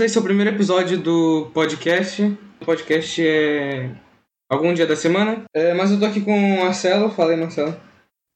Esse 0.00 0.18
é 0.18 0.20
o 0.20 0.24
primeiro 0.24 0.50
episódio 0.50 0.98
do 0.98 1.50
podcast. 1.54 2.20
O 2.60 2.64
podcast 2.64 3.24
é 3.24 3.94
algum 4.50 4.74
dia 4.74 4.88
da 4.88 4.96
semana. 4.96 5.44
É, 5.54 5.72
mas 5.72 5.92
eu 5.92 6.00
tô 6.00 6.04
aqui 6.04 6.20
com 6.20 6.32
o 6.32 6.64
Marcelo. 6.64 7.10
Fala 7.10 7.30
aí, 7.30 7.36
Marcelo. 7.36 7.80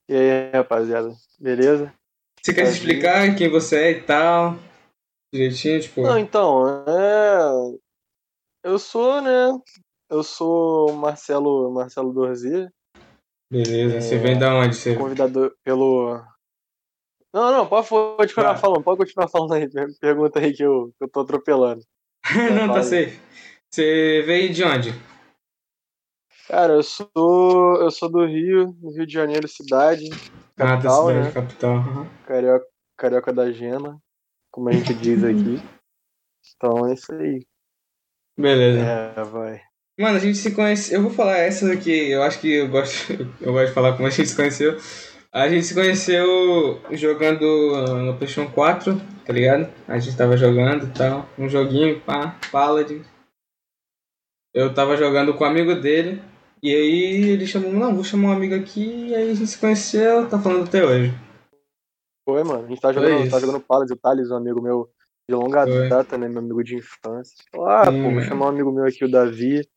E 0.08 0.14
aí, 0.14 0.50
rapaziada, 0.52 1.12
beleza? 1.38 1.92
Você 2.40 2.54
quer 2.54 2.66
se 2.66 2.74
explicar 2.74 3.34
quem 3.34 3.50
você 3.50 3.76
é 3.76 3.90
e 3.90 4.02
tal? 4.02 4.56
Direitinho, 5.34 5.80
tipo. 5.80 6.02
Não, 6.02 6.16
então, 6.16 6.84
é. 6.86 7.79
Eu 8.64 8.79
sou, 8.79 9.20
né? 9.20 9.50
Eu 10.09 10.22
sou 10.22 10.93
Marcelo, 10.93 11.72
Marcelo 11.72 12.12
Dorzi. 12.12 12.68
Beleza, 13.50 13.96
é... 13.96 14.00
você 14.00 14.16
vem 14.16 14.38
da 14.38 14.54
onde? 14.54 14.77
Você... 14.77 14.95
Convidado 14.95 15.52
pelo 15.64 16.22
não, 17.32 17.52
não, 17.52 17.66
pode, 17.66 17.88
pode 17.88 18.34
continuar 18.34 18.56
falando, 18.56 18.82
pode 18.82 18.98
continuar 18.98 19.29
falando 19.29 19.54
aí. 19.54 19.68
Pergunta 20.00 20.38
aí 20.38 20.52
que 20.52 20.62
eu, 20.62 20.92
que 20.98 21.04
eu 21.04 21.08
tô 21.08 21.20
atropelando. 21.20 21.82
não, 22.54 22.72
tá 22.72 22.82
safe. 22.82 23.20
Você 23.70 24.22
veio 24.26 24.53
de 24.53 24.64
onde? 24.64 24.94
Cara, 26.48 26.72
eu 26.72 26.82
sou. 26.82 27.76
Eu 27.76 27.90
sou 27.90 28.08
do 28.08 28.25
Rio, 28.25 28.75
Rio 28.94 29.06
de 29.06 29.12
Janeiro, 29.12 29.46
cidade. 29.46 30.08
Capital, 30.56 30.68
ah, 30.68 30.76
da 30.76 30.90
cidade, 30.90 31.26
né? 31.26 31.32
capital. 31.32 31.76
Uhum. 31.76 32.06
Carioca, 32.27 32.67
Carioca 32.97 33.33
da 33.33 33.53
Gema, 33.53 34.00
como 34.50 34.70
a 34.70 34.72
gente 34.72 34.95
diz 34.95 35.22
aqui. 35.22 35.61
Então 36.56 36.89
é 36.89 36.95
isso 36.95 37.12
aí. 37.12 37.47
Beleza. 38.36 38.81
É, 38.81 39.22
vai. 39.22 39.61
Mano, 40.00 40.17
a 40.17 40.19
gente 40.20 40.39
se 40.39 40.55
conhece. 40.55 40.95
Eu 40.95 41.03
vou 41.03 41.11
falar 41.11 41.36
essa 41.39 41.70
aqui, 41.72 42.11
eu 42.11 42.22
acho 42.22 42.41
que 42.41 42.53
eu 42.53 42.69
gosto. 42.69 43.12
Eu 43.39 43.53
gosto 43.53 43.69
de 43.69 43.75
falar 43.75 43.92
como 43.92 44.06
a 44.06 44.11
gente 44.11 44.28
se 44.28 44.34
conheceu. 44.34 44.78
A 45.31 45.47
gente 45.47 45.67
se 45.67 45.75
conheceu 45.75 46.81
jogando 46.92 47.45
no 48.03 48.17
PlayStation 48.17 48.50
4, 48.50 48.95
tá 49.27 49.33
ligado? 49.33 49.70
A 49.87 49.98
gente 49.98 50.17
tava 50.17 50.39
jogando 50.39 50.87
e 50.87 50.92
tal, 50.95 51.28
um 51.39 51.47
joguinho, 51.48 52.01
pá, 52.01 52.39
Paladin. 52.51 53.03
Eu 54.55 54.73
tava 54.73 54.97
jogando 54.97 55.34
com 55.34 55.45
um 55.45 55.47
amigo 55.47 55.75
dele, 55.75 56.23
e 56.62 56.75
aí 56.75 57.29
ele 57.29 57.47
chamou, 57.47 57.70
não, 57.73 57.95
vou 57.95 58.03
chamar 58.03 58.31
um 58.31 58.33
amigo 58.33 58.55
aqui, 58.55 59.09
e 59.09 59.15
aí 59.15 59.31
a 59.31 59.35
gente 59.35 59.48
se 59.48 59.59
conheceu, 59.59 60.27
tá 60.31 60.39
falando 60.39 60.67
até 60.67 60.83
hoje. 60.83 61.12
Foi, 62.25 62.42
mano, 62.42 62.65
a 62.65 62.69
gente 62.69 62.81
tá 62.81 62.91
jogando, 62.91 63.31
tá 63.31 63.39
jogando 63.39 63.61
Paladin, 63.61 63.92
o 63.92 63.97
Thales, 63.97 64.31
um 64.31 64.37
amigo 64.37 64.63
meu 64.63 64.91
de 65.29 65.37
longa 65.37 65.67
Foi. 65.67 65.91
data, 65.91 66.17
né, 66.17 66.27
meu 66.27 66.39
amigo 66.39 66.65
de 66.65 66.77
infância. 66.77 67.37
Ah, 67.55 67.85
Sim, 67.85 68.03
pô, 68.03 68.11
vou 68.13 68.23
chamar 68.23 68.47
um 68.47 68.48
amigo 68.48 68.73
meu 68.73 68.87
aqui, 68.87 69.05
o 69.05 69.11
Davi. 69.11 69.69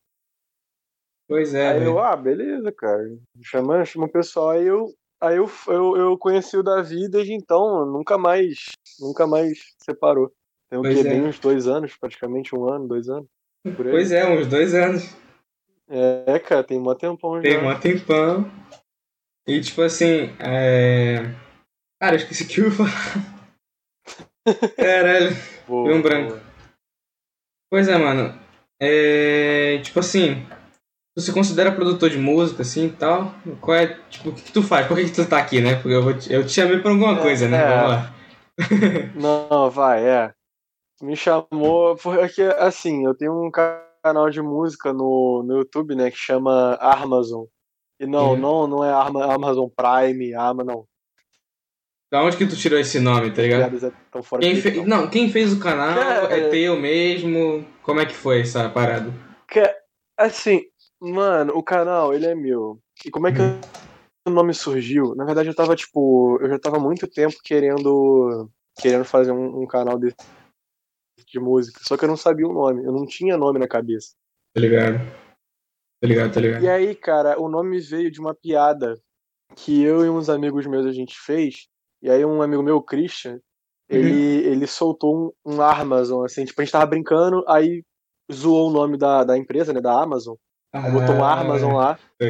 Pois 1.28 1.54
é. 1.54 1.72
Aí 1.72 1.84
eu, 1.84 2.00
ah, 2.00 2.16
beleza, 2.16 2.72
cara. 2.72 3.04
Chama, 3.42 3.84
chama 3.84 4.06
o 4.06 4.12
pessoal, 4.12 4.52
aí 4.52 4.66
eu 4.66 4.88
Aí 5.22 5.38
eu, 5.38 5.50
eu, 5.68 5.96
eu 5.98 6.18
conheci 6.18 6.58
o 6.58 6.64
Davi 6.64 7.08
desde 7.08 7.34
então, 7.34 7.86
nunca 7.86 8.18
mais, 8.18 8.72
nunca 9.00 9.28
mais 9.28 9.60
separou. 9.78 10.34
Tem 10.68 10.80
o 10.80 10.82
quê? 10.82 11.00
É. 11.00 11.04
Bem 11.04 11.22
uns 11.22 11.38
dois 11.38 11.68
anos, 11.68 11.96
praticamente 11.96 12.56
um 12.56 12.68
ano, 12.68 12.88
dois 12.88 13.08
anos. 13.08 13.28
Pois 13.78 14.12
é, 14.12 14.28
uns 14.28 14.48
dois 14.48 14.74
anos. 14.74 15.16
É, 15.88 16.40
cara, 16.40 16.64
tem 16.64 16.80
mó 16.80 16.96
tempão 16.96 17.36
já. 17.36 17.42
Tem 17.44 17.62
mó 17.62 17.76
tempão. 17.76 18.50
E 19.46 19.62
tipo 19.62 19.82
assim, 19.84 20.34
é... 20.40 21.36
Cara, 22.02 22.16
eu 22.16 22.18
esqueci 22.18 22.48
que 22.48 22.60
eu 22.60 22.66
ia 22.66 22.72
falar. 22.72 22.92
Caralho, 24.76 25.36
boa, 25.68 25.94
um 25.94 26.02
branco. 26.02 26.30
Boa. 26.32 26.44
Pois 27.70 27.88
é, 27.88 27.98
mano. 27.98 28.40
É... 28.80 29.80
Tipo 29.84 30.00
assim, 30.00 30.48
você 31.16 31.34
considera 31.34 31.72
produtor 31.72 32.10
de 32.10 32.18
música, 32.18 32.62
assim, 32.62 32.88
e 32.88 32.92
tal? 32.92 33.34
Qual 33.60 33.76
é, 33.76 33.98
tipo, 34.10 34.30
o 34.30 34.34
que, 34.34 34.44
que 34.44 34.52
tu 34.52 34.64
faz? 34.64 34.88
Por 34.88 34.96
que, 34.96 35.06
que 35.06 35.12
tu 35.12 35.28
tá 35.28 35.40
aqui, 35.40 35.60
né? 35.60 35.76
Porque 35.76 35.96
eu, 35.96 36.04
vou 36.04 36.14
te, 36.14 36.32
eu 36.32 36.46
te 36.46 36.52
chamei 36.52 36.80
pra 36.80 36.92
alguma 36.92 37.20
é, 37.20 37.22
coisa, 37.22 37.48
né? 37.50 37.58
É. 37.58 37.76
Vamos 37.76 37.90
lá. 37.90 38.14
Não, 39.16 39.70
vai, 39.70 40.08
é. 40.08 40.34
Me 41.02 41.16
chamou, 41.16 41.96
porque, 42.02 42.44
assim, 42.58 43.06
eu 43.06 43.14
tenho 43.16 43.46
um 43.46 43.52
canal 43.52 44.30
de 44.30 44.42
música 44.42 44.94
no, 44.94 45.44
no 45.44 45.58
YouTube, 45.58 45.96
né, 45.96 46.12
que 46.12 46.18
chama 46.18 46.78
Amazon. 46.80 47.46
E 48.00 48.06
não, 48.08 48.36
não, 48.36 48.66
não 48.66 48.84
é 48.84 48.92
Amazon 48.92 49.68
Prime, 49.70 50.34
Ama, 50.34 50.64
não. 50.64 50.88
Da 52.12 52.24
onde 52.24 52.36
que 52.36 52.48
tu 52.48 52.56
tirou 52.58 52.80
esse 52.80 53.00
nome, 53.00 53.32
tá 53.32 53.44
ligado? 53.44 53.78
É 53.78 54.40
quem 54.40 54.56
fe... 54.56 54.82
Não, 54.86 55.08
quem 55.08 55.32
fez 55.32 55.54
o 55.54 55.60
canal 55.60 56.28
é, 56.30 56.40
é 56.40 56.50
teu 56.50 56.80
mesmo? 56.80 57.66
Como 57.84 58.00
é 58.00 58.06
que 58.06 58.14
foi 58.14 58.42
essa 58.42 58.68
parada? 58.70 59.14
Que, 59.48 59.62
assim, 60.18 60.62
Mano, 61.02 61.54
o 61.56 61.64
canal, 61.64 62.14
ele 62.14 62.28
é 62.28 62.36
meu. 62.36 62.80
E 63.04 63.10
como 63.10 63.28
é 63.28 63.32
que 63.32 63.42
hum. 63.42 63.60
o 64.28 64.30
nome 64.30 64.54
surgiu? 64.54 65.16
Na 65.16 65.26
verdade, 65.26 65.50
eu 65.50 65.56
tava, 65.56 65.76
tipo, 65.76 66.38
eu 66.40 66.50
já 66.50 66.60
tava 66.60 66.80
muito 66.80 67.08
tempo 67.08 67.36
querendo 67.44 68.50
querendo 68.80 69.04
fazer 69.04 69.32
um, 69.32 69.62
um 69.62 69.68
canal 69.68 70.00
de, 70.00 70.14
de 71.28 71.40
música, 71.40 71.80
só 71.84 71.98
que 71.98 72.06
eu 72.06 72.10
não 72.10 72.18
sabia 72.18 72.48
o 72.48 72.54
nome, 72.54 72.84
eu 72.84 72.92
não 72.92 73.06
tinha 73.06 73.38
nome 73.38 73.60
na 73.60 73.68
cabeça. 73.68 74.16
Tá 74.54 74.62
ligado? 74.62 74.98
Tá 76.02 76.08
ligado, 76.08 76.34
tá 76.34 76.40
ligado. 76.40 76.64
E 76.64 76.70
aí, 76.70 76.96
cara, 76.96 77.40
o 77.40 77.48
nome 77.48 77.80
veio 77.80 78.10
de 78.10 78.20
uma 78.20 78.34
piada 78.34 79.00
que 79.56 79.84
eu 79.84 80.06
e 80.06 80.10
uns 80.10 80.30
amigos 80.30 80.66
meus 80.66 80.86
a 80.86 80.92
gente 80.92 81.20
fez, 81.20 81.68
e 82.02 82.10
aí 82.10 82.26
um 82.26 82.42
amigo 82.42 82.64
meu, 82.64 82.78
o 82.78 82.84
Christian, 82.84 83.40
ele, 83.90 84.10
uhum. 84.10 84.52
ele 84.54 84.68
soltou 84.68 85.34
um, 85.46 85.54
um 85.54 85.62
Amazon, 85.62 86.26
assim, 86.26 86.46
tipo, 86.46 86.62
a 86.62 86.64
gente 86.64 86.72
tava 86.72 86.86
brincando, 86.86 87.44
aí 87.48 87.84
zoou 88.32 88.70
o 88.70 88.74
nome 88.74 88.98
da, 88.98 89.24
da 89.24 89.38
empresa, 89.38 89.74
né, 89.74 89.82
da 89.82 90.02
Amazon, 90.02 90.36
ah, 90.74 90.90
botou 90.90 91.24
Amazon 91.24 91.74
lá. 91.74 91.96
Tá 92.18 92.26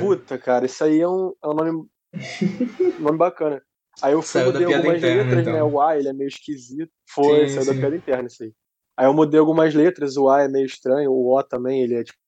puta, 0.00 0.38
cara, 0.38 0.66
isso 0.66 0.82
aí 0.84 1.00
é 1.00 1.08
um, 1.08 1.32
é 1.42 1.48
um 1.48 1.54
nome, 1.54 1.88
nome 3.00 3.18
bacana. 3.18 3.62
Aí 4.00 4.12
eu 4.12 4.22
fui, 4.22 4.44
mudei 4.44 4.64
algumas 4.64 4.98
interna, 4.98 5.22
letras, 5.22 5.40
então. 5.40 5.52
né? 5.52 5.62
O 5.62 5.80
A, 5.80 5.98
ele 5.98 6.08
é 6.08 6.12
meio 6.12 6.28
esquisito. 6.28 6.90
Foi, 7.08 7.48
sim, 7.48 7.54
saiu 7.54 7.64
sim. 7.64 7.74
da 7.74 7.80
piada 7.80 7.96
interna 7.96 8.28
isso 8.28 8.42
aí. 8.42 8.52
Aí 8.96 9.06
eu 9.06 9.14
mudei 9.14 9.40
algumas 9.40 9.74
letras, 9.74 10.16
o 10.16 10.28
A 10.28 10.42
é 10.42 10.48
meio 10.48 10.66
estranho, 10.66 11.10
o 11.10 11.34
O 11.34 11.42
também, 11.42 11.82
ele 11.82 11.94
é 11.94 12.04
tipo 12.04 12.18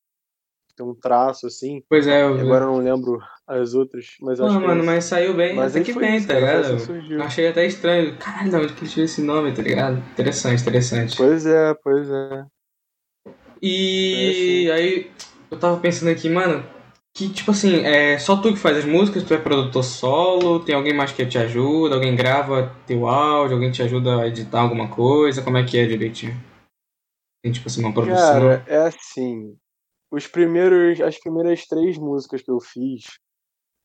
tem 0.75 0.87
um 0.87 0.95
traço 0.95 1.47
assim. 1.47 1.83
Pois 1.89 2.06
é, 2.06 2.22
eu 2.22 2.34
Agora 2.41 2.65
eu 2.65 2.72
não 2.72 2.78
lembro 2.78 3.19
as 3.47 3.75
outras, 3.75 4.06
mas 4.21 4.39
não, 4.39 4.47
acho 4.47 4.61
mano, 4.61 4.81
que... 4.81 4.87
mas 4.87 5.05
saiu 5.05 5.34
bem, 5.34 5.55
mas 5.55 5.77
até 5.77 5.84
que 5.84 5.93
bem, 5.93 6.17
isso, 6.17 6.27
tá 6.27 6.34
ligado? 6.34 6.75
Assim 6.75 7.21
achei 7.21 7.49
até 7.49 7.67
estranho. 7.67 8.17
Caralho, 8.17 8.51
de 8.51 8.56
onde 8.56 8.72
que 8.72 8.89
tirou 8.89 9.05
esse 9.05 9.22
nome, 9.22 9.53
tá 9.53 9.62
ligado? 9.62 9.99
Interessante, 10.12 10.62
interessante. 10.62 11.17
Pois 11.17 11.45
é, 11.45 11.75
pois 11.75 12.11
é. 12.11 12.47
E 13.61 14.67
é 14.71 14.71
assim. 14.71 14.83
aí 14.83 15.11
eu 15.53 15.59
tava 15.59 15.79
pensando 15.79 16.09
aqui, 16.09 16.31
mano, 16.31 16.65
que 17.15 17.29
tipo 17.29 17.51
assim, 17.51 17.85
é 17.85 18.19
só 18.19 18.37
tu 18.41 18.53
que 18.53 18.59
faz 18.59 18.79
as 18.79 18.85
músicas, 18.87 19.23
tu 19.23 19.35
é 19.35 19.39
produtor 19.39 19.85
solo, 19.85 20.65
tem 20.65 20.75
alguém 20.75 20.95
mais 20.95 21.13
que 21.13 21.27
te 21.27 21.37
ajuda, 21.37 21.95
alguém 21.95 22.17
grava 22.17 22.75
teu 22.87 23.07
áudio, 23.07 23.57
alguém 23.57 23.71
te 23.71 23.83
ajuda 23.83 24.23
a 24.23 24.29
editar 24.29 24.63
alguma 24.63 24.89
coisa, 24.89 25.43
como 25.43 25.59
é 25.59 25.65
que 25.65 25.79
é 25.79 25.85
direitinho? 25.85 26.35
Tem 27.45 27.53
tipo 27.53 27.69
assim 27.69 27.83
uma 27.83 27.93
produção? 27.93 28.17
Cara, 28.17 28.65
é 28.67 28.79
assim, 28.79 29.55
os 30.11 30.27
primeiros, 30.27 31.03
as 31.03 31.21
primeiras 31.21 31.67
três 31.67 31.99
músicas 31.99 32.41
que 32.41 32.51
eu 32.51 32.59
fiz, 32.59 33.03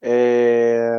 é, 0.01 0.97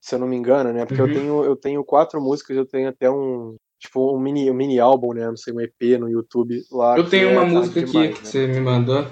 se 0.00 0.16
eu 0.16 0.18
não 0.18 0.26
me 0.26 0.34
engano, 0.34 0.72
né, 0.72 0.84
porque 0.84 1.00
uhum. 1.00 1.08
eu 1.08 1.14
tenho 1.14 1.44
eu 1.44 1.56
tenho 1.56 1.84
quatro 1.84 2.20
músicas, 2.20 2.56
eu 2.56 2.66
tenho 2.66 2.88
até 2.88 3.08
um 3.08 3.54
tipo 3.78 4.16
um 4.16 4.18
mini 4.18 4.50
um 4.50 4.54
mini 4.54 4.80
álbum, 4.80 5.12
né, 5.12 5.26
não 5.26 5.36
sei, 5.36 5.54
um 5.54 5.60
EP 5.60 5.96
no 6.00 6.10
YouTube 6.10 6.60
lá. 6.72 6.98
Eu 6.98 7.08
tenho 7.08 7.30
uma 7.30 7.42
é 7.42 7.46
música 7.46 7.78
aqui 7.78 7.90
demais, 7.92 8.18
que 8.18 8.24
né? 8.24 8.30
você 8.30 8.46
me 8.48 8.60
mandou. 8.60 9.06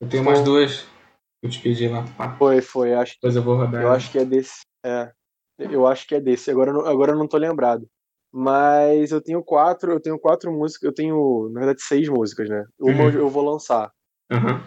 Eu 0.00 0.08
tenho 0.08 0.22
umas 0.22 0.42
duas 0.42 0.82
que 0.82 1.46
eu 1.46 1.50
te 1.50 1.60
pedi 1.60 1.88
lá. 1.88 2.04
Foi, 2.38 2.62
foi. 2.62 2.94
Acho 2.94 3.14
Depois 3.14 3.36
eu 3.36 3.42
vou 3.42 3.56
rodar. 3.56 3.82
Eu 3.82 3.92
acho 3.92 4.10
que 4.10 4.18
é 4.18 4.24
desse. 4.24 4.62
É. 4.84 5.12
Eu 5.58 5.86
acho 5.86 6.06
que 6.06 6.14
é 6.14 6.20
desse. 6.20 6.50
Agora, 6.50 6.70
agora 6.88 7.12
eu 7.12 7.18
não 7.18 7.28
tô 7.28 7.36
lembrado. 7.36 7.86
Mas 8.32 9.10
eu 9.10 9.20
tenho 9.20 9.42
quatro, 9.42 9.92
eu 9.92 10.00
tenho 10.00 10.18
quatro 10.18 10.52
músicas, 10.52 10.84
eu 10.84 10.94
tenho, 10.94 11.50
na 11.52 11.60
verdade, 11.60 11.82
seis 11.82 12.08
músicas, 12.08 12.48
né? 12.48 12.64
Uma 12.78 13.04
uhum. 13.04 13.10
eu 13.10 13.28
vou 13.28 13.44
lançar. 13.44 13.90
Uhum. 14.30 14.60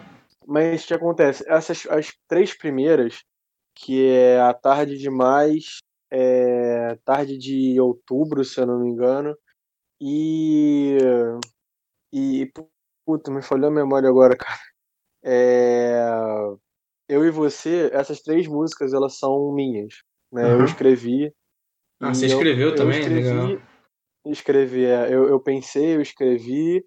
Mas 0.46 0.84
o 0.84 0.86
que 0.86 0.94
acontece? 0.94 1.44
Essas 1.48 1.86
as 1.86 2.12
três 2.28 2.56
primeiras, 2.56 3.24
que 3.74 4.06
é 4.06 4.38
a 4.40 4.52
tarde 4.52 4.98
de 4.98 5.08
mais, 5.08 5.78
é, 6.10 6.96
tarde 7.04 7.38
de 7.38 7.80
outubro, 7.80 8.44
se 8.44 8.60
eu 8.60 8.66
não 8.66 8.80
me 8.80 8.90
engano, 8.90 9.34
e. 10.00 10.98
E. 12.12 12.52
Puta, 13.06 13.30
me 13.30 13.42
falhou 13.42 13.68
a 13.68 13.72
memória 13.72 14.08
agora, 14.08 14.36
cara. 14.36 14.60
É... 15.24 16.04
Eu 17.08 17.24
e 17.24 17.30
você, 17.30 17.90
essas 17.92 18.20
três 18.20 18.46
músicas, 18.46 18.92
elas 18.92 19.18
são 19.18 19.52
minhas. 19.52 20.02
Né? 20.32 20.44
Uhum. 20.44 20.60
Eu 20.60 20.64
escrevi. 20.64 21.32
Ah, 22.00 22.12
você 22.12 22.26
escreveu 22.26 22.70
eu, 22.70 22.74
também? 22.74 22.96
Eu 22.96 23.02
escrevi, 23.02 23.28
Legal. 23.28 23.62
escrevi 24.26 24.84
é, 24.84 25.14
eu, 25.14 25.28
eu 25.28 25.40
pensei, 25.40 25.94
eu 25.94 26.00
escrevi, 26.00 26.84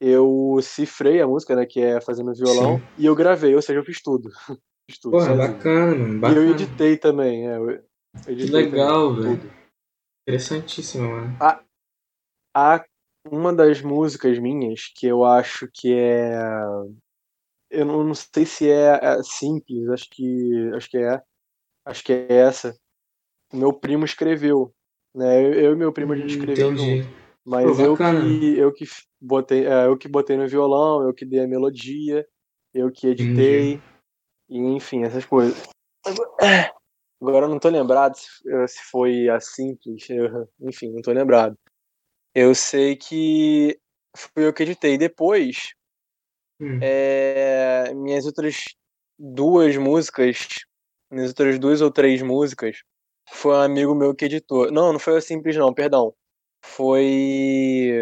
eu 0.00 0.58
cifrei 0.62 1.20
a 1.20 1.26
música, 1.26 1.54
né, 1.54 1.64
que 1.64 1.80
é 1.80 2.00
fazendo 2.00 2.34
violão, 2.34 2.78
Sim. 2.78 2.84
e 2.98 3.06
eu 3.06 3.14
gravei, 3.14 3.54
ou 3.54 3.62
seja, 3.62 3.78
eu 3.78 3.84
fiz 3.84 4.02
tudo. 4.02 4.30
fiz 4.90 4.98
tudo 5.00 5.12
Porra, 5.12 5.34
bacana, 5.34 6.18
bacana. 6.18 6.40
E 6.40 6.44
eu 6.44 6.50
editei 6.50 6.96
também, 6.96 7.48
é, 7.48 7.56
eu 7.56 7.70
editei 8.26 8.64
que 8.64 8.70
legal, 8.70 9.14
velho. 9.14 9.40
Interessantíssimo, 10.28 11.08
mano. 11.08 11.36
A, 11.40 11.62
a, 12.54 12.84
uma 13.30 13.52
das 13.52 13.80
músicas 13.80 14.38
minhas 14.38 14.92
que 14.94 15.06
eu 15.06 15.24
acho 15.24 15.68
que 15.72 15.94
é 15.94 16.36
eu 17.70 17.84
não, 17.84 18.04
não 18.04 18.14
sei 18.14 18.44
se 18.46 18.70
é, 18.70 18.98
é, 19.02 19.22
simples, 19.22 19.88
acho 19.90 20.08
que 20.10 20.70
acho 20.74 20.90
que 20.90 20.98
é, 20.98 21.22
acho 21.84 22.04
que 22.04 22.12
é 22.12 22.32
essa. 22.32 22.76
Meu 23.52 23.72
primo 23.72 24.04
escreveu, 24.04 24.74
né? 25.14 25.42
Eu, 25.42 25.52
eu 25.54 25.72
e 25.72 25.76
meu 25.76 25.92
primo 25.92 26.12
a 26.12 26.16
gente 26.16 26.30
escreveu 26.30 26.72
Entendi. 26.72 27.02
junto. 27.02 27.08
Mas 27.44 27.78
Pô, 27.78 27.82
eu 27.82 27.96
que 27.96 28.58
eu 28.58 28.72
que 28.72 28.84
botei, 29.20 29.66
é, 29.66 29.86
eu 29.86 29.96
que 29.96 30.08
botei 30.08 30.36
no 30.36 30.46
violão, 30.46 31.02
eu 31.02 31.14
que 31.14 31.24
dei 31.24 31.40
a 31.40 31.48
melodia, 31.48 32.26
eu 32.74 32.90
que 32.92 33.06
editei, 33.06 33.80
e 34.48 34.58
enfim, 34.58 35.04
essas 35.04 35.24
coisas. 35.24 35.66
Agora- 37.20 37.46
eu 37.46 37.48
não 37.50 37.58
tô 37.58 37.68
lembrado 37.68 38.16
se, 38.16 38.28
eh, 38.48 38.66
se 38.66 38.82
foi 38.90 39.28
a 39.28 39.40
simples, 39.40 40.08
eu- 40.10 40.48
enfim, 40.60 40.92
não 40.92 41.02
tô 41.02 41.10
lembrado. 41.10 41.58
Eu 42.34 42.54
sei 42.54 42.94
que 42.96 43.78
fui 44.14 44.46
eu 44.46 44.52
que 44.52 44.62
editei. 44.62 44.96
Depois, 44.98 45.74
Hum. 46.60 46.78
é, 46.82 47.92
minhas 47.94 48.26
outras 48.26 48.56
duas 49.18 49.76
músicas, 49.76 50.46
minhas 51.10 51.30
outras 51.30 51.58
duas 51.58 51.80
ou 51.80 51.90
três 51.90 52.22
músicas, 52.22 52.82
foi 53.30 53.54
um 53.54 53.60
amigo 53.60 53.94
meu 53.94 54.14
que 54.14 54.24
editou. 54.24 54.70
Não, 54.70 54.92
não 54.92 54.98
foi 54.98 55.18
o 55.18 55.20
Simples 55.20 55.56
não, 55.56 55.72
perdão. 55.72 56.14
Foi. 56.64 57.92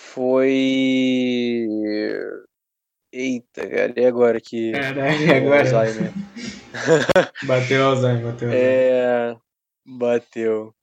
Foi. 0.00 1.66
Eita, 3.12 3.68
cara, 3.68 3.92
e 3.96 4.06
agora 4.06 4.40
que. 4.40 4.72
Caralho, 4.72 5.36
agora. 5.36 5.78
Alzheimer. 5.78 6.12
Bateu 7.46 7.86
Alzheimer, 7.86 8.24
bateu 8.24 8.48
Alzheimer. 8.48 8.54
É. 8.54 9.36
Bateu. 9.86 10.74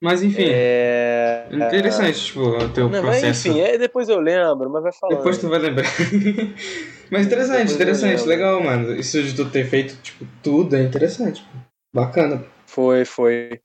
Mas 0.00 0.22
enfim, 0.22 0.44
É. 0.46 1.48
interessante, 1.50 2.24
tipo, 2.26 2.40
o 2.40 2.68
teu 2.68 2.88
Não, 2.88 3.02
mas 3.02 3.20
processo. 3.20 3.48
enfim, 3.48 3.60
é, 3.60 3.76
depois 3.76 4.08
eu 4.08 4.20
lembro, 4.20 4.70
mas 4.70 4.82
vai 4.84 4.92
falando. 4.92 5.16
Depois 5.18 5.38
tu 5.38 5.48
vai 5.48 5.58
lembrar. 5.58 5.84
Mas 7.10 7.24
interessante, 7.26 7.58
Depois 7.58 7.74
interessante, 7.74 8.26
legal, 8.28 8.62
mano. 8.62 8.94
Isso 8.94 9.22
de 9.22 9.34
tu 9.34 9.48
ter 9.48 9.64
feito, 9.64 9.96
tipo, 10.02 10.26
tudo 10.42 10.76
é 10.76 10.82
interessante. 10.82 11.42
Bacana. 11.90 12.44
Foi, 12.66 13.06
foi. 13.06 13.60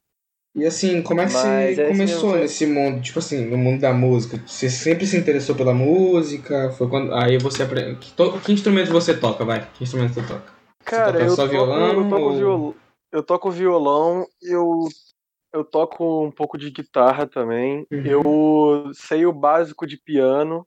E 0.55 0.65
assim, 0.65 1.01
como 1.01 1.19
é 1.19 1.25
que 1.25 1.33
Mas 1.33 1.75
você 1.75 1.81
é 1.81 1.87
começou 1.89 1.97
mesmo, 2.15 2.29
foi- 2.29 2.39
nesse 2.39 2.65
mundo, 2.65 3.01
tipo 3.01 3.19
assim, 3.19 3.45
no 3.45 3.57
mundo 3.57 3.81
da 3.81 3.91
música? 3.91 4.41
Você 4.47 4.69
sempre 4.69 5.05
se 5.05 5.17
interessou 5.17 5.55
pela 5.55 5.73
música? 5.73 6.71
Foi 6.77 6.87
quando. 6.87 7.13
Aí 7.13 7.37
você 7.37 7.63
aprende. 7.63 7.95
Que, 7.97 8.13
to- 8.13 8.39
que 8.39 8.53
instrumento 8.53 8.91
você 8.93 9.13
toca, 9.13 9.43
vai? 9.43 9.67
Que 9.73 9.83
instrumento 9.83 10.13
você 10.13 10.21
toca? 10.21 10.53
Cara, 10.85 11.11
toca 11.11 11.23
eu 11.25 11.29
só 11.31 11.35
toco, 11.43 11.49
violão 11.49 12.03
eu 12.03 12.09
toco 12.09 12.21
ou- 12.21 12.35
violão. 12.37 12.75
Eu 13.11 13.23
toco 13.23 13.51
violão, 13.51 14.25
eu, 14.41 14.87
eu 15.53 15.63
toco 15.63 16.25
um 16.25 16.31
pouco 16.31 16.57
de 16.57 16.71
guitarra 16.71 17.27
também. 17.27 17.85
Uhum. 17.91 18.05
Eu 18.05 18.91
sei 18.93 19.25
o 19.25 19.31
básico 19.31 19.85
de 19.85 19.97
piano. 19.97 20.65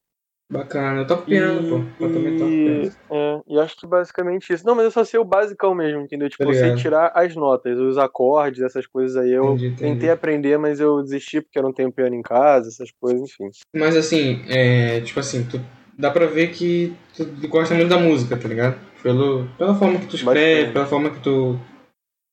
Bacana. 0.51 1.01
Eu 1.01 1.07
toco 1.07 1.25
piano, 1.25 1.67
e, 1.67 1.69
pô. 1.69 2.05
Eu 2.05 2.13
também 2.13 2.37
toco 2.37 2.51
piano. 2.53 2.93
é, 3.11 3.41
e 3.49 3.59
acho 3.59 3.77
que 3.77 3.87
basicamente 3.87 4.53
isso. 4.53 4.65
Não, 4.65 4.77
mas 4.77 4.85
eu 4.85 4.91
só 4.93 5.05
sei 5.05 5.19
o 5.19 5.25
basicão 5.25 5.75
mesmo, 5.75 6.01
entendeu? 6.01 6.31
Tipo, 6.31 6.45
eu 6.45 6.53
sei 6.53 6.71
Obrigado. 6.71 6.81
tirar 6.81 7.13
as 7.15 7.35
notas, 7.35 7.77
os 7.79 7.99
acordes, 7.99 8.63
essas 8.63 8.87
coisas 8.87 9.17
aí. 9.17 9.33
Eu 9.33 9.55
Entendi, 9.55 9.67
entendi. 9.67 9.93
tentei 9.93 10.11
aprender, 10.11 10.57
mas 10.57 10.79
eu 10.79 11.03
desisti 11.03 11.41
porque 11.41 11.59
eu 11.59 11.65
não 11.65 11.73
tenho 11.73 11.91
piano 11.91 12.15
em 12.15 12.23
casa, 12.23 12.69
essas 12.69 12.93
coisas, 12.93 13.23
enfim. 13.23 13.51
Mas 13.75 13.97
assim, 13.97 14.45
é, 14.49 15.01
tipo 15.01 15.19
assim, 15.19 15.45
tu, 15.45 15.61
dá 15.99 16.11
pra 16.13 16.27
ver 16.27 16.53
que 16.53 16.95
tu 17.17 17.25
gosta 17.49 17.75
muito 17.75 17.89
da 17.89 17.99
música, 17.99 18.37
tá 18.37 18.47
ligado? 18.49 18.79
Pelo, 19.03 19.49
pela 19.59 19.75
forma 19.75 19.99
que 19.99 20.07
tu 20.07 20.17
escreve, 20.17 20.55
Bastante. 20.55 20.73
pela 20.73 20.87
forma 20.87 21.11
que 21.11 21.21
tu. 21.21 21.59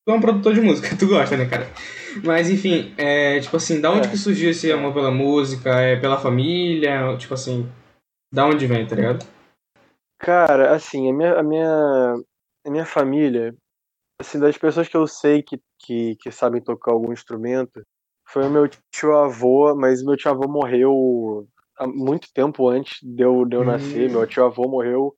Tu 0.05 0.11
é 0.11 0.15
um 0.15 0.21
produtor 0.21 0.53
de 0.53 0.61
música, 0.61 0.89
tu 0.99 1.07
gosta, 1.07 1.37
né, 1.37 1.45
cara? 1.47 1.65
Mas 2.23 2.49
enfim, 2.49 2.93
é, 2.97 3.39
tipo 3.39 3.55
assim, 3.55 3.79
da 3.79 3.91
onde 3.91 4.07
É. 4.07 4.11
que 4.11 4.17
surgiu 4.17 4.49
esse 4.51 4.71
amor 4.71 4.93
pela 4.93 5.09
música? 5.09 5.69
É 5.79 5.95
pela 5.99 6.19
família? 6.19 7.15
Tipo 7.17 7.33
assim, 7.33 7.69
da 8.31 8.45
onde 8.45 8.67
vem, 8.67 8.85
tá 8.85 8.95
ligado? 8.95 9.25
Cara, 10.19 10.73
assim, 10.75 11.09
a 11.09 11.13
minha, 11.13 11.33
a 11.39 11.43
minha, 11.43 12.15
a 12.65 12.69
minha 12.69 12.85
família, 12.85 13.55
assim, 14.19 14.39
das 14.39 14.57
pessoas 14.57 14.87
que 14.87 14.95
eu 14.95 15.07
sei 15.07 15.41
que, 15.41 15.59
que, 15.79 16.15
que 16.17 16.31
sabem 16.31 16.61
tocar 16.61 16.91
algum 16.91 17.11
instrumento, 17.11 17.81
foi 18.27 18.43
o 18.45 18.49
meu 18.49 18.69
tio-avô, 18.93 19.75
mas 19.75 20.03
meu 20.03 20.15
tio-avô 20.15 20.47
morreu 20.47 21.47
há 21.77 21.87
muito 21.87 22.27
tempo 22.33 22.69
antes 22.69 22.99
de 23.01 23.23
eu, 23.23 23.45
de 23.45 23.55
eu 23.55 23.61
Hum. 23.61 23.65
nascer. 23.65 24.09
Meu 24.09 24.25
tio-avô 24.27 24.67
morreu 24.67 25.13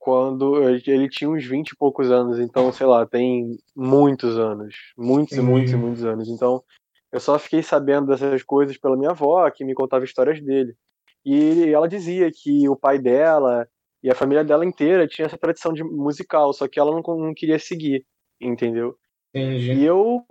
quando 0.00 0.64
ele 0.64 1.10
tinha 1.10 1.28
uns 1.28 1.44
20 1.44 1.68
e 1.68 1.76
poucos 1.76 2.10
anos, 2.10 2.40
então, 2.40 2.72
sei 2.72 2.86
lá, 2.86 3.06
tem 3.06 3.58
muitos 3.76 4.38
anos. 4.38 4.74
Muitos 4.96 5.36
e 5.36 5.42
muitos 5.42 5.72
e 5.72 5.76
muitos 5.76 6.04
anos. 6.06 6.26
Então, 6.26 6.64
eu 7.12 7.20
só 7.20 7.38
fiquei 7.38 7.62
sabendo 7.62 8.06
dessas 8.06 8.42
coisas 8.42 8.78
pela 8.78 8.96
minha 8.96 9.10
avó, 9.10 9.48
que 9.50 9.62
me 9.62 9.74
contava 9.74 10.02
histórias 10.02 10.40
dele. 10.40 10.74
E 11.22 11.68
ela 11.68 11.86
dizia 11.86 12.30
que 12.32 12.66
o 12.66 12.74
pai 12.74 12.98
dela 12.98 13.68
e 14.02 14.10
a 14.10 14.14
família 14.14 14.42
dela 14.42 14.64
inteira 14.64 15.06
tinha 15.06 15.26
essa 15.26 15.36
tradição 15.36 15.70
de 15.70 15.84
musical, 15.84 16.50
só 16.54 16.66
que 16.66 16.80
ela 16.80 16.90
não, 16.90 17.02
não 17.18 17.34
queria 17.34 17.58
seguir, 17.58 18.06
entendeu? 18.40 18.96
Entendi. 19.34 19.74
E 19.74 19.84
eu, 19.84 20.24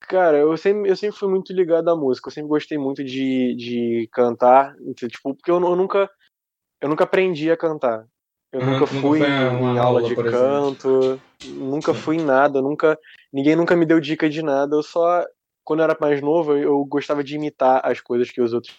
cara, 0.00 0.36
eu 0.36 0.54
sempre, 0.58 0.90
eu 0.90 0.96
sempre 0.96 1.18
fui 1.18 1.30
muito 1.30 1.50
ligado 1.50 1.88
à 1.88 1.96
música, 1.96 2.28
eu 2.28 2.32
sempre 2.32 2.50
gostei 2.50 2.76
muito 2.76 3.02
de, 3.02 3.54
de 3.56 4.06
cantar, 4.12 4.76
então, 4.82 5.08
tipo, 5.08 5.34
porque 5.34 5.50
eu, 5.50 5.54
eu 5.54 5.76
nunca 5.76 6.10
eu 6.82 6.90
nunca 6.90 7.04
aprendi 7.04 7.50
a 7.50 7.56
cantar. 7.56 8.06
Eu 8.54 8.60
Aham, 8.60 8.72
nunca 8.72 8.86
fui 8.86 9.20
em 9.20 9.78
aula 9.78 10.00
de 10.00 10.14
por 10.14 10.26
exemplo. 10.26 10.76
canto, 10.76 11.22
nunca 11.42 11.92
Sim. 11.92 12.00
fui 12.00 12.16
em 12.16 12.24
nada, 12.24 12.62
nunca 12.62 12.96
ninguém 13.32 13.56
nunca 13.56 13.74
me 13.74 13.84
deu 13.84 13.98
dica 13.98 14.30
de 14.30 14.42
nada, 14.42 14.76
eu 14.76 14.82
só 14.82 15.26
quando 15.64 15.80
eu 15.80 15.84
era 15.84 15.96
mais 16.00 16.20
novo, 16.20 16.56
eu, 16.56 16.84
gostava 16.84 17.24
de 17.24 17.34
imitar 17.34 17.80
as 17.84 18.00
coisas 18.00 18.30
que 18.30 18.40
os 18.40 18.52
outros 18.52 18.72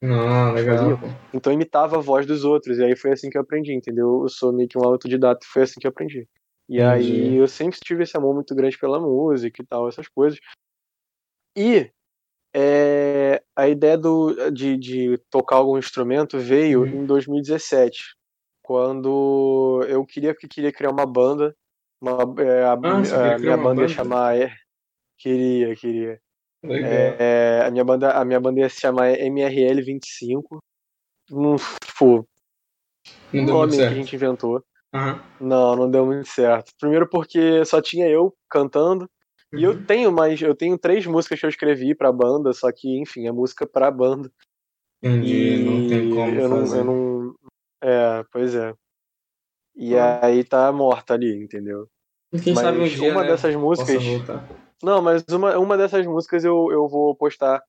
Não, 0.00 0.52
legal. 0.52 0.76
fazia. 0.76 1.14
então 1.34 1.52
eu 1.52 1.54
imitava 1.54 1.96
a 1.96 2.00
voz 2.00 2.26
dos 2.26 2.44
outros, 2.44 2.78
e 2.78 2.84
aí 2.84 2.94
foi 2.94 3.10
assim 3.12 3.28
que 3.28 3.36
eu 3.36 3.42
aprendi, 3.42 3.72
entendeu? 3.74 4.22
Eu 4.22 4.28
sou 4.28 4.52
meio 4.52 4.68
que 4.68 4.78
um 4.78 4.84
autodidata, 4.84 5.44
foi 5.50 5.62
assim 5.62 5.80
que 5.80 5.86
eu 5.86 5.90
aprendi. 5.90 6.28
E 6.68 6.80
aí 6.80 7.00
Entendi. 7.00 7.36
eu 7.36 7.48
sempre 7.48 7.80
tive 7.82 8.04
esse 8.04 8.16
amor 8.16 8.34
muito 8.34 8.54
grande 8.54 8.78
pela 8.78 9.00
música 9.00 9.60
e 9.60 9.66
tal, 9.66 9.88
essas 9.88 10.06
coisas. 10.06 10.38
E 11.56 11.90
é, 12.54 13.42
a 13.56 13.68
ideia 13.68 13.96
do, 13.96 14.50
de, 14.50 14.76
de 14.76 15.18
tocar 15.30 15.56
algum 15.56 15.78
instrumento 15.78 16.38
veio 16.38 16.84
Uhum. 16.84 17.02
em 17.02 17.06
2017, 17.06 18.17
quando 18.68 19.82
eu 19.88 20.04
queria 20.04 20.34
que 20.34 20.46
queria 20.46 20.70
criar 20.70 20.90
uma 20.90 21.06
banda, 21.06 21.56
uma, 21.98 22.18
é, 22.42 22.64
a, 22.64 22.72
Ah, 22.72 22.74
a 22.74 23.38
minha 23.38 23.56
uma 23.56 23.62
banda 23.62 23.80
ia 23.80 23.88
banda? 23.88 23.88
chamar 23.88 24.36
é, 24.36 24.54
queria, 25.16 25.74
queria. 25.74 26.20
É, 26.62 27.62
a 27.64 27.70
minha 27.70 27.82
banda, 27.82 28.12
a 28.12 28.22
minha 28.26 28.38
banda 28.38 28.60
ia 28.60 28.68
se 28.68 28.78
chamar 28.78 29.18
MRL 29.18 29.80
25. 29.80 30.58
Não, 31.30 31.56
tipo, 31.56 32.28
Não 33.32 33.42
um 33.42 33.46
deu 33.46 33.54
nome 33.54 33.70
que 33.78 33.82
a 33.82 33.94
gente 33.94 34.14
inventou. 34.14 34.62
Aham. 34.92 35.18
Não, 35.40 35.74
não 35.74 35.90
deu 35.90 36.04
muito 36.04 36.28
certo. 36.28 36.70
Primeiro 36.78 37.08
porque 37.08 37.64
só 37.64 37.80
tinha 37.80 38.06
eu 38.06 38.36
cantando. 38.50 39.08
E 39.56 39.64
eu 39.64 39.72
Uhum. 39.72 39.86
tenho 39.86 40.12
mais, 40.12 40.42
eu 40.42 40.54
tenho 40.54 40.76
três 40.76 41.06
músicas 41.06 41.40
que 41.40 41.46
eu 41.46 41.50
escrevi 41.50 41.94
pra 41.94 42.12
banda, 42.12 42.52
só 42.52 42.70
que, 42.70 43.00
enfim, 43.00 43.26
é 43.26 43.32
música 43.32 43.66
pra 43.66 43.90
banda. 43.90 44.30
Entendi, 45.02 45.54
E 45.56 45.64
não 45.64 45.88
tem 45.88 46.10
como 46.10 46.38
eu 46.38 46.48
não, 46.50 46.60
fazer. 46.60 46.80
eu 46.80 46.84
não. 46.84 47.07
É, 47.82 48.24
pois 48.32 48.54
é. 48.54 48.74
E 49.76 49.96
Ah. 49.96 50.20
aí 50.26 50.42
tá 50.44 50.70
morta 50.72 51.14
ali, 51.14 51.42
entendeu? 51.42 51.88
Quem 52.42 52.52
Mas 52.54 52.64
sabe 52.64 52.78
um 52.78 52.84
dia, 52.88 53.12
uma 53.12 53.22
né, 53.22 53.28
dessas 53.28 53.54
músicas. 53.54 54.02
Não, 54.82 55.00
mas 55.00 55.24
uma, 55.30 55.56
uma 55.58 55.76
dessas 55.76 56.06
músicas 56.06 56.44
eu, 56.44 56.70
eu 56.70 56.86
vou 56.88 57.14
postar 57.14 57.56
Ah, 57.58 57.62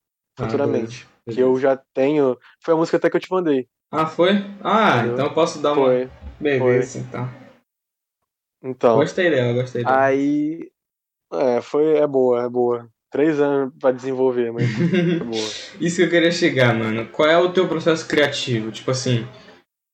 futuramente. 0.44 1.06
beleza, 1.26 1.36
que 1.36 1.40
eu 1.40 1.60
já 1.60 1.78
tenho. 1.94 2.38
Foi 2.62 2.74
a 2.74 2.78
música 2.78 2.98
até 2.98 3.10
que 3.10 3.16
eu 3.18 3.22
te 3.22 3.32
mandei. 3.32 3.68
Ah, 3.92 4.06
foi? 4.06 4.32
Ah, 4.64 4.98
Entendeu? 4.98 5.14
então 5.14 5.26
eu 5.28 5.34
posso 5.34 5.62
dar 5.62 5.74
uma. 5.74 5.86
Foi. 5.86 6.10
Beleza, 6.40 7.00
então. 7.00 7.30
Então. 8.64 8.96
Gostei 8.98 9.30
dela, 9.30 9.54
gostei 9.54 9.84
dela. 9.84 10.02
Aí. 10.04 10.72
É, 11.32 11.62
foi. 11.62 11.98
É 11.98 12.08
boa, 12.08 12.44
é 12.44 12.50
boa. 12.50 12.90
Três 13.12 13.40
anos 13.40 13.74
pra 13.80 13.92
desenvolver, 13.92 14.52
mas 14.52 14.64
é 14.66 15.24
boa. 15.24 15.50
Isso 15.82 15.96
que 15.98 16.04
eu 16.04 16.10
queria 16.10 16.32
chegar, 16.32 16.76
mano. 16.76 17.08
Qual 17.10 17.28
é 17.28 17.38
o 17.38 17.52
teu 17.52 17.68
processo 17.68 18.08
criativo? 18.08 18.72
Tipo 18.72 18.92
assim, 18.92 19.28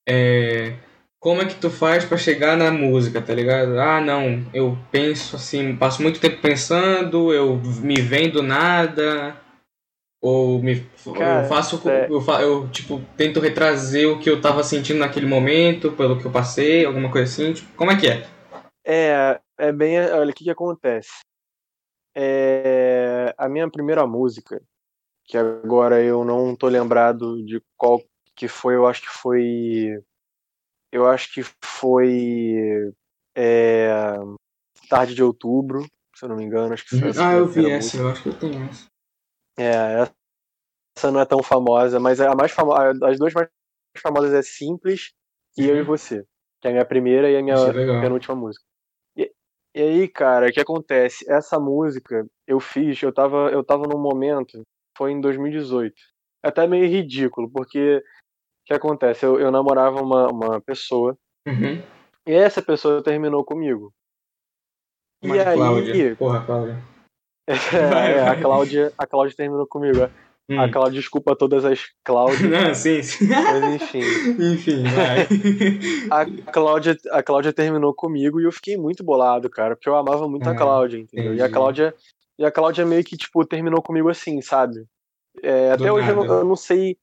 é... 0.07 0.75
como 1.19 1.41
é 1.41 1.45
que 1.45 1.55
tu 1.55 1.69
faz 1.69 2.05
pra 2.05 2.17
chegar 2.17 2.55
na 2.57 2.71
música, 2.71 3.21
tá 3.21 3.33
ligado? 3.33 3.79
Ah, 3.79 4.01
não, 4.01 4.45
eu 4.53 4.77
penso 4.91 5.35
assim, 5.35 5.75
passo 5.75 6.01
muito 6.01 6.19
tempo 6.19 6.41
pensando, 6.41 7.33
eu 7.33 7.57
me 7.81 8.01
vendo 8.01 8.41
nada, 8.43 9.35
ou 10.21 10.61
me, 10.61 10.83
Cara, 11.15 11.43
eu 11.43 11.47
faço, 11.47 11.79
é- 11.87 12.07
eu, 12.09 12.21
eu 12.41 12.67
tipo 12.69 12.99
tento 13.15 13.39
retrazer 13.39 14.09
o 14.09 14.19
que 14.19 14.27
eu 14.27 14.41
tava 14.41 14.63
sentindo 14.63 14.99
naquele 14.99 15.27
momento, 15.27 15.91
pelo 15.91 16.19
que 16.19 16.25
eu 16.25 16.31
passei, 16.31 16.83
alguma 16.83 17.11
coisa 17.11 17.31
assim. 17.31 17.53
Tipo, 17.53 17.71
como 17.75 17.91
é 17.91 17.95
que 17.95 18.07
é? 18.07 18.27
É, 18.83 19.39
é 19.57 19.71
bem. 19.71 19.99
Olha, 19.99 20.31
o 20.31 20.33
que 20.33 20.43
que 20.43 20.49
acontece? 20.49 21.09
É, 22.15 23.35
a 23.37 23.47
minha 23.47 23.69
primeira 23.69 24.07
música, 24.07 24.61
que 25.25 25.37
agora 25.37 26.01
eu 26.01 26.25
não 26.25 26.55
tô 26.55 26.67
lembrado 26.67 27.43
de 27.45 27.61
qual 27.77 28.01
que 28.35 28.47
foi, 28.47 28.75
eu 28.75 28.85
acho 28.85 29.01
que 29.01 29.09
foi. 29.09 30.03
Eu 30.91 31.07
acho 31.07 31.33
que 31.33 31.41
foi. 31.63 32.93
é, 33.35 33.89
Tarde 34.89 35.15
de 35.15 35.23
Outubro, 35.23 35.83
se 36.15 36.25
eu 36.25 36.29
não 36.29 36.35
me 36.35 36.43
engano, 36.43 36.73
acho 36.73 36.83
que 36.85 36.97
foi 36.97 37.09
essa 37.09 37.29
Ah, 37.29 37.33
eu 37.33 37.47
vi 37.47 37.69
essa, 37.69 37.97
eu 37.97 38.09
acho 38.09 38.23
que 38.23 38.29
eu 38.29 38.39
tenho 38.39 38.63
essa. 38.65 38.85
É, 39.57 40.11
essa 40.97 41.11
não 41.11 41.19
é 41.19 41.25
tão 41.25 41.41
famosa, 41.41 41.99
mas 41.99 42.21
a 42.21 42.35
mais 42.35 42.51
famosa, 42.51 42.93
as 43.05 43.17
duas 43.17 43.33
mais 43.33 43.49
famosas 44.01 44.33
é 44.33 44.41
Simples 44.41 45.13
e 45.57 45.67
Eu 45.67 45.75
e 45.75 45.79
Uhum. 45.79 45.85
Você, 45.85 46.25
que 46.61 46.67
é 46.67 46.69
a 46.69 46.73
minha 46.73 46.85
primeira 46.85 47.29
e 47.29 47.37
a 47.37 47.41
minha 47.43 47.71
legal. 47.71 48.01
penúltima 48.01 48.35
música. 48.35 48.65
E, 49.17 49.31
e 49.73 49.81
aí, 49.81 50.07
cara, 50.07 50.49
o 50.49 50.51
que 50.51 50.59
acontece? 50.59 51.29
Essa 51.29 51.59
música 51.59 52.25
eu 52.47 52.59
fiz, 52.59 53.01
eu 53.01 53.13
tava, 53.13 53.49
eu 53.49 53.63
tava 53.63 53.87
num 53.87 53.99
momento, 53.99 54.63
foi 54.97 55.11
em 55.11 55.21
2018. 55.21 55.93
é 56.43 56.47
até 56.49 56.67
meio 56.67 56.87
ridículo, 56.87 57.49
porque 57.49 58.03
que 58.65 58.73
acontece? 58.73 59.25
Eu, 59.25 59.39
eu 59.39 59.51
namorava 59.51 60.01
uma, 60.01 60.27
uma 60.27 60.61
pessoa 60.61 61.17
Uhum. 61.47 61.79
e 62.25 62.33
essa 62.33 62.61
pessoa 62.61 63.03
terminou 63.03 63.43
comigo. 63.43 63.93
E 65.21 65.27
Mas 65.27 65.47
aí, 65.47 65.55
Cláudia. 65.57 66.15
Porra, 66.15 66.43
Cláudia. 66.45 66.77
é, 67.47 67.53
Vai, 67.89 68.13
é, 68.13 68.21
a 68.21 68.25
vai. 68.33 68.41
Cláudia, 68.41 68.93
a 68.97 69.05
Cláudia 69.07 69.35
terminou 69.37 69.67
comigo. 69.67 70.01
é. 70.01 70.09
Hum. 70.47 70.59
A 70.59 70.69
Cláudia 70.71 70.99
desculpa 70.99 71.35
todas 71.35 71.65
as 71.65 71.87
Cláudias, 72.03 72.39
Não, 72.51 72.73
sim, 72.75 73.01
sim. 73.01 73.27
mas 73.27 73.81
enfim. 73.81 74.01
Enfim, 74.39 74.83
vai. 74.83 75.27
A 76.11 76.51
Cláudia, 76.51 76.95
a 77.09 77.23
Cláudia 77.23 77.51
terminou 77.51 77.93
comigo 77.95 78.39
e 78.39 78.43
eu 78.43 78.51
fiquei 78.51 78.77
muito 78.77 79.03
bolado, 79.03 79.49
cara, 79.49 79.75
porque 79.75 79.89
eu 79.89 79.95
amava 79.95 80.27
muito 80.27 80.47
Ah, 80.47 80.51
a 80.51 80.55
Cláudia, 80.55 80.99
entendeu? 80.99 81.33
E 81.33 81.41
a 81.41 81.45
entendi. 81.45 81.51
Cláudia, 81.51 81.95
e 82.37 82.45
a 82.45 82.51
Cláudia 82.51 82.85
meio 82.85 83.03
que, 83.03 83.17
tipo, 83.17 83.43
terminou 83.45 83.81
comigo 83.81 84.07
assim, 84.07 84.39
sabe? 84.41 84.85
É, 85.41 85.71
até 85.71 85.91
hoje 85.91 86.09
eu 86.09 86.15
não, 86.15 86.25
eu 86.25 86.45
não 86.45 86.55
sei. 86.55 86.95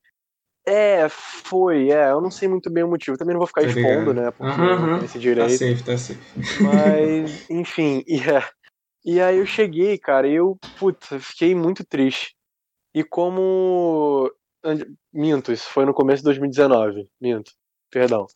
É, 0.67 1.09
foi, 1.09 1.91
é, 1.91 2.11
eu 2.11 2.21
não 2.21 2.31
sei 2.31 2.49
muito 2.49 2.71
bem 2.71 2.85
o 2.85 2.89
motivo. 2.89 3.17
Também 3.17 3.33
não 3.35 3.41
vou 3.41 3.47
ficar 3.47 3.63
Tô 3.63 3.69
expondo, 3.69 4.13
ligado. 4.13 4.15
né? 4.15 4.31
Porque 4.31 4.61
eu 4.61 4.65
não 4.79 4.95
tenho 4.95 5.05
esse 5.05 5.15
Tá 5.15 5.19
direito. 5.21 5.59
safe, 5.59 5.85
tá 5.85 5.99
safe. 5.99 6.21
Mas, 6.63 7.45
enfim, 7.51 8.05
e, 8.07 8.19
é, 8.21 8.49
e 9.05 9.21
aí 9.21 9.39
eu 9.39 9.47
cheguei, 9.47 9.99
cara, 9.99 10.29
e 10.29 10.35
eu, 10.35 10.59
puta, 10.79 11.19
fiquei 11.21 11.55
muito 11.55 11.85
triste. 11.85 12.35
E 12.95 13.03
como. 13.03 14.31
Minto, 15.13 15.51
isso 15.53 15.69
foi 15.71 15.85
no 15.85 15.93
começo 15.95 16.19
de 16.23 16.27
2019. 16.27 17.09
Minto, 17.21 17.51
perdão. 17.91 18.27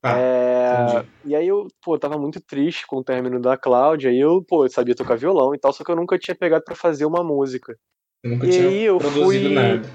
Tá, 0.00 0.16
É, 0.18 1.02
e 1.24 1.34
aí 1.34 1.48
eu, 1.48 1.66
pô, 1.82 1.98
tava 1.98 2.18
muito 2.18 2.40
triste 2.40 2.86
com 2.86 2.98
o 2.98 3.04
término 3.04 3.40
da 3.40 3.56
Cláudia, 3.56 4.10
e 4.12 4.20
eu, 4.20 4.44
pô, 4.44 4.66
eu 4.66 4.70
sabia 4.70 4.94
tocar 4.94 5.16
violão 5.16 5.54
e 5.54 5.58
tal, 5.58 5.72
só 5.72 5.82
que 5.82 5.90
eu 5.90 5.96
nunca 5.96 6.18
tinha 6.18 6.34
pegado 6.34 6.62
pra 6.64 6.74
fazer 6.76 7.06
uma 7.06 7.24
música. 7.24 7.74
Eu 8.22 8.30
nunca 8.30 8.46
E 8.46 8.50
tinha 8.50 8.68
aí 8.68 8.82
eu 8.82 8.98
produzido 8.98 9.48
fui- 9.48 9.54
nada. 9.54 9.88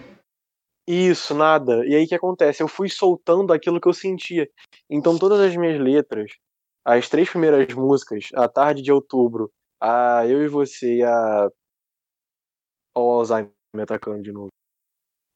Isso, 0.92 1.36
nada. 1.36 1.86
E 1.86 1.94
aí 1.94 2.04
o 2.04 2.08
que 2.08 2.16
acontece? 2.16 2.64
Eu 2.64 2.68
fui 2.68 2.90
soltando 2.90 3.54
aquilo 3.54 3.80
que 3.80 3.88
eu 3.88 3.94
sentia. 3.94 4.50
Então 4.90 5.20
todas 5.20 5.40
as 5.40 5.56
minhas 5.56 5.80
letras, 5.80 6.32
as 6.84 7.08
três 7.08 7.30
primeiras 7.30 7.72
músicas, 7.76 8.30
A 8.34 8.50
Tarde 8.50 8.82
de 8.82 8.92
Outubro, 8.92 9.52
a 9.80 10.26
Eu 10.26 10.44
e 10.44 10.48
Você 10.48 10.96
e 10.96 11.04
a. 11.04 11.48
Ó, 12.96 13.02
o 13.02 13.20
Alzheimer 13.20 13.52
me 13.76 13.84
atacando 13.84 14.24
de 14.24 14.32
novo. 14.32 14.50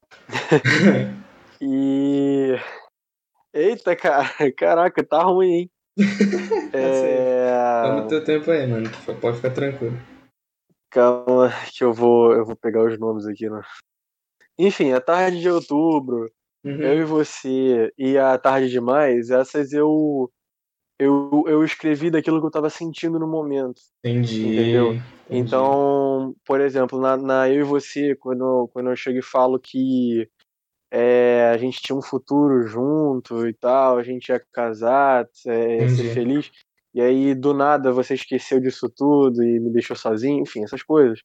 E. 1.61 2.55
Eita, 3.53 3.95
cara, 3.95 4.27
caraca, 4.57 5.03
tá 5.05 5.21
ruim, 5.23 5.53
hein? 5.53 5.71
Tá 6.73 7.93
no 7.95 8.05
É... 8.05 8.07
teu 8.07 8.23
tempo 8.23 8.49
aí, 8.49 8.65
mano. 8.65 8.89
Pode 9.21 9.37
ficar 9.37 9.51
tranquilo. 9.51 9.95
Calma, 10.89 11.51
que 11.71 11.83
eu 11.83 11.93
vou, 11.93 12.33
eu 12.33 12.43
vou 12.43 12.55
pegar 12.55 12.83
os 12.83 12.99
nomes 12.99 13.27
aqui, 13.27 13.49
né? 13.49 13.61
Enfim, 14.57 14.91
a 14.91 15.01
tarde 15.01 15.39
de 15.39 15.49
outubro, 15.49 16.31
Uhum. 16.63 16.81
eu 16.81 17.01
e 17.01 17.03
você 17.03 17.93
e 17.97 18.17
a 18.17 18.37
tarde 18.37 18.69
demais, 18.69 19.29
essas 19.29 19.73
eu 19.73 20.31
eu, 20.99 21.43
eu 21.47 21.63
escrevi 21.63 22.09
daquilo 22.09 22.39
que 22.39 22.45
eu 22.47 22.51
tava 22.51 22.69
sentindo 22.69 23.19
no 23.19 23.27
momento. 23.27 23.81
Entendi. 24.03 24.47
Entendeu? 24.47 24.91
entendi. 24.91 25.39
Então, 25.39 26.35
por 26.45 26.61
exemplo, 26.61 26.99
na, 26.99 27.17
na 27.17 27.49
eu 27.49 27.61
e 27.61 27.63
você, 27.63 28.15
quando, 28.15 28.69
quando 28.73 28.89
eu 28.89 28.95
chego 28.95 29.19
e 29.19 29.23
falo 29.23 29.59
que 29.59 30.29
é, 30.91 31.49
a 31.53 31.57
gente 31.57 31.81
tinha 31.81 31.95
um 31.97 32.01
futuro 32.01 32.63
junto 32.67 33.47
e 33.47 33.53
tal, 33.53 33.97
a 33.97 34.03
gente 34.03 34.29
ia 34.29 34.39
casar, 34.53 35.27
é, 35.47 35.87
ser 35.87 36.13
feliz, 36.13 36.51
e 36.93 37.01
aí 37.01 37.33
do 37.35 37.53
nada 37.53 37.91
você 37.91 38.13
esqueceu 38.13 38.59
disso 38.59 38.89
tudo 38.89 39.43
e 39.43 39.59
me 39.59 39.71
deixou 39.71 39.95
sozinho, 39.95 40.41
enfim, 40.43 40.63
essas 40.63 40.83
coisas. 40.83 41.19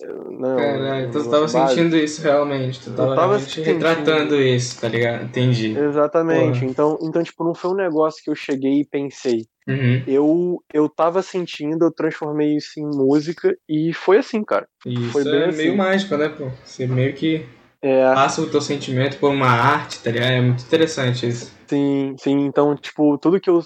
Não, 0.00 0.56
Caralho, 0.56 1.10
tu 1.10 1.12
tava 1.28 1.46
sou 1.46 1.60
básico. 1.60 1.68
sentindo 1.68 1.96
isso 1.96 2.22
realmente. 2.22 2.80
Tu 2.80 2.92
tava, 2.94 3.14
tava 3.14 3.38
sentindo. 3.38 3.64
retratando 3.64 4.40
isso, 4.40 4.80
tá 4.80 4.88
ligado? 4.88 5.24
Entendi. 5.24 5.76
Exatamente. 5.78 6.60
Porra. 6.60 6.70
Então, 6.70 6.98
então, 7.02 7.22
tipo, 7.22 7.44
não 7.44 7.54
foi 7.54 7.70
um 7.72 7.76
negócio 7.76 8.22
que 8.24 8.30
eu 8.30 8.34
cheguei 8.34 8.80
e 8.80 8.86
pensei. 8.86 9.46
Uhum. 9.68 10.02
Eu, 10.06 10.58
eu 10.72 10.88
tava 10.88 11.22
sentindo, 11.22 11.84
eu 11.84 11.92
transformei 11.92 12.56
isso 12.56 12.80
em 12.80 12.86
música 12.86 13.54
e 13.68 13.92
foi 13.92 14.18
assim, 14.18 14.42
cara. 14.42 14.66
Isso 14.84 15.10
Foi 15.12 15.22
é 15.22 15.44
assim. 15.46 15.58
meio 15.58 15.76
mágico, 15.76 16.16
né, 16.16 16.28
pô? 16.30 16.50
Você 16.64 16.86
meio 16.86 17.12
que 17.14 17.46
É, 17.80 18.02
passa 18.14 18.40
o 18.42 18.50
teu 18.50 18.60
sentimento 18.60 19.18
por 19.18 19.30
uma 19.30 19.46
arte, 19.48 20.02
tá 20.02 20.10
ligado? 20.10 20.30
É 20.32 20.40
muito 20.40 20.64
interessante 20.64 21.28
isso. 21.28 21.52
sim, 21.68 22.14
sim. 22.18 22.40
Então, 22.46 22.74
tipo, 22.76 23.16
tudo 23.18 23.38
que 23.40 23.50
eu. 23.50 23.60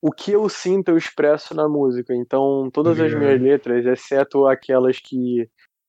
O 0.00 0.12
que 0.12 0.30
eu 0.30 0.48
sinto, 0.48 0.90
eu 0.90 0.96
expresso 0.96 1.54
na 1.54 1.68
música. 1.68 2.14
Então, 2.14 2.70
todas 2.72 2.92
as 3.00 3.12
Obrigado. 3.12 3.20
minhas 3.20 3.42
letras, 3.42 3.84
exceto 3.84 4.46
aquelas 4.46 5.00
que, 5.00 5.48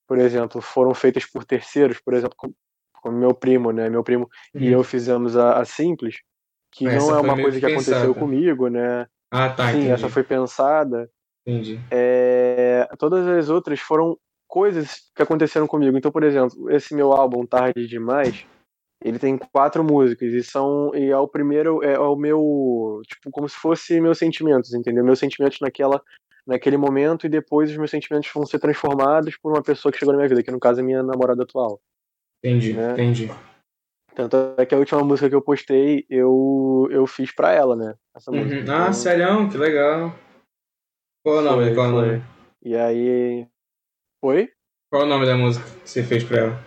por 0.10 0.18
exemplo, 0.18 0.60
foram 0.60 0.92
feitas 0.96 1.24
por 1.24 1.46
terceiros, 1.46 2.00
por 2.00 2.16
exemplo, 2.16 2.36
com, 2.36 2.52
com 3.00 3.12
meu 3.12 3.32
primo, 3.32 3.72
né? 3.72 3.88
Meu 3.92 4.04
primo 4.04 4.28
e 4.56 4.66
Uhum. 4.66 4.72
eu 4.72 4.84
fizemos 4.84 5.38
a, 5.38 5.60
a 5.60 5.66
Simples, 5.66 6.16
que 6.72 6.88
Essa 6.88 6.98
não 6.98 7.16
é 7.16 7.20
uma 7.22 7.36
coisa 7.36 7.60
que 7.60 7.66
que 7.66 7.72
aconteceu 7.72 8.02
pensada. 8.08 8.20
comigo, 8.20 8.68
né? 8.70 9.06
Ah, 9.30 9.50
tá, 9.50 9.66
sim, 9.72 9.78
entendi. 9.78 9.92
essa 9.92 10.10
foi 10.10 10.24
pensada. 10.24 11.08
Entendi. 11.46 11.80
É, 11.92 12.90
todas 12.98 13.28
as 13.28 13.50
outras 13.50 13.80
foram 13.80 14.18
coisas 14.48 15.12
que 15.16 15.22
aconteceram 15.22 15.68
comigo. 15.68 15.96
Então, 15.96 16.12
por 16.12 16.24
exemplo, 16.24 16.72
esse 16.72 16.96
meu 16.96 17.14
álbum 17.14 17.46
Tarde 17.46 17.86
Demais, 17.88 18.46
ele 19.06 19.20
tem 19.20 19.38
quatro 19.38 19.84
músicas 19.84 20.34
e 20.34 20.44
são 20.44 20.90
e 20.96 21.12
é 21.12 21.18
o 21.18 21.28
primeiro 21.28 21.84
é 21.84 22.00
o 22.00 22.16
meu 22.16 23.00
tipo 23.08 23.30
como 23.30 23.48
se 23.48 23.56
fosse 23.58 24.02
meus 24.02 24.18
sentimentos, 24.18 24.74
entendeu? 24.74 25.04
Meus 25.06 25.20
sentimentos 25.20 25.60
naquela 25.62 26.02
naquele 26.50 26.78
momento 26.78 27.26
e 27.26 27.30
depois 27.30 27.70
os 27.70 27.78
meus 27.78 27.92
sentimentos 27.92 28.30
vão 28.34 28.46
ser 28.46 28.60
transformados 28.60 29.38
por 29.38 29.52
uma 29.54 29.62
pessoa 29.62 29.92
que 29.92 30.00
chegou 30.00 30.12
na 30.14 30.18
minha 30.18 30.28
vida, 30.30 30.42
que 30.44 30.52
no 30.52 30.60
caso 30.60 30.80
é 30.80 30.84
minha 30.84 31.04
namorada 31.04 31.44
atual. 31.44 31.80
Entendi, 32.44 32.74
Né? 32.74 32.94
entendi. 32.94 33.30
Tanto 34.16 34.36
é 34.58 34.66
que 34.66 34.74
a 34.76 34.78
última 34.78 35.02
música 35.04 35.30
que 35.30 35.36
eu 35.36 35.42
postei, 35.42 36.06
eu 36.10 36.88
eu 36.92 37.06
fiz 37.08 37.32
pra 37.34 37.54
ela, 37.54 37.76
né? 37.76 37.96
Essa 38.16 38.32
música. 38.32 38.56
Uhum. 38.56 38.62
Então, 38.64 38.76
Ah, 38.76 38.92
sério? 38.92 39.50
Que 39.50 39.58
legal. 39.58 40.14
Qual 41.24 41.38
é 41.38 41.40
o 41.40 41.42
nome? 41.44 41.66
foi, 41.66 41.76
Qual 41.76 41.86
é 41.86 41.90
o 41.90 41.92
nome? 41.94 42.24
E 42.64 42.76
aí 42.76 43.48
Oi? 44.24 44.50
Qual 44.92 45.04
é 45.04 45.06
o 45.06 45.08
nome 45.08 45.26
da 45.26 45.38
música 45.38 45.64
que 45.82 45.90
você 45.90 46.04
fez 46.04 46.24
pra 46.24 46.38
ela? 46.40 46.60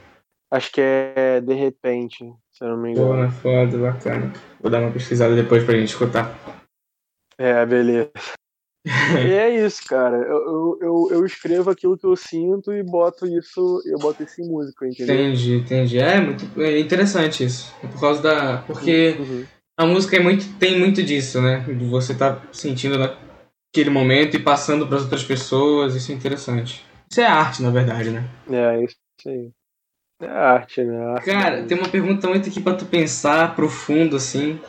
Acho 0.53 0.71
que 0.73 0.81
é 0.81 1.41
De 1.41 1.55
Repente, 1.55 2.19
se 2.53 2.65
eu 2.65 2.69
não 2.69 2.77
me 2.79 2.93
engano. 2.93 3.09
Porra, 3.09 3.31
foda, 3.31 3.79
bacana. 3.79 4.33
Vou 4.61 4.71
dar 4.71 4.81
uma 4.81 4.93
pesquisada 4.93 5.35
depois 5.35 5.65
pra 5.65 5.75
gente 5.75 5.89
escutar. 5.89 6.31
É, 7.37 7.67
beleza. 7.67 8.13
E 8.85 8.89
é 9.33 9.65
isso, 9.65 9.85
cara. 9.87 10.17
Eu, 10.17 10.79
eu, 10.81 11.09
eu, 11.13 11.27
escrevo 11.27 11.71
aquilo 11.71 11.97
que 11.97 12.07
eu 12.07 12.17
sinto 12.17 12.73
e 12.73 12.83
boto 12.83 13.27
isso, 13.27 13.81
eu 13.87 13.99
boto 13.99 14.25
isso 14.25 14.41
em 14.41 14.49
música, 14.49 14.87
entendeu? 14.87 15.15
Entendi, 15.15 15.55
entendi. 15.57 15.99
É 15.99 16.21
muito 16.21 16.61
é 16.61 16.81
interessante 16.81 17.45
isso. 17.45 17.73
É 17.83 17.87
por 17.87 18.01
causa 18.01 18.21
da. 18.21 18.59
Porque 18.59 19.17
Uhum. 19.19 19.45
a 19.77 19.87
música 19.87 20.17
é 20.17 20.21
muito, 20.21 20.59
tem 20.59 20.79
muito 20.79 21.03
disso, 21.03 21.41
né? 21.41 21.61
De 21.61 21.85
você 21.85 22.15
tá 22.15 22.43
sentindo 22.53 22.99
naquele 22.99 23.91
momento 23.91 24.37
e 24.37 24.41
passando 24.41 24.87
pras 24.87 25.03
outras 25.03 25.23
pessoas. 25.23 25.95
Isso 25.95 26.11
é 26.11 26.15
interessante. 26.15 26.85
Isso 27.09 27.21
é 27.21 27.27
arte, 27.27 27.63
na 27.63 27.71
verdade, 27.71 28.11
né? 28.11 28.29
É, 28.51 28.83
isso 28.83 28.97
aí. 29.27 29.51
É 30.23 30.29
arte, 30.29 30.85
né? 30.85 30.97
A 31.05 31.13
arte 31.15 31.25
Cara, 31.25 31.63
da 31.63 31.67
tem 31.67 31.77
uma 31.77 31.89
pergunta 31.89 32.29
muito 32.29 32.49
aqui 32.49 32.61
pra 32.61 32.75
tu 32.75 32.85
pensar 32.85 33.57
profundo, 33.57 34.15
assim. 34.15 34.61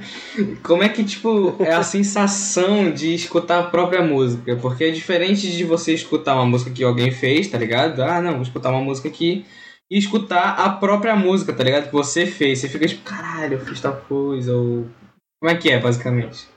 Como 0.64 0.82
é 0.82 0.88
que, 0.88 1.04
tipo, 1.04 1.54
é 1.60 1.74
a 1.74 1.82
sensação 1.82 2.90
de 2.90 3.14
escutar 3.14 3.58
a 3.58 3.64
própria 3.64 4.00
música? 4.00 4.56
Porque 4.56 4.84
é 4.84 4.90
diferente 4.90 5.52
de 5.52 5.62
você 5.62 5.92
escutar 5.92 6.34
uma 6.34 6.46
música 6.46 6.70
que 6.70 6.82
alguém 6.82 7.10
fez, 7.10 7.48
tá 7.48 7.58
ligado? 7.58 8.02
Ah, 8.02 8.22
não, 8.22 8.32
vou 8.32 8.42
escutar 8.42 8.70
uma 8.70 8.80
música 8.80 9.06
aqui. 9.06 9.44
E 9.90 9.98
escutar 9.98 10.58
a 10.58 10.70
própria 10.70 11.14
música, 11.14 11.52
tá 11.52 11.62
ligado? 11.62 11.88
Que 11.88 11.92
você 11.92 12.24
fez. 12.24 12.60
Você 12.60 12.70
fica 12.70 12.86
tipo, 12.86 13.02
caralho, 13.02 13.54
eu 13.54 13.60
fiz 13.60 13.78
tal 13.82 13.96
coisa. 14.08 14.56
Ou. 14.56 14.86
Como 15.38 15.52
é 15.52 15.54
que 15.54 15.70
é, 15.70 15.78
basicamente? 15.78 16.48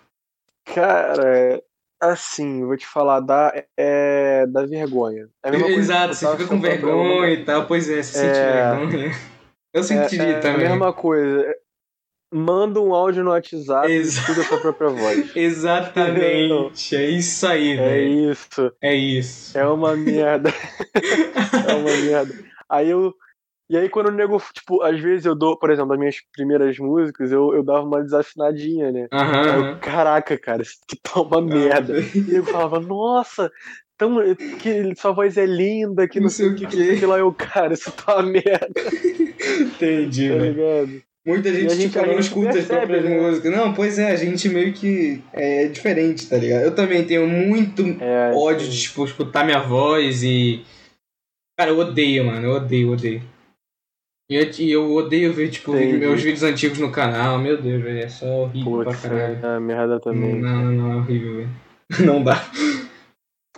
Cara, 0.74 1.62
assim, 2.00 2.66
vou 2.66 2.78
te 2.78 2.86
falar, 2.88 3.20
dá, 3.20 3.54
é, 3.78 4.46
dá 4.48 4.66
vergonha. 4.66 5.28
É 5.44 5.56
Exato, 5.56 6.14
você 6.14 6.28
fica 6.32 6.48
com 6.48 6.60
vergonha 6.62 7.32
e 7.34 7.44
tal. 7.46 7.66
Pois 7.66 7.90
é, 7.90 8.02
você 8.04 8.20
sente 8.20 8.38
É. 8.40 8.76
vergonha. 8.76 9.12
Eu 9.74 9.82
É, 9.82 9.84
sentiria 9.84 10.26
é 10.28 10.40
também. 10.40 10.66
a 10.66 10.70
mesma 10.70 10.94
coisa. 10.94 11.56
Manda 12.34 12.82
um 12.82 12.94
áudio 12.94 13.24
no 13.24 13.32
WhatsApp 13.32 13.88
e 13.90 13.94
Exato. 13.96 14.32
escuta 14.32 14.42
a 14.42 14.44
sua 14.50 14.58
própria 14.60 14.90
voz. 14.90 15.32
Exatamente. 15.36 16.96
É 16.96 17.10
isso 17.10 17.48
aí, 17.48 17.72
É 17.72 17.76
velho. 17.76 18.32
isso. 18.32 18.72
É 18.82 18.94
isso. 18.94 19.58
É 19.58 19.66
uma 19.66 19.96
merda. 19.96 20.50
é 21.70 21.74
uma 21.74 21.96
merda. 21.98 22.34
Aí 22.70 22.90
eu. 22.90 23.14
E 23.70 23.76
aí 23.78 23.90
quando 23.90 24.08
o 24.08 24.12
nego, 24.12 24.42
tipo, 24.54 24.82
às 24.82 25.00
vezes 25.00 25.26
eu 25.26 25.36
dou, 25.36 25.58
por 25.58 25.70
exemplo, 25.70 25.92
as 25.94 26.00
minhas 26.00 26.16
primeiras 26.32 26.78
músicas, 26.80 27.32
eu, 27.32 27.54
eu 27.54 27.64
dava 27.64 27.84
uma 27.84 28.02
desafinadinha, 28.02 28.92
né? 28.92 29.08
Eu, 29.12 29.20
aham. 29.20 29.80
caraca, 29.82 30.38
cara, 30.38 30.62
isso 30.62 30.78
aqui 30.84 30.98
tá 31.02 31.22
uma 31.22 31.42
merda. 31.42 31.94
E 32.16 32.34
eu 32.36 32.46
falava, 32.46 32.80
nossa, 32.80 33.52
tão, 33.98 34.18
que 34.60 34.96
sua 34.96 35.12
voz 35.12 35.36
é 35.38 35.46
linda, 35.46 36.08
que 36.08 36.20
não, 36.20 36.30
sei 36.30 36.48
o 36.48 36.56
que, 36.56 36.66
que, 36.66 36.98
que 36.98 37.06
lá 37.06 37.18
eu, 37.20 37.34
cara, 37.34 37.74
isso 37.74 37.92
tá 37.92 38.16
uma 38.16 38.24
merda, 38.24 38.70
Entendi, 39.62 40.30
tá 40.30 40.36
velho. 40.36 40.52
ligado? 40.54 41.02
Muita 41.26 41.54
gente, 41.54 41.76
gente- 41.76 41.90
tipo, 41.92 42.06
não 42.06 42.20
escuta 42.20 42.48
as 42.48 42.56
percebe, 42.56 42.78
próprias 42.78 43.04
né? 43.04 43.20
músicas. 43.20 43.52
Não, 43.52 43.74
pois 43.74 44.00
é, 44.00 44.12
a 44.12 44.16
gente 44.16 44.48
meio 44.48 44.72
que 44.72 45.22
é 45.34 45.68
diferente, 45.68 46.30
tá 46.30 46.38
ligado? 46.38 46.64
Eu 46.64 46.74
também 46.74 47.06
tenho 47.06 47.28
muito 47.28 47.84
É, 48.02 48.32
ódio 48.34 48.66
de, 48.66 48.82
tipo, 48.84 49.04
escutar 49.04 49.44
minha 49.44 49.60
voz 49.60 50.24
e. 50.24 50.64
Cara, 51.60 51.72
eu 51.72 51.78
odeio, 51.80 52.24
mano. 52.24 52.46
Eu 52.48 52.52
odeio, 52.54 52.94
odeio. 52.94 53.22
E 54.30 54.36
eu, 54.36 54.82
eu 54.84 54.94
odeio 54.94 55.32
ver, 55.34 55.50
tipo, 55.50 55.74
Entendi. 55.74 55.98
meus 55.98 56.22
vídeos 56.22 56.44
antigos 56.44 56.80
no 56.80 56.92
canal. 56.92 57.40
Meu 57.40 57.62
Deus, 57.62 57.82
velho. 57.82 58.00
É 58.00 58.10
só 58.10 58.26
horrível 58.26 58.84
pra 58.84 58.92
Putz, 58.92 59.02
caralho. 59.02 59.46
é 59.46 59.60
merda 59.60 60.00
também. 60.02 60.36
Não, 60.36 60.64
não, 60.64 60.72
não, 60.72 60.92
é 60.92 60.96
horrível, 60.98 61.36
velho. 61.38 61.50
Não 62.06 62.22
dá. 62.22 62.36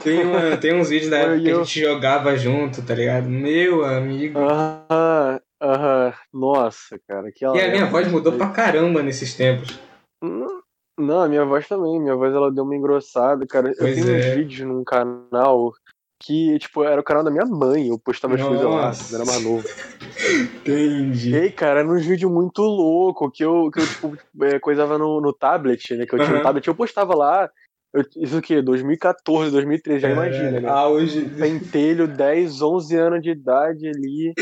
Tem, 0.03 0.23
uma, 0.23 0.55
tem 0.55 0.79
uns 0.79 0.89
vídeos 0.89 1.09
da 1.09 1.17
época 1.17 1.39
que 1.41 1.49
a 1.49 1.55
gente 1.55 1.79
jogava 1.79 2.37
junto, 2.37 2.85
tá 2.85 2.93
ligado? 2.93 3.27
Meu 3.27 3.83
amigo. 3.83 4.37
Aham, 4.39 5.41
aham. 5.59 6.13
Nossa, 6.31 6.99
cara. 7.07 7.31
Que 7.31 7.43
E 7.43 7.47
a 7.47 7.71
minha 7.71 7.87
voz 7.87 8.07
mudou 8.07 8.33
pra 8.33 8.51
caramba 8.51 9.01
nesses 9.01 9.33
tempos. 9.33 9.79
Não, 10.23 10.61
Não, 10.99 11.21
a 11.21 11.27
minha 11.27 11.43
voz 11.43 11.67
também. 11.67 11.99
Minha 11.99 12.15
voz 12.15 12.33
ela 12.33 12.51
deu 12.51 12.63
uma 12.63 12.75
engrossada, 12.75 13.47
cara. 13.47 13.73
Pois 13.77 13.97
eu 13.97 14.05
tenho 14.05 14.15
é. 14.15 14.19
uns 14.19 14.35
vídeos 14.35 14.69
num 14.69 14.83
canal 14.83 15.73
que, 16.21 16.59
tipo, 16.59 16.83
era 16.83 16.99
o 16.99 17.03
canal 17.03 17.23
da 17.23 17.31
minha 17.31 17.45
mãe. 17.45 17.87
Eu 17.87 17.97
postava 17.99 18.35
as 18.35 18.41
coisas 18.41 18.65
lá, 18.65 18.91
quando 18.97 19.15
era 19.15 19.25
mais 19.25 19.41
novo. 19.43 19.63
E 20.67 20.69
Entendi. 20.69 21.35
aí, 21.35 21.51
cara, 21.51 21.79
era 21.79 21.89
uns 21.89 22.05
vídeos 22.05 22.31
muito 22.31 22.61
louco 22.61 23.31
que 23.31 23.43
eu, 23.43 23.71
que 23.71 23.79
eu 23.79 23.87
tipo, 23.87 24.15
é, 24.43 24.59
coisava 24.59 24.97
no, 24.97 25.21
no 25.21 25.33
tablet, 25.33 25.95
né? 25.95 26.05
Que 26.05 26.15
eu 26.15 26.19
tinha 26.19 26.29
Aham. 26.31 26.39
um 26.39 26.43
tablet, 26.43 26.67
eu 26.67 26.75
postava 26.75 27.15
lá. 27.15 27.49
eu- 27.93 28.03
isso 28.17 28.37
o 28.37 28.41
quê? 28.41 28.61
2014, 28.61 29.51
2013, 29.51 30.01
já 30.01 30.09
imagina, 30.09 30.59
né? 30.59 30.69
Auge. 30.69 31.29
pentelho, 31.39 32.07
10, 32.07 32.61
11 32.61 32.95
anos 32.95 33.21
de 33.21 33.31
idade 33.31 33.87
ali. 33.87 34.33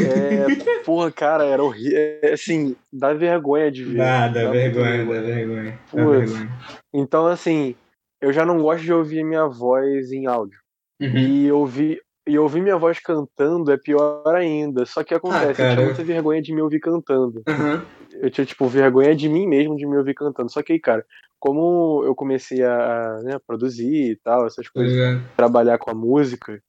É, 0.00 0.46
porra, 0.86 1.12
cara, 1.12 1.44
era 1.44 1.62
horrível. 1.62 1.98
É, 1.98 2.32
Assim, 2.32 2.74
dá 2.92 3.12
vergonha 3.12 3.70
de 3.70 3.84
ver. 3.84 3.98
Dá, 3.98 4.28
dá 4.28 4.44
Dá 4.44 4.50
vergonha, 4.50 5.04
muita 5.04 5.20
dá 5.20 5.26
vergonha. 5.28 5.80
Dá 5.92 6.04
vergonha. 6.06 6.48
Então, 6.94 7.26
assim, 7.26 7.74
eu 8.20 8.32
já 8.32 8.44
não 8.44 8.60
gosto 8.60 8.82
de 8.82 8.92
ouvir 8.92 9.22
minha 9.24 9.46
voz 9.46 10.10
em 10.10 10.26
áudio. 10.26 10.61
Uhum. 11.02 11.18
E 11.18 11.50
ouvir, 11.50 12.00
e 12.26 12.38
ouvir 12.38 12.62
minha 12.62 12.76
voz 12.76 13.00
cantando 13.00 13.72
é 13.72 13.76
pior 13.76 14.34
ainda. 14.34 14.86
Só 14.86 15.02
que 15.02 15.14
acontece, 15.14 15.60
eu 15.60 15.66
cara. 15.66 15.74
tinha 15.74 15.84
muita 15.86 16.04
vergonha 16.04 16.40
de 16.40 16.54
me 16.54 16.62
ouvir 16.62 16.80
cantando. 16.80 17.42
Aham. 17.48 17.82
Eu 18.20 18.30
tinha, 18.30 18.44
tipo, 18.44 18.68
vergonha 18.68 19.14
de 19.16 19.28
mim 19.28 19.46
mesmo 19.46 19.76
de 19.76 19.86
me 19.86 19.96
ouvir 19.96 20.14
cantando. 20.14 20.50
Só 20.50 20.62
que 20.62 20.74
aí, 20.74 20.78
cara, 20.78 21.04
como 21.40 22.04
eu 22.04 22.14
comecei 22.14 22.62
a 22.62 23.20
né, 23.24 23.38
produzir 23.44 24.12
e 24.12 24.16
tal, 24.16 24.46
essas 24.46 24.68
coisas, 24.68 24.92
ligado? 24.92 25.22
trabalhar 25.36 25.78
com 25.78 25.90
a 25.90 25.94
música, 25.94 26.62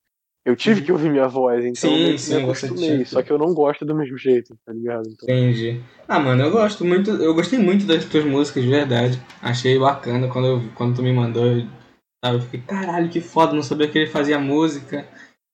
eu 0.45 0.55
tive 0.55 0.81
que 0.81 0.91
ouvir 0.91 1.09
minha 1.09 1.27
voz, 1.27 1.63
então 1.63 1.89
Sim, 1.89 2.11
eu 2.11 2.17
sim, 2.17 2.33
me 2.35 2.43
acostumei. 2.43 3.05
Só 3.05 3.21
que 3.21 3.31
eu 3.31 3.37
não 3.37 3.53
gosto 3.53 3.85
do 3.85 3.95
mesmo 3.95 4.17
jeito, 4.17 4.57
tá 4.65 4.73
ligado? 4.73 5.07
Então, 5.07 5.29
Entendi. 5.29 5.81
Ah, 6.07 6.19
mano, 6.19 6.43
eu 6.43 6.51
gosto 6.51 6.83
muito. 6.83 7.11
Eu 7.11 7.33
gostei 7.33 7.57
muito 7.59 7.85
das 7.85 8.03
tuas 8.05 8.25
músicas, 8.25 8.63
de 8.63 8.69
verdade. 8.69 9.21
Achei 9.41 9.79
bacana 9.79 10.27
quando, 10.27 10.47
eu, 10.47 10.63
quando 10.75 10.95
tu 10.95 11.03
me 11.03 11.13
mandou. 11.13 11.45
Eu, 11.45 11.65
tava, 12.23 12.37
eu 12.37 12.41
fiquei, 12.41 12.61
caralho, 12.61 13.09
que 13.09 13.19
foda, 13.19 13.53
não 13.53 13.61
sabia 13.61 13.87
que 13.87 13.97
ele 13.99 14.09
fazia 14.09 14.39
música. 14.39 15.05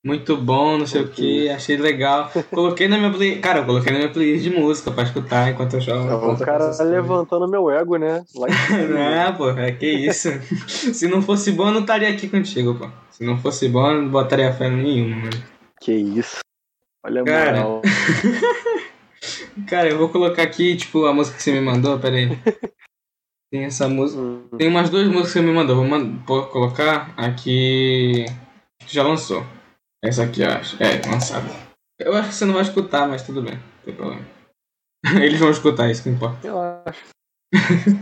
Muito 0.06 0.38
bom, 0.38 0.78
não 0.78 0.88
sei 0.88 1.02
o 1.02 1.10
que, 1.10 1.50
achei 1.50 1.76
legal. 1.76 2.32
Coloquei 2.52 2.88
na 2.88 2.98
minha 2.98 3.12
play. 3.12 3.40
Cara, 3.40 3.60
eu 3.60 3.66
coloquei 3.66 3.92
na 3.92 3.98
minha 4.00 4.12
playlist 4.12 4.44
de 4.46 4.50
música 4.50 4.92
pra 4.92 5.04
escutar 5.04 5.50
enquanto 5.52 5.74
eu 5.74 5.82
jogo. 5.82 6.08
o 6.10 6.16
enquanto 6.16 6.40
eu 6.40 6.46
cara 6.46 6.66
coisas. 6.66 6.90
levantando 6.90 7.50
meu 7.50 7.70
ego, 7.70 7.98
né? 7.98 8.24
Lá. 8.34 8.48
Não, 9.28 9.36
pô, 9.36 9.50
é 9.50 9.74
que 9.74 9.88
isso. 9.88 10.30
Se 10.70 11.06
não 11.10 11.22
fosse 11.22 11.52
bom, 11.52 11.68
eu 11.68 11.74
não 11.74 11.82
estaria 11.82 12.08
aqui 12.08 12.30
contigo, 12.30 12.76
pô. 12.76 12.90
Se 13.12 13.26
não 13.26 13.38
fosse 13.38 13.68
bom, 13.68 13.92
eu 13.92 14.02
não 14.04 14.10
botaria 14.10 14.54
fé 14.54 14.70
nenhuma, 14.70 15.18
mano. 15.18 15.44
que 15.82 15.92
isso. 15.92 16.40
Olha 17.06 17.22
a 17.22 17.26
Cara. 17.26 17.52
moral. 17.64 17.82
Cara, 19.68 19.90
eu 19.90 19.98
vou 19.98 20.08
colocar 20.08 20.44
aqui, 20.44 20.78
tipo, 20.78 21.06
a 21.08 21.14
música 21.14 21.36
que 21.36 21.44
você 21.44 21.52
me 21.52 21.60
mandou, 21.60 22.00
pera 22.00 22.16
aí. 22.16 22.40
Tem 23.52 23.64
essa 23.66 23.88
música. 23.88 24.22
Hum, 24.22 24.48
Tem 24.58 24.68
umas 24.68 24.90
duas 24.90 25.06
músicas 25.08 25.28
que 25.28 25.40
você 25.40 25.42
me 25.42 25.52
mandou. 25.52 25.76
Vou, 25.78 25.86
man- 25.86 26.24
vou 26.26 26.46
colocar 26.48 27.14
aqui. 27.18 28.26
que 28.86 28.94
Já 28.94 29.04
lançou. 29.04 29.44
Essa 30.04 30.24
aqui, 30.24 30.42
eu 30.42 30.50
acho. 30.52 30.82
É, 30.82 31.02
lançada. 31.10 31.48
Eu 32.00 32.14
acho 32.16 32.30
que 32.30 32.36
você 32.36 32.46
não 32.46 32.54
vai 32.54 32.64
escutar, 32.64 33.08
mas 33.08 33.24
tudo 33.24 33.42
bem. 33.42 33.56
Não 33.56 33.84
tem 33.86 33.96
problema. 33.96 34.26
Eles 35.24 35.40
vão 35.40 35.50
escutar, 35.50 35.90
isso 35.90 36.04
que 36.04 36.10
importa. 36.10 36.40
Relaxa. 36.42 37.04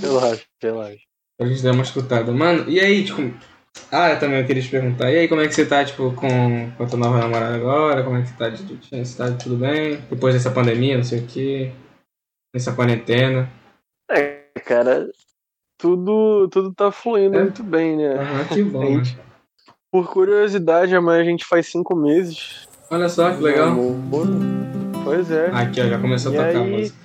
Relaxa, 0.01 0.45
relaxa. 0.61 1.01
Pra 1.39 1.47
gente 1.47 1.63
dar 1.63 1.71
uma 1.71 1.83
escutada. 1.83 2.31
Mano, 2.31 2.69
e 2.69 2.79
aí, 2.79 3.03
tipo. 3.05 3.21
Ah, 3.91 4.09
eu 4.09 4.19
também 4.19 4.43
queria 4.45 4.61
te 4.61 4.69
perguntar. 4.69 5.11
E 5.11 5.17
aí, 5.17 5.27
como 5.27 5.39
é 5.39 5.47
que 5.47 5.53
você 5.53 5.65
tá, 5.65 5.85
tipo, 5.85 6.11
com, 6.13 6.71
com 6.71 6.83
a 6.83 6.87
tua 6.87 6.97
nova 6.97 7.19
namorada 7.19 7.55
agora? 7.55 8.03
Como 8.03 8.17
é 8.17 8.21
que 8.23 8.29
você 8.29 8.35
tá 8.35 8.49
de 8.49 9.15
tá 9.15 9.31
tudo 9.37 9.55
bem? 9.55 9.97
Depois 10.09 10.33
dessa 10.33 10.49
pandemia, 10.51 10.97
não 10.97 11.03
sei 11.03 11.19
o 11.19 11.27
que. 11.27 11.71
Nessa 12.55 12.73
quarentena. 12.73 13.49
É, 14.09 14.49
cara, 14.65 15.07
tudo, 15.77 16.47
tudo 16.49 16.73
tá 16.73 16.91
fluindo 16.91 17.37
É? 17.37 17.41
muito 17.43 17.63
bem, 17.63 17.97
né? 17.97 18.15
Aham, 18.15 18.43
que 18.45 18.63
bom, 18.63 18.81
A 18.81 18.85
gente- 18.85 19.17
Por 19.91 20.09
curiosidade, 20.11 20.95
amanhã 20.95 21.21
a 21.21 21.25
gente 21.25 21.45
faz 21.45 21.67
cinco 21.67 21.95
meses. 21.95 22.67
Olha 22.89 23.07
só 23.09 23.31
que 23.31 23.41
legal. 23.41 23.75
Pois 25.03 25.31
é. 25.31 25.49
Aqui, 25.53 25.81
ó, 25.81 25.85
já 25.87 25.97
começou 25.99 26.31
a 26.31 26.35
E 26.35 26.37
tocar 26.37 26.59
a 26.59 26.63
música. 26.63 26.97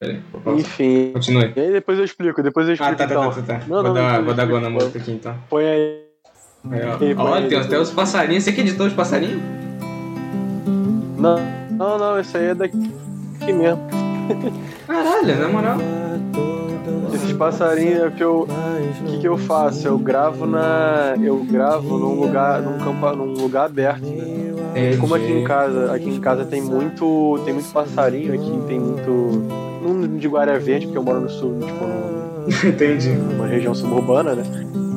Pera 0.00 0.12
aí, 0.12 0.22
vou 0.30 0.40
pausar. 0.40 0.60
Enfim. 0.60 1.10
Continue. 1.14 1.52
E 1.56 1.60
aí 1.60 1.72
depois 1.72 1.98
eu 1.98 2.04
explico, 2.04 2.42
depois 2.42 2.66
eu 2.68 2.72
Ah, 2.72 2.74
explico 2.74 2.96
tá, 2.96 3.06
tá, 3.06 3.12
então. 3.14 3.30
tá, 3.30 3.42
tá. 3.42 3.58
tá. 3.60 3.66
Não, 3.66 3.82
vou, 3.82 3.84
não, 3.84 3.94
dar, 3.94 4.22
vou 4.22 4.34
dar 4.34 4.44
gol 4.46 4.60
na 4.60 4.70
música 4.70 4.98
aqui 4.98 5.10
então. 5.12 5.36
Põe 5.48 5.64
aí. 5.66 6.02
Aí, 6.70 6.80
ó. 6.84 6.96
Põe 7.24 7.32
aí, 7.42 7.48
tem 7.48 7.58
até 7.58 7.78
os 7.78 7.90
passarinhos. 7.90 8.44
Você 8.44 8.52
que 8.52 8.60
editou 8.60 8.86
os 8.86 8.92
passarinhos? 8.92 9.40
Não, 11.18 11.36
não, 11.72 11.98
não, 11.98 12.18
esse 12.20 12.36
aí 12.36 12.46
é 12.46 12.54
daqui 12.54 12.76
mesmo. 13.52 13.80
Caralho, 14.86 15.36
na 15.40 15.48
moral. 15.48 15.78
Esses 17.16 17.32
passarinhos 17.32 18.02
é 18.02 18.10
que 18.10 18.22
eu. 18.22 18.46
O 18.46 19.04
que, 19.04 19.18
que 19.20 19.28
eu 19.28 19.36
faço? 19.38 19.86
Eu 19.88 19.98
gravo 19.98 20.46
na. 20.46 21.14
Eu 21.20 21.38
gravo 21.44 21.98
num 21.98 22.20
lugar. 22.20 22.60
num 22.62 22.78
campo, 22.78 23.16
num 23.16 23.32
lugar 23.32 23.66
aberto. 23.66 24.04
né? 24.06 24.52
Aí, 24.74 24.96
como 24.98 25.14
aqui 25.14 25.32
em 25.32 25.44
casa, 25.44 25.92
aqui 25.92 26.10
em 26.10 26.20
casa 26.20 26.44
tem 26.44 26.60
muito. 26.62 27.40
Tem 27.44 27.54
muito 27.54 27.70
passarinho, 27.72 28.34
aqui 28.34 28.60
tem 28.68 28.78
muito. 28.78 29.42
Não 29.82 30.16
de 30.18 30.28
Guará 30.28 30.58
Verde, 30.58 30.86
porque 30.86 30.98
eu 30.98 31.02
moro 31.02 31.20
no 31.20 31.28
sul, 31.30 31.58
tipo, 31.64 31.84
num- 31.86 32.06
Entendi. 32.68 33.10
numa 33.10 33.46
região 33.46 33.74
suburbana, 33.74 34.34
né? 34.34 34.42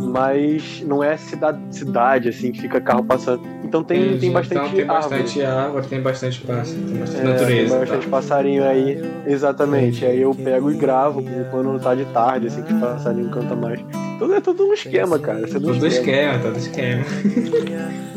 Mas 0.10 0.82
não 0.86 1.04
é 1.04 1.16
cidade, 1.18 1.60
cidade 1.70 2.30
assim, 2.30 2.52
que 2.52 2.62
fica 2.62 2.82
carro 2.82 3.04
passando. 3.04 3.44
Então 3.64 3.84
tem, 3.84 4.02
Entendi. 4.02 4.20
tem 4.22 4.32
bastante 4.32 4.60
Então 4.62 4.72
tem 4.72 4.90
árvore. 4.90 5.22
bastante 5.22 5.42
árvore, 5.44 5.88
tem 5.88 6.02
bastante 6.02 6.42
pássaro, 6.42 6.82
tem 6.82 7.00
bastante 7.00 7.22
É, 7.22 7.24
natureza. 7.24 7.70
Tem 7.70 7.80
bastante 7.80 8.04
tá? 8.06 8.10
passarinho 8.10 8.64
aí. 8.64 9.00
Exatamente. 9.28 10.06
Aí 10.06 10.22
eu 10.22 10.34
pego 10.34 10.72
e 10.72 10.76
gravo 10.76 11.24
quando 11.52 11.80
tá 11.80 11.94
de 11.94 12.06
tarde, 12.06 12.48
assim, 12.48 12.64
que 12.64 12.74
os 12.74 12.80
passarinhos 12.80 13.32
cantam 13.34 13.58
mais. 13.58 13.80
Tudo 14.18 14.34
é 14.34 14.42
tudo 14.42 14.64
um 14.66 14.74
esquema, 14.74 15.20
cara. 15.20 15.46
Isso 15.46 15.58
é 15.58 15.60
Tudo 15.60 15.86
esquema, 15.88 16.40
tudo 16.40 16.58
esquema. 16.58 17.04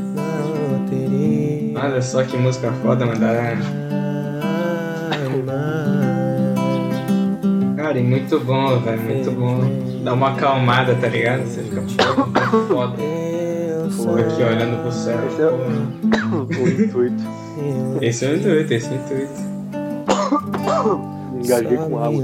Olha 1.75 2.03
só 2.03 2.23
que 2.23 2.37
música 2.37 2.71
foda. 2.83 3.07
Dá- 3.07 3.57
Cara, 7.77 7.99
e 7.99 8.03
muito 8.03 8.39
bom, 8.41 8.79
velho, 8.81 9.03
muito 9.03 9.31
bom. 9.33 9.61
Dá 10.03 10.13
uma 10.15 10.31
acalmada, 10.33 10.95
tá 10.97 11.07
ligado? 11.09 11.43
Você 11.45 11.63
fica 11.63 11.83
foda. 12.69 12.97
Fica 13.91 14.21
aqui 14.21 14.43
olhando 14.43 14.83
pro 14.83 14.93
céu. 14.93 15.19
Esse 15.29 15.43
é- 15.43 15.47
pô. 15.49 15.57
O 16.43 16.69
intuito. 16.69 17.23
Esse 18.01 18.25
é 18.25 18.29
o 18.31 18.37
intuito, 18.37 18.75
esse 18.75 18.89
é 18.89 18.91
o 18.91 18.95
intuito. 18.97 19.33
Me 21.33 21.45
engasguei 21.45 21.77
com 21.77 21.99
água. 22.03 22.23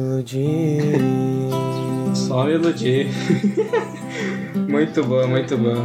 Só 2.14 2.44
me 2.44 2.52
iludir. 2.54 3.06
muito 4.68 5.04
bom, 5.04 5.26
muito 5.28 5.56
bom. 5.56 5.84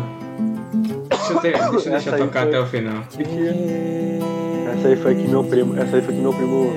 Deixa 1.10 1.34
eu, 1.34 1.39
ter, 1.39 1.51
deixa 1.53 1.89
eu 1.89 1.91
deixar 1.91 2.17
tocar 2.17 2.41
foi- 2.41 2.49
até 2.49 2.60
o 2.60 2.65
final. 2.65 3.03
Essa 4.73 4.88
aí 4.88 4.95
foi 4.95 5.15
que 5.15 5.27
meu 5.27 5.43
primo. 5.43 5.75
Essa 5.77 5.95
aí 5.97 6.01
foi 6.01 6.13
que 6.15 6.21
meu 6.21 6.34
primo 6.34 6.71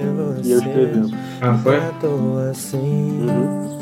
e 0.44 0.50
eu 0.52 0.59
escrevemos. 0.59 1.12
Ah, 1.40 1.55
foi? 1.55 1.76
Uhum. 2.76 3.75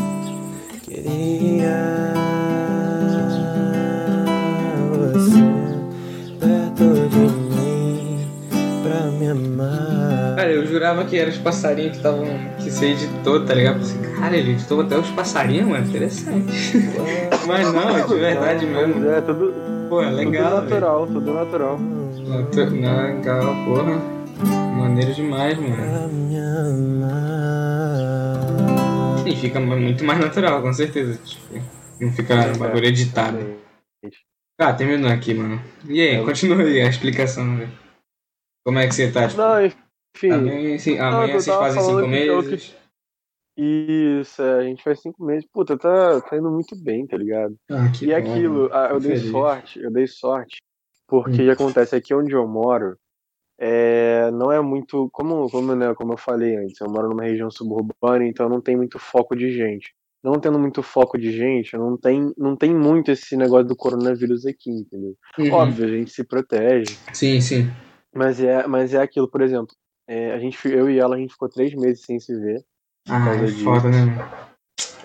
Queria 1.45 2.15
você 5.03 5.43
perto 6.41 6.85
de 7.11 7.19
mim 7.19 8.27
pra 8.83 9.11
me 9.11 9.29
amar. 9.29 10.37
Cara, 10.37 10.51
eu 10.51 10.67
jurava 10.67 11.05
que 11.05 11.19
eram 11.19 11.31
os 11.31 11.37
passarinhos 11.37 11.91
que 11.93 11.97
estavam. 11.99 12.25
que 12.59 12.71
você 12.71 12.87
editou, 12.87 13.45
tá 13.45 13.53
ligado? 13.55 13.79
Pensei, 13.81 14.01
cara, 14.19 14.35
ele 14.37 14.53
editou 14.53 14.81
até 14.81 14.97
os 14.99 15.09
passarinhos, 15.11 15.69
mano. 15.69 15.87
Interessante. 15.87 16.79
Mas 17.47 17.71
não, 17.75 17.91
é 17.95 18.05
de 18.07 18.15
verdade 18.15 18.65
mesmo. 18.67 19.07
É, 19.11 19.21
tudo, 19.21 19.53
Pô, 19.91 20.01
é 20.03 20.07
tudo 20.07 20.17
legal. 20.17 20.51
velho. 20.51 20.63
natural, 20.63 21.07
tudo 21.07 21.35
natural. 21.35 21.79
Natu- 22.27 22.71
Não, 22.71 23.03
legal, 23.03 23.55
porra. 23.67 24.01
Maneiro 24.79 25.13
demais, 25.13 25.59
mano. 25.59 25.77
Pra 25.77 26.09
me 26.09 26.39
amar. 26.39 27.05
E 29.27 29.37
fica 29.37 29.61
muito 29.61 30.05
mais 30.05 30.19
natural, 30.21 30.61
com 30.63 30.73
certeza. 30.73 31.19
Tipo, 31.25 31.55
não 32.01 32.13
fica 32.13 32.35
um 32.35 32.59
bagulho 32.59 32.87
editado. 32.87 33.39
Ah, 34.59 34.73
terminou 34.73 35.11
aqui, 35.11 35.35
mano. 35.35 35.61
E 35.89 36.01
aí, 36.01 36.15
É. 36.17 36.25
continua 36.25 36.63
aí 36.63 36.81
a 36.81 36.89
explicação, 36.89 37.57
velho. 37.57 37.73
Como 38.65 38.79
é 38.79 38.87
que 38.87 38.95
você 38.95 39.11
tá? 39.11 39.27
Tipo, 39.29 39.41
Não, 39.43 39.65
enfim. 39.67 40.31
amanhã, 40.31 40.79
sim, 40.79 40.97
Não, 40.99 41.05
amanhã 41.07 41.35
eu 41.35 41.41
vocês 41.41 41.57
fazem 41.57 41.81
cinco 41.83 41.95
falando 41.95 42.05
que 42.05 42.11
meses. 42.51 42.77
Isso, 43.57 44.43
é, 44.43 44.59
a 44.59 44.63
gente 44.63 44.83
faz 44.83 45.01
cinco 45.01 45.25
meses. 45.25 45.47
Puta, 45.53 45.77
tá, 45.79 46.21
tá 46.21 46.37
indo 46.37 46.51
muito 46.51 46.75
bem, 46.77 47.07
tá 47.07 47.17
ligado? 47.17 47.55
Ah, 47.71 47.91
e 48.03 48.07
bom, 48.07 48.17
aquilo, 48.17 48.71
ah, 48.73 48.89
eu 48.91 49.01
dei 49.01 49.17
feliz. 49.17 49.31
sorte, 49.31 49.81
eu 49.81 49.91
dei 49.93 50.07
sorte, 50.07 50.57
porque 51.07 51.31
Hum. 51.31 51.35
o 51.35 51.37
que 51.37 51.51
acontece 51.51 51.95
aqui 51.95 52.15
onde 52.15 52.33
eu 52.35 52.47
moro 52.49 52.97
é, 53.59 54.31
não 54.31 54.51
é 54.51 54.61
muito. 54.61 55.09
Como, 55.13 55.49
como, 55.51 55.75
né, 55.75 55.95
como 55.95 56.13
eu 56.15 56.17
falei 56.17 56.57
antes, 56.57 56.81
eu 56.81 56.89
moro 56.89 57.09
numa 57.09 57.25
região 57.25 57.51
suburbana, 57.51 58.27
então 58.27 58.49
não 58.49 58.61
tem 58.61 58.77
muito 58.77 58.99
foco 58.99 59.37
de 59.37 59.53
gente. 59.53 59.95
Não 60.23 60.41
tendo 60.41 60.59
muito 60.59 60.83
foco 60.83 61.19
de 61.19 61.31
gente, 61.31 61.77
não 61.77 61.99
tem, 61.99 62.33
não 62.39 62.57
tem 62.57 62.75
muito 62.75 63.11
esse 63.11 63.37
negócio 63.37 63.67
do 63.67 63.77
coronavírus 63.77 64.47
aqui, 64.47 64.71
entendeu? 64.71 65.15
Uhum. 65.39 65.53
Óbvio, 65.53 65.85
a 65.85 65.89
gente 65.89 66.11
se 66.11 66.25
protege, 66.25 66.97
Sim, 67.13 67.41
sim. 67.43 67.71
mas 68.15 68.41
é, 68.41 68.67
mas 68.67 68.95
é 68.95 69.03
aquilo, 69.03 69.31
por 69.31 69.43
exemplo, 69.43 69.77
é, 70.09 70.33
a 70.33 70.39
gente, 70.39 70.57
eu 70.67 70.89
e 70.89 70.99
ela, 70.99 71.17
a 71.17 71.19
gente 71.19 71.33
ficou 71.33 71.49
três 71.49 71.75
meses 71.75 72.03
sem 72.07 72.19
se 72.19 72.35
ver. 72.41 72.65
Ah, 73.07 73.35
é 73.35 73.49
foda, 73.63 73.91
né? 73.91 74.54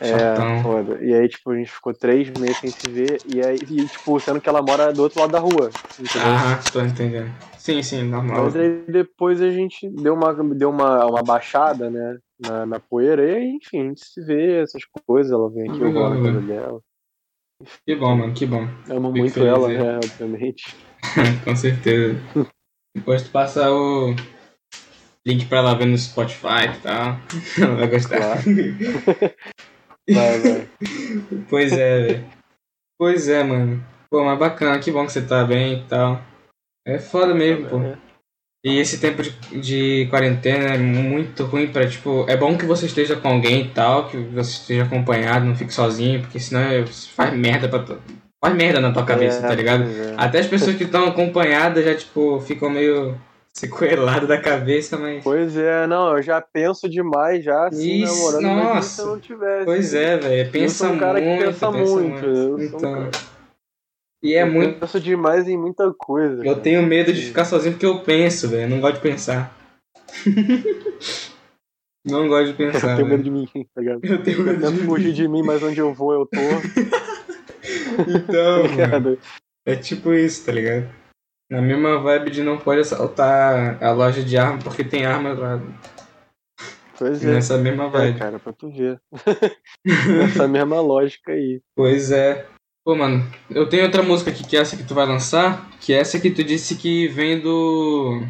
É, 0.01 0.61
foda. 0.63 0.97
E 1.03 1.13
aí, 1.13 1.27
tipo, 1.27 1.51
a 1.51 1.57
gente 1.57 1.69
ficou 1.69 1.93
três 1.93 2.29
meses 2.39 2.57
sem 2.57 2.69
se 2.71 2.89
ver, 2.89 3.21
e 3.33 3.41
aí, 3.43 3.55
e, 3.55 3.85
tipo, 3.85 4.19
sendo 4.19 4.39
que 4.39 4.47
ela 4.47 4.61
mora 4.61 4.93
do 4.93 5.03
outro 5.03 5.19
lado 5.19 5.31
da 5.31 5.39
rua, 5.39 5.69
entendeu? 5.99 6.21
Ah, 6.25 6.59
tô 6.71 6.81
entendendo. 6.81 7.29
Sim, 7.57 7.83
sim, 7.83 8.03
normal. 8.03 8.45
Mas 8.45 8.55
aí 8.55 8.83
depois 8.87 9.41
a 9.41 9.49
gente 9.49 9.89
deu 9.89 10.13
uma, 10.13 10.33
deu 10.55 10.69
uma, 10.69 11.05
uma 11.05 11.21
baixada, 11.21 11.89
né, 11.89 12.17
na, 12.39 12.65
na 12.65 12.79
poeira, 12.79 13.25
e 13.25 13.35
aí, 13.35 13.49
enfim, 13.61 13.81
a 13.81 13.83
gente 13.89 14.05
se 14.05 14.23
vê, 14.23 14.61
essas 14.61 14.83
coisas, 15.05 15.31
ela 15.31 15.49
vem 15.49 15.69
aqui, 15.69 15.81
eu 15.81 15.91
vou 15.91 16.09
na 16.09 16.23
casa 16.23 16.41
dela. 16.41 16.79
Que 17.85 17.93
bom, 17.93 18.15
mano, 18.15 18.33
que 18.33 18.45
bom. 18.45 18.67
Amo 18.89 19.09
Fico 19.09 19.17
muito 19.17 19.43
ela, 19.43 19.71
é. 19.71 19.77
né, 19.77 19.97
obviamente. 19.97 20.75
Com 21.43 21.55
certeza. 21.55 22.17
Depois 22.95 23.23
tu 23.23 23.31
passar 23.31 23.69
o 23.71 24.15
link 25.25 25.45
pra 25.47 25.59
ela 25.59 25.75
ver 25.75 25.85
no 25.85 25.97
Spotify 25.97 26.69
e 26.73 26.81
tal. 26.81 27.17
Ela 27.61 27.75
vai 27.75 27.87
gostar. 27.87 28.17
Claro. 28.17 28.41
Vai, 30.13 30.39
vai. 30.39 30.67
Pois 31.49 31.71
é, 31.73 32.01
velho. 32.07 32.25
Pois 32.97 33.27
é, 33.29 33.43
mano. 33.43 33.83
Pô, 34.09 34.23
mas 34.23 34.37
bacana, 34.39 34.79
que 34.79 34.91
bom 34.91 35.05
que 35.05 35.11
você 35.11 35.21
tá 35.21 35.43
bem 35.43 35.73
e 35.79 35.83
tal. 35.83 36.21
É 36.85 36.97
foda 36.99 37.33
mesmo, 37.33 37.67
pô. 37.67 37.79
É. 37.81 37.97
E 38.65 38.77
esse 38.77 38.99
tempo 38.99 39.21
de, 39.23 39.31
de 39.61 40.07
quarentena 40.09 40.73
é 40.73 40.77
muito 40.77 41.45
ruim 41.45 41.67
pra, 41.71 41.87
tipo, 41.87 42.25
é 42.27 42.35
bom 42.35 42.57
que 42.57 42.65
você 42.65 42.87
esteja 42.87 43.15
com 43.15 43.29
alguém 43.29 43.61
e 43.61 43.69
tal, 43.69 44.09
que 44.09 44.17
você 44.17 44.51
esteja 44.51 44.83
acompanhado, 44.83 45.45
não 45.45 45.55
fique 45.55 45.73
sozinho, 45.73 46.19
porque 46.21 46.39
senão 46.39 46.59
é- 46.61 46.85
faz 46.85 47.33
merda 47.33 47.69
pra 47.69 47.79
tu. 47.79 47.97
Faz 48.43 48.55
merda 48.55 48.81
na 48.81 48.91
tua 48.91 49.05
cabeça, 49.05 49.45
É, 49.45 49.47
tá 49.47 49.55
ligado? 49.55 49.83
é. 49.83 50.13
Até 50.17 50.39
as 50.39 50.47
pessoas 50.47 50.75
que 50.75 50.83
estão 50.83 51.07
acompanhadas 51.07 51.85
já, 51.85 51.95
tipo, 51.95 52.39
ficam 52.41 52.69
meio 52.69 53.15
sequeladas 53.55 54.27
da 54.27 54.37
cabeça, 54.39 54.97
mas. 54.97 55.23
Pois 55.23 55.55
é, 55.57 55.85
não, 55.87 56.15
eu 56.17 56.21
já 56.23 56.39
penso 56.41 56.87
demais 56.89 57.43
já, 57.43 57.67
assim, 57.67 58.03
Isso, 58.03 58.15
namorando, 58.41 58.63
nossa. 58.63 58.89
se 58.89 59.01
eu 59.01 59.05
não 59.07 59.19
tivesse. 59.19 59.65
Pois 59.65 59.93
é, 59.93 60.17
velho. 60.17 60.51
Pensa 60.51 60.85
sou 60.85 60.93
um 60.95 60.99
cara 60.99 61.19
que 61.19 61.27
muito. 61.27 61.45
pensa 61.45 61.71
muito, 61.71 62.25
eu 62.25 62.55
um 62.55 62.61
Então. 62.61 62.79
cara- 62.93 63.11
E 64.23 64.33
é 64.35 64.43
eu 64.43 64.47
muito. 64.51 64.79
penso 64.79 64.99
demais 64.99 65.47
em 65.47 65.57
muita 65.57 65.93
coisa. 65.93 66.37
Eu 66.41 66.51
cara. 66.53 66.59
tenho 66.61 66.83
medo 66.83 67.11
de 67.13 67.21
ficar 67.21 67.45
sozinho 67.45 67.73
porque 67.73 67.85
eu 67.85 67.99
penso, 68.01 68.47
velho. 68.49 68.63
Eu 68.63 68.69
Não 68.69 68.79
gosto 68.81 68.95
de 68.95 69.01
pensar. 69.01 69.55
não 72.05 72.27
gosto 72.27 72.47
de 72.47 72.53
pensar. 72.57 72.91
Eu 72.91 72.95
tenho 72.97 73.07
medo 73.09 73.23
de 73.23 73.31
mim, 73.31 73.47
tá 73.73 73.81
ligado? 73.81 73.99
Eu 74.03 74.23
tenho 74.23 74.37
Eu 74.39 74.43
medo 74.45 74.61
tento 74.61 74.73
de 74.73 74.85
fugir 74.85 75.13
de 75.13 75.27
mim, 75.27 75.43
mas 75.43 75.61
onde 75.63 75.79
eu 75.79 75.93
vou, 75.93 76.13
eu 76.13 76.25
tô. 76.25 76.39
Então, 78.07 78.63
tá 78.63 79.21
é 79.65 79.75
tipo 79.75 80.13
isso, 80.13 80.45
tá 80.45 80.51
ligado? 80.51 80.87
Na 81.49 81.61
mesma 81.61 81.99
vibe 81.99 82.29
de 82.29 82.43
não 82.43 82.57
pode 82.57 82.81
assaltar 82.81 83.83
a 83.83 83.91
loja 83.91 84.23
de 84.23 84.37
arma 84.37 84.59
porque 84.63 84.83
tem 84.83 85.05
arma 85.05 85.33
lá. 85.33 85.59
Pois 86.97 87.23
é. 87.23 87.31
Nessa 87.33 87.57
mesma 87.57 87.85
É, 87.85 87.89
vibe. 87.89 88.19
cara, 88.19 88.39
pra 88.39 88.53
tu 88.53 88.69
ver. 88.69 89.01
Nessa 89.85 90.47
mesma 90.47 90.79
lógica 90.81 91.31
aí. 91.31 91.61
Pois 91.75 92.11
é. 92.11 92.45
Pô, 92.85 92.95
mano, 92.95 93.23
eu 93.49 93.67
tenho 93.67 93.83
outra 93.83 94.03
música 94.03 94.29
aqui 94.31 94.43
que 94.47 94.57
é 94.57 94.59
essa 94.61 94.77
que 94.77 94.83
tu 94.83 94.93
vai 94.93 95.05
lançar, 95.05 95.69
que 95.79 95.93
é 95.93 95.97
essa 95.99 96.19
que 96.19 96.29
tu 96.31 96.43
disse 96.43 96.75
que 96.75 97.07
vem 97.07 97.39
do. 97.39 98.21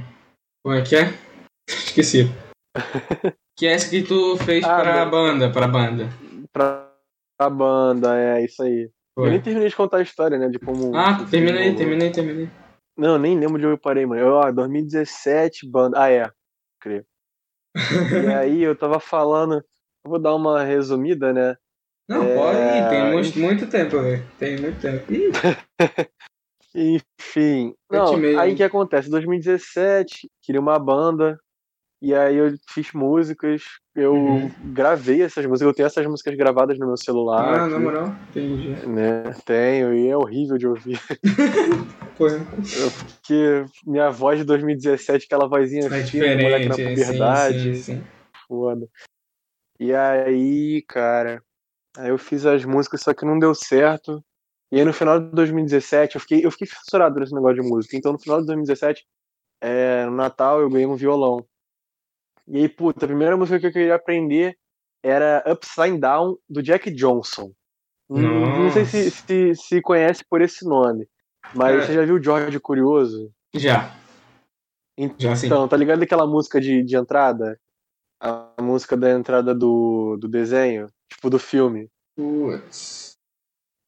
Como 0.63 0.75
é 0.75 0.81
que 0.81 0.95
é? 0.95 1.13
Esqueci. 1.67 2.29
que 3.57 3.65
é 3.67 3.73
essa 3.73 3.89
que 3.89 4.01
tu 4.03 4.37
fez 4.37 4.63
Ah, 4.63 4.79
pra 4.81 5.03
não. 5.05 5.11
banda, 5.11 5.49
pra 5.51 5.67
banda. 5.67 6.09
Pra 6.53 6.89
a 7.39 7.49
banda, 7.49 8.17
é 8.17 8.43
isso 8.45 8.61
aí. 8.63 8.83
Eu 9.17 9.23
Foi. 9.23 9.29
nem 9.31 9.41
terminei 9.41 9.69
de 9.69 9.75
contar 9.75 9.97
a 9.97 10.01
história, 10.01 10.37
né? 10.37 10.47
De 10.49 10.59
como. 10.59 10.95
Ah, 10.95 11.15
como 11.17 11.29
termina 11.29 11.57
aí, 11.59 11.75
Não, 12.99 13.17
nem 13.17 13.39
lembro 13.39 13.57
de 13.57 13.65
onde 13.65 13.75
eu 13.75 13.79
parei, 13.79 14.05
mano. 14.05 14.19
Eu, 14.21 14.33
ó, 14.33 14.51
2017, 14.51 15.69
banda. 15.69 16.01
Ah, 16.01 16.11
é. 16.11 16.29
Creio. 16.81 17.05
E 17.73 17.73
aí 18.35 18.61
eu 18.61 18.75
tava 18.75 18.99
falando. 18.99 19.63
Eu 20.03 20.11
vou 20.11 20.19
dar 20.19 20.35
uma 20.35 20.63
resumida, 20.63 21.31
né? 21.31 21.55
Não, 22.07 22.23
É, 22.23 22.35
pode 22.35 22.57
ir, 22.57 22.89
tem 22.89 23.11
muito, 23.11 23.29
enfim. 23.29 23.41
muito 23.41 23.69
tempo, 23.69 24.01
velho. 24.01 24.27
Tem 24.37 24.57
muito 24.59 24.81
tempo. 24.81 25.05
Enfim. 26.75 27.73
Não, 27.89 28.15
aí 28.39 28.53
o 28.53 28.55
que 28.55 28.63
acontece? 28.63 29.09
2017, 29.09 30.29
queria 30.41 30.61
uma 30.61 30.77
banda. 30.77 31.39
E 32.01 32.15
aí 32.15 32.37
eu 32.37 32.57
fiz 32.69 32.93
músicas. 32.93 33.63
Eu 33.93 34.13
Uhum. 34.13 34.49
gravei 34.73 35.21
essas 35.21 35.45
músicas. 35.45 35.67
Eu 35.67 35.73
tenho 35.73 35.87
essas 35.87 36.05
músicas 36.07 36.35
gravadas 36.35 36.79
no 36.79 36.87
meu 36.87 36.97
celular. 36.97 37.63
ah, 37.63 37.67
na 37.67 37.79
moral, 37.79 38.15
entendi. 38.29 38.69
né? 38.87 39.33
Tenho, 39.45 39.93
e 39.93 40.07
é 40.07 40.15
horrível 40.15 40.57
de 40.57 40.67
ouvir. 40.67 40.99
Pô, 42.17 42.27
Porque 42.27 43.65
minha 43.85 44.09
voz 44.09 44.39
de 44.39 44.45
2017, 44.45 45.25
aquela 45.25 45.47
vozinha 45.47 45.87
é 45.87 46.03
fina, 46.05 46.37
moleque 46.37 46.67
na 46.69 46.75
puberdade, 46.75 47.59
sim, 47.59 47.73
sim, 47.73 47.95
sim. 47.95 48.03
foda. 48.47 48.87
E 49.79 49.93
aí, 49.93 50.81
cara, 50.87 51.41
aí 51.97 52.09
eu 52.09 52.17
fiz 52.17 52.45
as 52.45 52.65
músicas, 52.65 53.01
só 53.01 53.13
que 53.13 53.25
não 53.25 53.39
deu 53.39 53.55
certo. 53.55 54.23
E 54.71 54.77
aí 54.77 54.85
no 54.85 54.93
final 54.93 55.19
de 55.19 55.31
2017, 55.31 56.15
eu 56.15 56.21
fiquei, 56.21 56.45
eu 56.45 56.51
fiquei 56.51 56.67
fissurado 56.67 57.19
nesse 57.19 57.33
negócio 57.33 57.61
de 57.61 57.67
música. 57.69 57.95
Então 57.97 58.11
no 58.11 58.19
final 58.19 58.39
de 58.41 58.47
2017, 58.47 59.05
é, 59.61 60.05
no 60.05 60.11
Natal, 60.11 60.61
eu 60.61 60.69
ganhei 60.69 60.85
um 60.85 60.95
violão. 60.95 61.45
E 62.49 62.57
aí, 62.57 62.69
puta, 62.69 63.05
a 63.05 63.07
primeira 63.07 63.37
música 63.37 63.59
que 63.59 63.67
eu 63.67 63.71
queria 63.71 63.95
aprender 63.95 64.57
era 65.03 65.43
Upside 65.47 65.97
Down, 65.99 66.37
do 66.49 66.61
Jack 66.63 66.89
Johnson. 66.91 67.51
Não, 68.09 68.63
não 68.63 68.71
sei 68.71 68.85
se, 68.85 69.11
se, 69.11 69.55
se 69.55 69.81
conhece 69.81 70.25
por 70.27 70.41
esse 70.41 70.65
nome. 70.65 71.07
Mas 71.53 71.75
Cara, 71.75 71.85
você 71.85 71.93
já 71.93 72.05
viu 72.05 72.15
o 72.15 72.23
George 72.23 72.59
Curioso? 72.59 73.31
Já, 73.53 73.95
já 75.17 75.35
sim. 75.35 75.45
Então, 75.45 75.67
tá 75.67 75.77
ligado 75.77 76.01
aquela 76.01 76.25
música 76.25 76.59
de, 76.59 76.83
de 76.83 76.95
entrada? 76.97 77.59
A 78.19 78.51
música 78.61 78.97
da 78.97 79.11
entrada 79.11 79.53
do, 79.53 80.17
do 80.19 80.27
desenho? 80.27 80.87
Tipo, 81.07 81.29
do 81.29 81.39
filme. 81.39 81.87
Putz. 82.15 83.13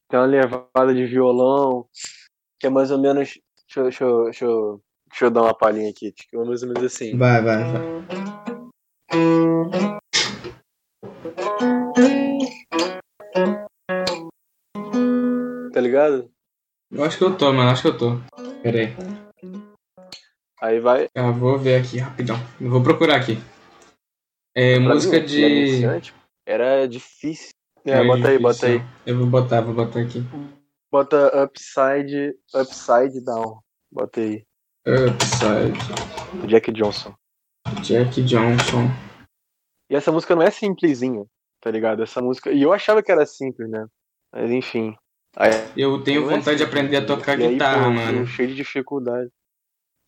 Tem 0.08 0.20
uma 0.20 0.26
levada 0.26 0.94
de 0.94 1.06
violão, 1.06 1.88
que 2.60 2.68
é 2.68 2.70
mais 2.70 2.92
ou 2.92 3.00
menos. 3.00 3.40
Deixa, 3.66 3.80
eu- 3.80 3.84
deixa, 3.84 4.06
deixa, 4.26 4.46
deixa 5.10 5.26
eu 5.26 5.32
dar 5.32 5.44
uma 5.44 5.58
palhinha 5.58 5.90
aqui. 5.90 6.12
Que 6.12 6.36
é 6.36 6.44
mais 6.44 6.62
ou 6.62 6.70
menos 6.70 6.84
assim. 6.84 7.18
Vai, 7.18 7.42
vai, 7.42 7.64
vai. 7.64 8.41
Tá 15.74 15.80
ligado? 15.80 16.30
Eu 16.92 17.04
acho 17.04 17.18
que 17.18 17.24
eu 17.24 17.38
tô, 17.38 17.54
mano, 17.54 17.70
acho 17.70 17.82
que 17.82 17.88
eu 17.88 17.98
tô. 17.98 18.18
Pera 18.62 18.80
aí. 18.80 18.96
Aí 20.62 20.80
vai. 20.80 21.08
Eu 21.16 21.34
vou 21.34 21.58
ver 21.58 21.80
aqui 21.82 21.98
rapidão. 21.98 22.36
Eu 22.60 22.70
vou 22.70 22.84
procurar 22.84 23.16
aqui. 23.16 23.38
É 24.56 24.76
pra 24.76 24.94
música 24.94 25.20
mim, 25.20 25.42
era 25.84 26.00
de. 26.00 26.14
Era 26.46 26.88
difícil. 26.88 27.52
É, 27.86 27.92
É 27.92 28.06
bota 28.06 28.28
aí, 28.28 28.38
difícil. 28.38 28.42
bota 28.42 28.66
aí. 28.68 28.82
Eu 29.06 29.18
vou 29.18 29.28
botar, 29.28 29.62
vou 29.62 29.74
botar 29.74 30.02
aqui. 30.02 30.20
Bota 30.92 31.44
upside, 31.44 32.36
upside 32.54 33.24
down. 33.24 33.60
Bota 33.92 34.20
aí. 34.20 34.44
Upside. 34.86 36.48
Jack 36.48 36.72
Johnson. 36.74 37.14
Jack 37.82 38.22
Johnson. 38.24 38.88
E 39.90 39.96
essa 39.96 40.12
música 40.12 40.36
não 40.36 40.44
é 40.44 40.52
simplesinha, 40.52 41.26
tá 41.62 41.70
ligado? 41.72 42.04
Essa 42.04 42.22
música. 42.22 42.52
E 42.52 42.62
eu 42.62 42.72
achava 42.74 43.02
que 43.04 43.12
era 43.12 43.26
simples, 43.26 43.70
né? 43.70 43.86
Mas 44.34 44.52
enfim. 44.52 44.96
Aí, 45.36 45.52
Eu 45.76 46.04
tenho 46.04 46.22
é 46.22 46.24
vontade 46.24 46.58
de 46.58 46.64
simples, 46.64 46.68
aprender 46.68 46.98
a 46.98 47.06
tocar 47.06 47.40
E 47.40 47.44
aí, 47.44 47.54
guitarra, 47.54 47.84
pô, 47.86 47.92
mano. 47.92 48.28
Cheio 48.28 48.50
de 48.50 48.56
dificuldade. 48.56 49.30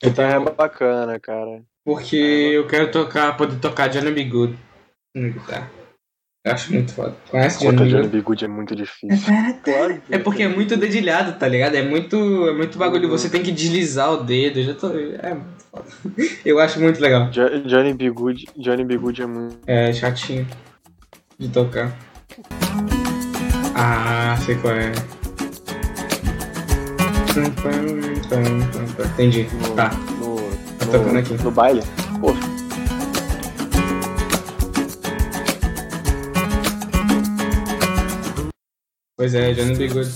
Guitarra 0.02 0.38
tenho- 0.40 0.50
é 0.50 0.52
bacana, 0.54 1.20
cara. 1.20 1.64
Porque 1.86 2.16
eu 2.16 2.68
quero 2.68 2.92
tocar, 2.92 3.36
poder 3.36 3.60
tocar 3.60 3.88
Johnny 3.90 4.12
B. 4.12 4.24
Good 4.26 4.58
na 5.16 5.30
guitarra. 5.30 5.83
Eu 6.46 6.52
acho 6.52 6.74
muito 6.74 6.94
foda. 6.94 7.16
Conhece 7.32 7.60
Conta 7.60 7.86
Johnny 7.86 7.86
B. 7.86 7.90
Johnny 7.92 8.02
Good? 8.04 8.18
B. 8.18 8.22
Good 8.22 8.46
é 8.46 8.48
muito 8.50 8.76
difícil. 8.76 9.34
Claro 9.64 10.02
que 10.06 10.14
É 10.14 10.20
porque 10.20 10.44
é 10.44 10.48
muito 10.50 10.76
dedilhado, 10.76 11.40
tá 11.40 11.48
ligado? 11.48 11.76
É 11.76 11.82
muito, 11.84 12.18
é 12.50 12.54
muito 12.54 12.78
bagulho. 12.78 13.08
Você 13.10 13.30
tem 13.30 13.42
que 13.42 13.52
deslizar 13.52 14.12
o 14.12 14.18
dedo. 14.26 14.60
Eu 14.60 14.66
já 14.66 14.74
tô, 14.74 14.88
é 14.90 15.34
muito 15.36 15.64
foda. 15.72 15.86
Eu 16.44 16.60
acho 16.60 16.82
muito 16.82 17.00
legal. 17.02 17.32
Jo- 17.32 17.64
Johnny 17.66 17.94
B. 17.94 18.10
Good, 18.10 18.46
Johnny 18.58 18.84
B. 18.84 18.98
Good 18.98 19.22
é 19.22 19.26
muito. 19.26 19.58
É 19.66 19.94
chatinho 19.94 20.46
de 21.40 21.48
tocar. 21.48 21.98
Ah, 23.76 24.36
sei 24.46 24.56
qual 24.56 24.74
é. 24.76 24.92
Entendi. 29.14 29.48
No, 29.62 29.76
Tá. 29.76 29.90
No, 30.20 30.36
Tá 30.78 30.86
no- 30.86 30.92
tocando 30.92 31.18
aqui. 31.20 31.34
No 31.44 31.52
baile. 31.52 31.82
Pô, 32.20 32.34
Pois 39.24 39.34
é, 39.36 39.54
Johnny 39.54 39.78
B. 39.78 39.88
Good. 39.88 40.10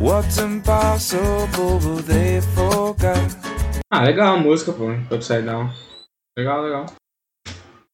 What's 0.00 0.38
impossible, 0.38 1.78
but 1.84 2.06
they 2.06 2.40
forgot. 2.54 3.18
Ah, 3.92 4.04
legal 4.04 4.36
a 4.36 4.38
música, 4.38 4.72
pô. 4.72 4.86
Upside 5.14 5.42
Down. 5.42 5.68
Legal, 6.38 6.62
legal. 6.62 6.86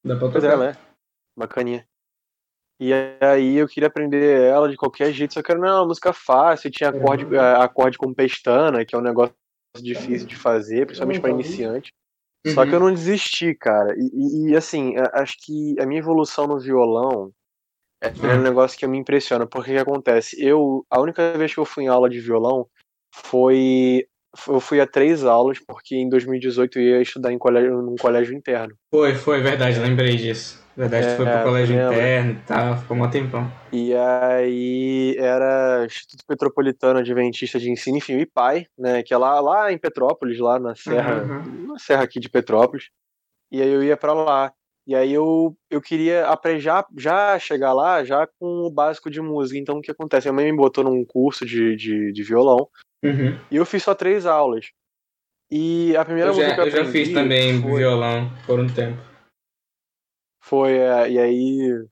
Dá 0.04 0.14
pra 0.14 0.28
Pois 0.30 0.44
é, 0.44 0.48
tocar. 0.48 0.52
ela 0.52 0.68
é. 0.70 0.76
Bacaninha. 1.36 1.84
E 2.80 2.92
aí 3.20 3.56
eu 3.56 3.66
queria 3.66 3.88
aprender 3.88 4.42
ela 4.48 4.68
de 4.68 4.76
qualquer 4.76 5.12
jeito, 5.12 5.34
só 5.34 5.42
que 5.42 5.50
era 5.50 5.60
uma 5.60 5.84
música 5.86 6.12
fácil, 6.12 6.70
tinha 6.70 6.90
acorde, 6.90 7.24
Uhum. 7.24 7.34
eh, 7.34 7.56
acorde 7.64 7.98
com 7.98 8.14
pestana, 8.14 8.84
que 8.84 8.94
é 8.94 8.98
um 8.98 9.02
negócio 9.02 9.34
difícil 9.82 10.28
de 10.28 10.36
fazer, 10.36 10.86
principalmente 10.86 11.20
pra 11.20 11.30
iniciante. 11.30 11.90
Só 12.54 12.64
que 12.64 12.72
eu 12.72 12.78
Uhum. 12.78 12.86
não 12.90 12.94
desisti, 12.94 13.56
cara. 13.56 13.92
E, 13.98 14.02
e- 14.04 14.50
e, 14.52 14.56
assim, 14.56 14.94
acho 15.14 15.34
que 15.44 15.74
a 15.80 15.84
minha 15.86 15.98
evolução 15.98 16.46
no 16.46 16.60
violão 16.60 17.32
é 18.02 18.12
Ah. 18.32 18.36
um 18.36 18.42
negócio 18.42 18.78
que 18.78 18.86
me 18.86 18.98
impressiona, 18.98 19.46
porque 19.46 19.72
que 19.72 19.78
acontece? 19.78 20.36
Eu, 20.44 20.84
a 20.90 21.00
única 21.00 21.32
vez 21.38 21.54
que 21.54 21.60
eu 21.60 21.64
fui 21.64 21.84
em 21.84 21.88
aula 21.88 22.08
de 22.10 22.20
violão 22.20 22.66
foi. 23.14 24.06
Eu 24.48 24.60
fui 24.60 24.80
a 24.80 24.86
três 24.86 25.24
aulas, 25.26 25.58
porque 25.58 25.94
em 25.94 26.08
2018 26.08 26.78
eu 26.78 26.82
ia 26.96 27.02
estudar 27.02 27.30
em 27.32 27.38
colégio, 27.38 27.82
num 27.82 27.96
colégio 27.96 28.34
interno. 28.34 28.74
Foi, 28.90 29.14
foi, 29.14 29.42
verdade, 29.42 29.78
lembrei 29.78 30.16
disso. 30.16 30.62
Verdade, 30.74 31.06
tu 31.08 31.16
foi 31.16 31.26
É, 31.26 31.36
pro 31.36 31.50
colégio 31.50 31.76
lembra? 31.76 31.94
interno 31.94 32.30
e 32.32 32.46
tal, 32.46 32.78
ficou 32.78 32.96
um 32.96 33.10
tempão. 33.10 33.52
E 33.70 33.94
aí 33.94 35.14
era 35.18 35.84
Instituto 35.84 36.24
Metropolitano 36.26 36.98
Adventista 37.00 37.58
de 37.58 37.70
Ensino, 37.70 37.98
enfim, 37.98 38.16
o 38.16 38.20
IPAI, 38.20 38.66
né? 38.78 39.02
Que 39.02 39.12
é 39.12 39.18
lá, 39.18 39.38
lá 39.38 39.70
em 39.70 39.76
Petrópolis, 39.76 40.38
lá 40.38 40.58
na 40.58 40.74
serra, 40.74 41.24
Uhum. 41.24 41.66
na 41.66 41.78
serra 41.78 42.02
aqui 42.04 42.18
de 42.18 42.30
Petrópolis. 42.30 42.86
E 43.50 43.60
aí 43.60 43.68
eu 43.70 43.82
ia 43.82 43.98
pra 43.98 44.14
lá. 44.14 44.50
E 44.92 44.94
aí 44.94 45.14
eu, 45.14 45.56
eu 45.70 45.80
queria 45.80 46.26
aprender, 46.26 46.60
já, 46.60 46.86
já 46.98 47.38
chegar 47.38 47.72
lá, 47.72 48.04
já 48.04 48.26
com 48.26 48.66
o 48.66 48.70
básico 48.70 49.10
de 49.10 49.22
música. 49.22 49.58
Então 49.58 49.78
o 49.78 49.80
que 49.80 49.90
acontece? 49.90 50.30
Minha 50.30 50.42
mãe 50.42 50.52
me 50.52 50.58
botou 50.58 50.84
num 50.84 51.02
curso 51.02 51.46
de, 51.46 51.74
de, 51.74 52.12
de 52.12 52.22
violão 52.22 52.68
Uhum. 53.02 53.36
e 53.50 53.56
eu 53.56 53.64
fiz 53.64 53.82
só 53.82 53.94
três 53.94 54.26
aulas. 54.26 54.70
E 55.50 55.96
a 55.96 56.04
primeira 56.04 56.28
Eu 56.28 56.34
música 56.34 56.50
já, 56.50 56.54
que 56.56 56.60
eu 56.60 56.66
eu 56.66 56.84
já 56.84 56.92
fiz 56.92 57.10
também 57.10 57.58
foi, 57.62 57.78
violão 57.78 58.30
por 58.44 58.60
um 58.60 58.66
tempo. 58.66 59.00
foi 60.44 60.76
é, 60.76 61.10
e 61.10 61.18
aí 61.18 61.86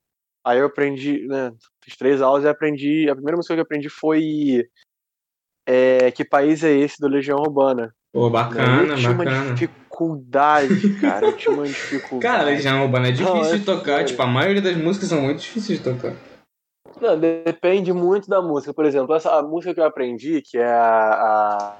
aí 0.45 0.59
eu 0.59 0.67
aprendi, 0.67 1.25
né, 1.25 1.51
fiz 1.83 1.97
três 1.97 2.21
aulas 2.21 2.43
e 2.43 2.47
aprendi, 2.47 3.09
a 3.09 3.15
primeira 3.15 3.35
música 3.35 3.55
que 3.55 3.59
eu 3.59 3.63
aprendi 3.63 3.89
foi 3.89 4.69
é, 5.67 6.11
Que 6.11 6.23
País 6.23 6.63
é 6.63 6.71
Esse, 6.71 7.01
do 7.01 7.07
Legião 7.07 7.39
Urbana. 7.39 7.95
Pô, 8.13 8.27
né? 8.27 8.33
bacana, 8.33 8.95
uma 8.95 9.13
bacana. 9.15 9.55
Dificuldade, 10.11 10.99
cara, 10.99 11.25
eu 11.27 11.37
tinha 11.37 11.53
uma 11.55 11.65
dificuldade. 11.67 12.21
Cara, 12.21 12.43
Legião 12.43 12.83
Urbana 12.83 13.07
é 13.07 13.11
difícil 13.11 13.33
Não, 13.33 13.45
é 13.45 13.57
de 13.57 13.65
tocar, 13.65 14.05
tipo, 14.05 14.21
a 14.21 14.27
maioria 14.27 14.61
das 14.61 14.75
músicas 14.75 15.09
são 15.09 15.21
muito 15.21 15.39
difíceis 15.41 15.79
de 15.79 15.83
tocar. 15.83 16.15
Não, 16.99 17.19
depende 17.19 17.91
muito 17.93 18.27
da 18.29 18.41
música. 18.41 18.73
Por 18.73 18.85
exemplo, 18.85 19.15
essa 19.15 19.33
a 19.35 19.41
música 19.41 19.73
que 19.73 19.79
eu 19.79 19.85
aprendi, 19.85 20.41
que 20.41 20.57
é 20.57 20.65
a, 20.71 21.13
a 21.73 21.77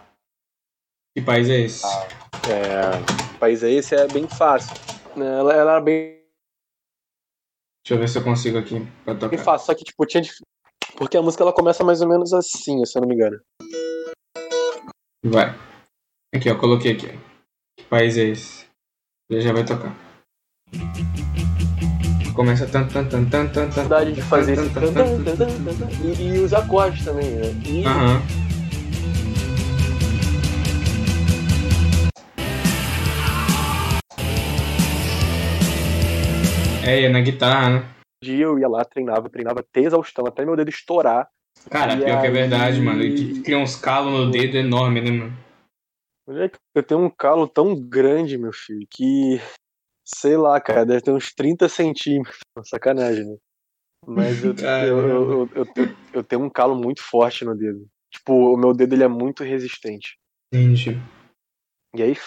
Que 1.15 1.21
país 1.23 1.49
é 1.49 1.59
esse? 1.61 1.85
é, 2.49 3.37
País 3.39 3.63
é 3.63 3.71
Esse, 3.71 3.95
é 3.95 4.07
bem 4.07 4.27
fácil. 4.27 4.73
Ela, 5.15 5.53
ela 5.53 5.71
era 5.73 5.81
bem, 5.81 6.21
Deixa 7.83 7.95
eu 7.95 7.99
ver 7.99 8.07
se 8.07 8.17
eu 8.19 8.23
consigo 8.23 8.57
aqui 8.57 8.79
pra 9.03 9.13
bem 9.13 9.29
tocar. 9.29 9.43
fácil, 9.43 9.65
só 9.65 9.75
que 9.75 9.83
tipo, 9.83 10.05
tinha 10.05 10.21
dif- 10.21 10.39
porque 10.97 11.17
a 11.17 11.21
música 11.21 11.43
ela 11.43 11.53
começa 11.53 11.83
mais 11.83 12.01
ou 12.01 12.07
menos 12.07 12.31
assim, 12.33 12.83
se 12.85 12.97
eu 12.97 13.01
não 13.01 13.09
me 13.09 13.15
engano. 13.15 13.39
Vai. 15.25 15.49
Aqui, 16.33 16.49
ó, 16.49 16.57
coloquei 16.57 16.93
aqui. 16.93 17.07
Que 17.81 17.87
país 17.89 18.17
é 18.17 18.25
esse? 18.25 18.65
Ele 19.29 19.41
já 19.41 19.51
vai 19.53 19.65
tocar. 19.65 19.95
Começa 22.35 22.65
tan 22.67 22.87
tan 22.87 23.05
tan 23.09 23.25
tan 23.25 23.47
tan 23.49 23.69
tan. 23.69 24.11
de 24.13 24.21
fazer 24.21 24.55
tan, 24.55 24.93
tan, 24.93 24.93
tan, 24.93 25.89
e, 26.03 26.27
e 26.27 26.39
os 26.39 26.53
acordes 26.53 27.03
também, 27.03 27.29
né? 27.31 27.47
E 27.65 27.85
Aham. 27.85 28.21
É, 36.85 37.03
é 37.03 37.09
na 37.09 37.21
guitarra, 37.21 37.69
né? 37.69 37.83
dia 38.23 38.43
eu 38.45 38.59
ia 38.59 38.67
lá, 38.67 38.83
treinava, 38.85 39.29
treinava 39.29 39.61
até 39.61 39.81
exaustão, 39.81 40.25
até 40.27 40.45
meu 40.45 40.55
dedo 40.55 40.69
estourar. 40.69 41.27
Cara, 41.69 41.93
E 41.93 41.97
pior 41.97 42.21
que 42.21 42.25
é 42.27 42.29
aí- 42.29 42.33
verdade, 42.33 42.81
mano. 42.81 43.03
E 43.03 43.41
cria 43.41 43.57
uns 43.57 43.75
calos 43.75 44.11
no 44.13 44.31
dedo 44.31 44.57
enorme, 44.57 45.01
né, 45.01 45.11
mano? 45.11 45.33
Moleque, 46.27 46.57
eu 46.75 46.83
tenho 46.83 47.01
um 47.01 47.09
calo 47.09 47.47
tão 47.47 47.75
grande, 47.75 48.37
meu 48.37 48.53
filho, 48.53 48.87
que. 48.89 49.39
Sei 50.03 50.35
lá, 50.35 50.59
cara, 50.59 50.85
deve 50.85 51.01
ter 51.01 51.11
uns 51.11 51.33
30 51.33 51.69
centímetros. 51.69 52.39
Sacanagem, 52.65 53.25
né? 53.25 53.37
Mas 54.05 54.43
eu, 54.43 54.53
eu, 54.55 55.49
eu, 55.53 55.67
eu, 56.13 56.23
tenho 56.23 56.43
um 56.43 56.49
calo 56.49 56.75
muito 56.75 57.01
forte 57.01 57.45
no 57.45 57.55
dedo. 57.55 57.87
Tipo, 58.11 58.53
o 58.53 58.57
meu 58.57 58.73
dedo 58.73 58.93
ele 58.93 59.03
é 59.03 59.07
muito 59.07 59.43
resistente. 59.43 60.17
Entendi. 60.53 60.97
E 61.95 62.03
aí, 62.03 62.17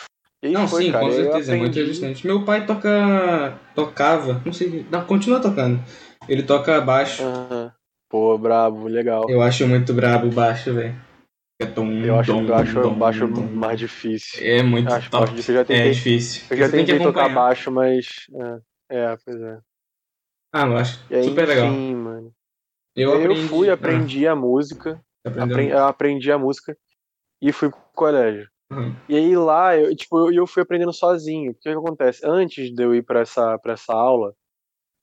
e 0.42 0.46
aí 0.48 0.52
Não, 0.52 0.68
foi, 0.68 0.85
sim, 0.85 0.92
cara. 0.92 1.04
com 1.04 1.12
certeza, 1.12 1.54
é 1.54 1.57
muito 1.57 1.74
resistente. 1.74 2.26
Meu 2.26 2.44
pai 2.44 2.66
toca. 2.66 3.59
tocava, 3.74 4.40
não 4.44 4.52
sei. 4.52 4.87
Não, 4.90 5.04
continua 5.04 5.40
tocando. 5.40 5.83
Ele 6.28 6.42
toca 6.42 6.80
baixo. 6.80 7.22
Pô, 8.09 8.38
brabo, 8.38 8.87
legal. 8.87 9.28
Eu 9.28 9.42
acho 9.42 9.66
muito 9.66 9.92
brabo 9.92 10.28
o 10.28 10.33
baixo, 10.33 10.72
velho. 10.72 10.94
É 11.64 12.09
Eu 12.09 12.18
acho, 12.18 12.33
tom, 12.33 12.44
eu 12.46 12.55
acho 12.55 12.90
baixo 12.96 13.29
mais 13.29 13.79
difícil. 13.79 14.44
É 14.46 14.62
muito 14.62 14.92
Acho 14.92 15.11
top. 15.11 15.20
baixo 15.22 15.35
difícil. 15.37 15.55
Eu 15.55 15.57
já 15.57 15.61
É 15.62 15.64
tentei, 15.64 15.92
difícil. 15.92 16.42
eu 16.50 16.57
já 16.57 16.64
Você 16.66 16.72
tem 16.72 16.85
que 16.85 16.92
tentei 16.92 17.07
tocar 17.07 17.29
baixo, 17.29 17.70
mas. 17.70 18.27
É, 18.90 18.96
é, 18.98 19.16
pois 19.24 19.40
é. 19.40 19.59
Ah, 20.53 20.66
eu 20.66 20.77
acho 20.77 21.05
aí, 21.14 21.24
super 21.24 21.48
legal. 21.48 21.66
enfim, 21.66 21.94
mano. 21.96 22.35
Eu, 22.96 23.11
Eu, 23.14 23.20
aprendi. 23.33 23.48
fui, 23.48 23.70
aprendi 23.70 24.27
a 24.27 24.37
música. 24.37 25.00
Ah, 25.24 25.31
aprendeu. 25.31 25.44
apren- 25.44 25.68
eu 25.70 25.85
aprendi 25.85 26.31
a 26.33 26.38
música 26.38 26.77
e 27.42 27.50
fui 27.53 27.68
pro 27.70 27.81
colégio. 27.94 28.48
Uhum. 28.70 28.94
E 29.09 29.16
aí 29.16 29.37
lá, 29.37 29.77
eu, 29.77 29.94
tipo, 29.96 30.18
eu, 30.18 30.33
eu 30.33 30.46
fui 30.46 30.62
aprendendo 30.62 30.92
sozinho. 30.92 31.50
O 31.50 31.55
que, 31.55 31.61
que 31.62 31.68
acontece? 31.70 32.20
Antes 32.24 32.72
de 32.72 32.83
eu 32.83 32.94
ir 32.94 33.03
pra 33.05 33.20
essa, 33.20 33.59
pra 33.59 33.72
essa 33.74 33.92
aula, 33.92 34.33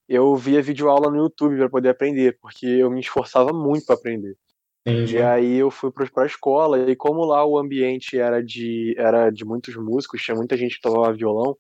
eu 0.07 0.35
via 0.35 0.61
videoaula 0.61 1.09
no 1.11 1.17
YouTube 1.17 1.57
pra 1.57 1.69
poder 1.69 1.89
aprender, 1.89 2.37
porque 2.41 2.65
eu 2.65 2.89
me 2.89 2.99
esforçava 3.01 3.51
muito 3.53 3.85
pra 3.85 3.95
aprender. 3.95 4.35
Entendi. 4.85 5.17
E 5.17 5.21
aí 5.21 5.57
eu 5.57 5.69
fui 5.69 5.91
pro- 5.91 6.11
pra 6.11 6.25
escola, 6.25 6.89
e 6.89 6.95
como 6.95 7.23
lá 7.23 7.45
o 7.45 7.57
ambiente 7.57 8.17
era 8.19 8.43
de, 8.43 8.95
era 8.97 9.29
de 9.29 9.45
muitos 9.45 9.75
músicos, 9.75 10.21
tinha 10.21 10.35
muita 10.35 10.57
gente 10.57 10.75
que 10.75 10.81
tocava 10.81 11.13
violão, 11.13 11.51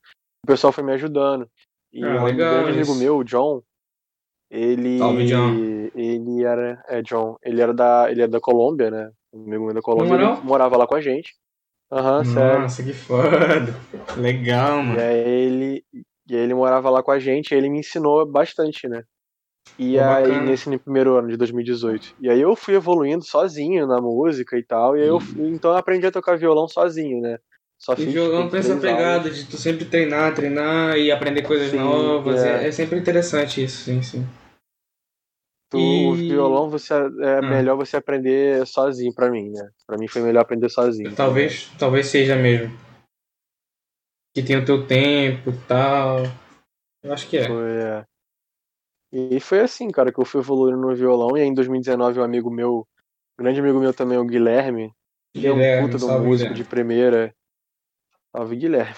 o 0.43 0.47
pessoal 0.47 0.73
foi 0.73 0.83
me 0.83 0.93
ajudando. 0.93 1.47
E 1.93 2.03
Ah, 2.03 2.21
um 2.21 2.23
legal 2.25 2.63
grande 2.63 2.71
amigo 2.71 2.95
meu, 2.95 3.17
o 3.17 3.23
John, 3.23 3.61
ele. 4.49 4.97
Salve, 4.97 5.25
John. 5.25 5.55
Ele 5.93 6.43
era. 6.43 6.83
É, 6.87 7.01
John. 7.01 7.37
Ele 7.43 7.61
era 7.61 7.73
da. 7.73 8.09
Ele 8.11 8.21
é 8.23 8.27
da 8.27 8.39
Colômbia, 8.39 8.89
né? 8.89 9.11
Um 9.33 9.43
amigo 9.43 9.65
meu 9.65 9.73
da 9.73 9.81
Colômbia. 9.81 10.15
Ele 10.15 10.41
morava 10.41 10.77
lá 10.77 10.87
com 10.87 10.95
a 10.95 11.01
gente. 11.01 11.33
Aham, 11.91 12.23
sério. 12.23 12.61
Nossa, 12.61 12.83
que 12.83 12.93
foda. 12.93 13.29
Legal, 14.17 14.81
E 14.83 14.87
mano. 14.87 14.99
aí 14.99 15.17
ele. 15.19 15.85
E 15.93 16.35
aí 16.35 16.43
ele 16.43 16.53
morava 16.53 16.89
lá 16.89 17.03
com 17.03 17.11
a 17.11 17.19
gente, 17.19 17.51
e 17.51 17.55
ele 17.57 17.69
me 17.69 17.79
ensinou 17.79 18.25
bastante, 18.25 18.87
né? 18.87 19.03
E 19.77 19.95
Pô, 19.95 20.01
aí, 20.01 20.21
bacana. 20.27 20.43
nesse 20.43 20.77
primeiro 20.79 21.17
ano 21.17 21.27
de 21.29 21.37
2018. 21.37 22.13
E 22.19 22.29
aí 22.29 22.39
eu 22.41 22.55
fui 22.55 22.75
evoluindo 22.75 23.23
sozinho 23.23 23.87
na 23.87 23.99
música 24.01 24.57
e 24.57 24.63
tal. 24.63 24.95
E 24.97 25.01
aí 25.01 25.07
eu 25.07 25.19
fui- 25.19 25.47
então 25.49 25.71
eu 25.71 25.77
aprendi 25.77 26.05
a 26.05 26.11
tocar 26.11 26.37
violão 26.37 26.67
sozinho, 26.67 27.19
né? 27.21 27.39
Só 27.79 27.93
E 27.97 28.05
violão 28.05 28.47
tem 28.47 28.59
essa 28.59 28.75
pegada 28.77 29.17
aulas. 29.27 29.35
de 29.35 29.49
tu 29.49 29.57
sempre 29.57 29.85
treinar, 29.85 30.35
treinar 30.35 30.97
e 30.97 31.11
aprender 31.11 31.41
coisas 31.41 31.71
Sim, 31.71 31.77
novas. 31.77 32.39
é. 32.43 32.65
É. 32.65 32.67
é 32.67 32.71
sempre 32.71 32.99
interessante 32.99 33.63
isso, 33.63 33.83
sim, 33.85 34.03
sim. 34.03 34.23
Tu- 35.71 35.77
E- 35.79 36.07
O 36.07 36.13
violão 36.15 36.69
você 36.69 36.93
é 36.93 37.37
Ah. 37.37 37.41
melhor 37.41 37.75
você 37.77 37.97
aprender 37.97 38.67
sozinho 38.67 39.13
pra 39.15 39.31
mim, 39.31 39.49
né? 39.49 39.67
Pra 39.87 39.97
mim 39.97 40.07
foi 40.07 40.21
melhor 40.21 40.41
aprender 40.41 40.69
sozinho. 40.69 41.15
Talvez, 41.15 41.71
talvez 41.79 42.07
seja 42.07 42.35
mesmo. 42.35 42.71
Que 44.35 44.43
tem 44.43 44.57
o 44.57 44.65
teu 44.65 44.85
tempo 44.85 45.49
e 45.49 45.57
tal. 45.67 46.19
Eu 47.03 47.13
acho 47.13 47.27
que 47.27 47.37
é. 47.37 47.47
Foi, 47.47 47.71
é. 47.71 48.05
E 49.11 49.39
foi 49.39 49.59
assim, 49.59 49.89
cara, 49.89 50.11
que 50.11 50.19
eu 50.19 50.25
fui 50.25 50.39
evoluindo 50.41 50.79
no 50.79 50.95
violão. 50.95 51.35
E 51.37 51.41
aí 51.41 51.47
em 51.47 51.53
2019 51.53 52.19
um 52.19 52.23
amigo 52.23 52.49
meu, 52.49 52.87
um 53.37 53.43
grande 53.43 53.59
amigo 53.59 53.79
meu 53.79 53.93
também, 53.93 54.17
o 54.17 54.25
Guilherme, 54.25 54.93
ele 55.35 55.47
é 55.47 55.51
um 55.51 55.57
puta 55.81 55.97
de 55.97 56.05
um 56.05 56.19
músico 56.19 56.49
Guilherme. 56.49 56.55
de 56.55 56.63
primeira. 56.63 57.35
Salve, 58.35 58.55
Guilherme. 58.55 58.95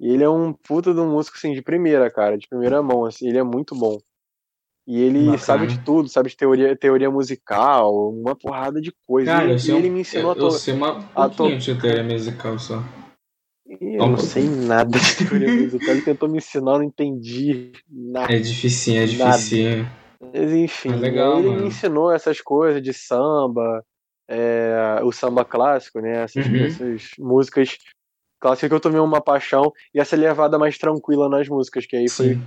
E 0.00 0.10
ele 0.12 0.24
é 0.24 0.28
um 0.28 0.52
puta 0.52 0.92
de 0.92 1.00
um 1.00 1.10
músico, 1.10 1.36
assim, 1.36 1.52
de 1.52 1.62
primeira, 1.62 2.10
cara, 2.10 2.36
de 2.36 2.48
primeira 2.48 2.82
mão, 2.82 3.04
assim, 3.04 3.28
ele 3.28 3.38
é 3.38 3.42
muito 3.42 3.74
bom. 3.76 3.98
E 4.86 5.00
ele 5.00 5.20
Bacana. 5.26 5.38
sabe 5.38 5.66
de 5.66 5.78
tudo, 5.78 6.08
sabe 6.08 6.28
de 6.30 6.36
teoria, 6.36 6.76
teoria 6.76 7.10
musical, 7.10 8.10
uma 8.10 8.34
porrada 8.36 8.80
de 8.80 8.92
coisa. 9.06 9.30
Cara, 9.32 9.52
e 9.54 9.68
eu 9.68 9.78
ele 9.78 9.88
um- 9.88 9.92
me 9.92 10.00
ensinou 10.00 10.26
eu, 10.26 10.30
a 10.32 10.34
eu 10.34 10.40
tocar. 10.40 10.58
sei 10.58 10.74
uma 10.74 11.10
a 11.14 11.28
to- 11.28 11.56
de 11.56 11.74
teoria 11.80 12.02
musical 12.02 12.58
só. 12.58 12.82
Eu 13.66 14.04
um 14.04 14.10
não 14.10 14.16
sei 14.18 14.44
pouquinho. 14.46 14.66
nada 14.68 14.98
de 14.98 15.16
teoria 15.16 15.48
musical, 15.62 15.90
ele 15.90 16.02
tentou 16.02 16.28
me 16.28 16.38
ensinar, 16.38 16.78
não 16.78 16.82
entendi 16.82 17.72
nada. 17.88 18.32
É 18.34 18.38
dificinho, 18.38 19.02
é 19.02 19.06
dificinho. 19.06 19.88
Mas 20.20 20.52
enfim, 20.52 20.90
Mas 20.90 21.00
legal, 21.00 21.38
ele 21.38 21.48
mano. 21.48 21.60
me 21.62 21.68
ensinou 21.68 22.12
essas 22.12 22.40
coisas 22.40 22.82
de 22.82 22.92
samba, 22.92 23.84
é, 24.28 25.00
o 25.02 25.12
samba 25.12 25.44
clássico, 25.44 26.00
né? 26.00 26.22
Essas, 26.24 26.46
Uhum. 26.46 26.64
essas 26.64 27.10
músicas 27.18 27.76
clássicas 28.40 28.68
que 28.68 28.74
eu 28.74 28.80
tomei 28.80 29.00
uma 29.00 29.20
paixão 29.20 29.72
e 29.94 30.00
essa 30.00 30.16
levada 30.16 30.58
mais 30.58 30.76
tranquila 30.78 31.28
nas 31.28 31.48
músicas, 31.48 31.86
que 31.86 31.96
aí 31.96 32.08
foi 32.10 32.34
Sim. 32.34 32.42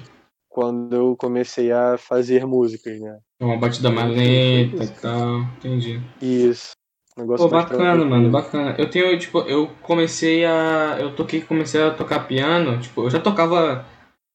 quando 0.49 0.95
eu 0.95 1.15
comecei 1.17 1.71
a 1.71 1.97
fazer 1.97 2.45
músicas, 2.45 2.99
né? 2.99 3.19
Uma 3.41 3.58
batida 3.58 3.89
mais 3.91 4.10
lenta 4.15 4.84
e 4.84 4.88
tal. 4.88 5.41
Entendi. 5.58 6.01
Isso. 6.21 6.71
Negócio 7.17 7.49
Pô, 7.49 7.51
bacana, 7.51 8.06
mano, 8.06 8.30
bacana. 8.30 8.75
Eu 8.77 8.89
tenho, 8.89 9.17
tipo, 9.17 9.39
eu 9.39 9.67
comecei 9.82 10.45
a. 10.45 10.97
Eu 10.99 11.15
toquei, 11.15 11.41
comecei 11.41 11.82
a 11.82 11.91
tocar 11.91 12.27
piano, 12.27 12.80
tipo, 12.80 13.03
eu 13.03 13.10
já 13.10 13.19
tocava. 13.19 13.86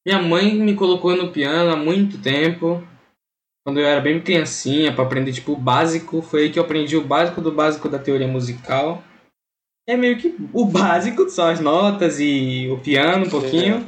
Minha 0.05 0.21
mãe 0.21 0.53
me 0.55 0.75
colocou 0.75 1.16
no 1.16 1.31
piano 1.31 1.73
há 1.73 1.77
muito 1.77 2.18
tempo. 2.18 2.83
Quando 3.64 3.79
eu 3.79 3.87
era 3.87 4.01
bem 4.01 4.21
criancinha, 4.21 4.92
pra 4.92 5.05
aprender, 5.05 5.33
tipo, 5.33 5.53
o 5.53 5.57
básico. 5.57 6.21
Foi 6.21 6.42
aí 6.42 6.51
que 6.51 6.59
eu 6.59 6.64
aprendi 6.64 6.97
o 6.97 7.05
básico 7.05 7.40
do 7.40 7.53
básico 7.53 7.88
da 7.88 8.01
teoria 8.01 8.27
musical. 8.27 9.01
É 9.88 9.97
meio 9.97 10.18
que 10.18 10.35
o 10.53 10.64
básico, 10.64 11.29
só 11.31 11.51
as 11.51 11.61
notas 11.61 12.18
e 12.18 12.68
o 12.68 12.79
piano 12.79 13.27
um 13.27 13.31
pouquinho. 13.31 13.87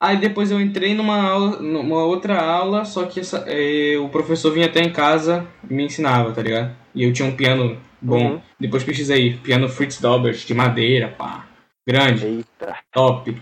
Aí 0.00 0.18
depois 0.18 0.50
eu 0.50 0.60
entrei 0.60 0.94
numa, 0.94 1.20
aula, 1.20 1.60
numa 1.60 2.04
outra 2.04 2.40
aula, 2.40 2.84
só 2.84 3.06
que 3.06 3.20
essa, 3.20 3.44
eh, 3.48 3.96
o 3.98 4.08
professor 4.08 4.52
vinha 4.52 4.66
até 4.66 4.80
em 4.80 4.92
casa 4.92 5.46
e 5.68 5.72
me 5.72 5.84
ensinava, 5.84 6.32
tá 6.32 6.42
ligado? 6.42 6.76
E 6.94 7.04
eu 7.04 7.12
tinha 7.12 7.26
um 7.26 7.34
piano 7.34 7.80
bom. 8.04 8.32
Uhum. 8.32 8.40
Depois 8.60 8.84
pesquisei, 8.84 9.38
piano 9.42 9.68
Fritz 9.68 10.00
Dobert, 10.00 10.44
de 10.44 10.54
madeira, 10.54 11.08
pá. 11.08 11.46
Grande, 11.86 12.26
Eita. 12.26 12.76
top. 12.92 13.36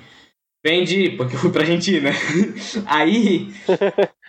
Vendi, 0.64 1.10
porque 1.10 1.34
eu 1.34 1.40
fui 1.40 1.50
pra 1.50 1.62
Argentina. 1.62 2.10
Aí. 2.86 3.52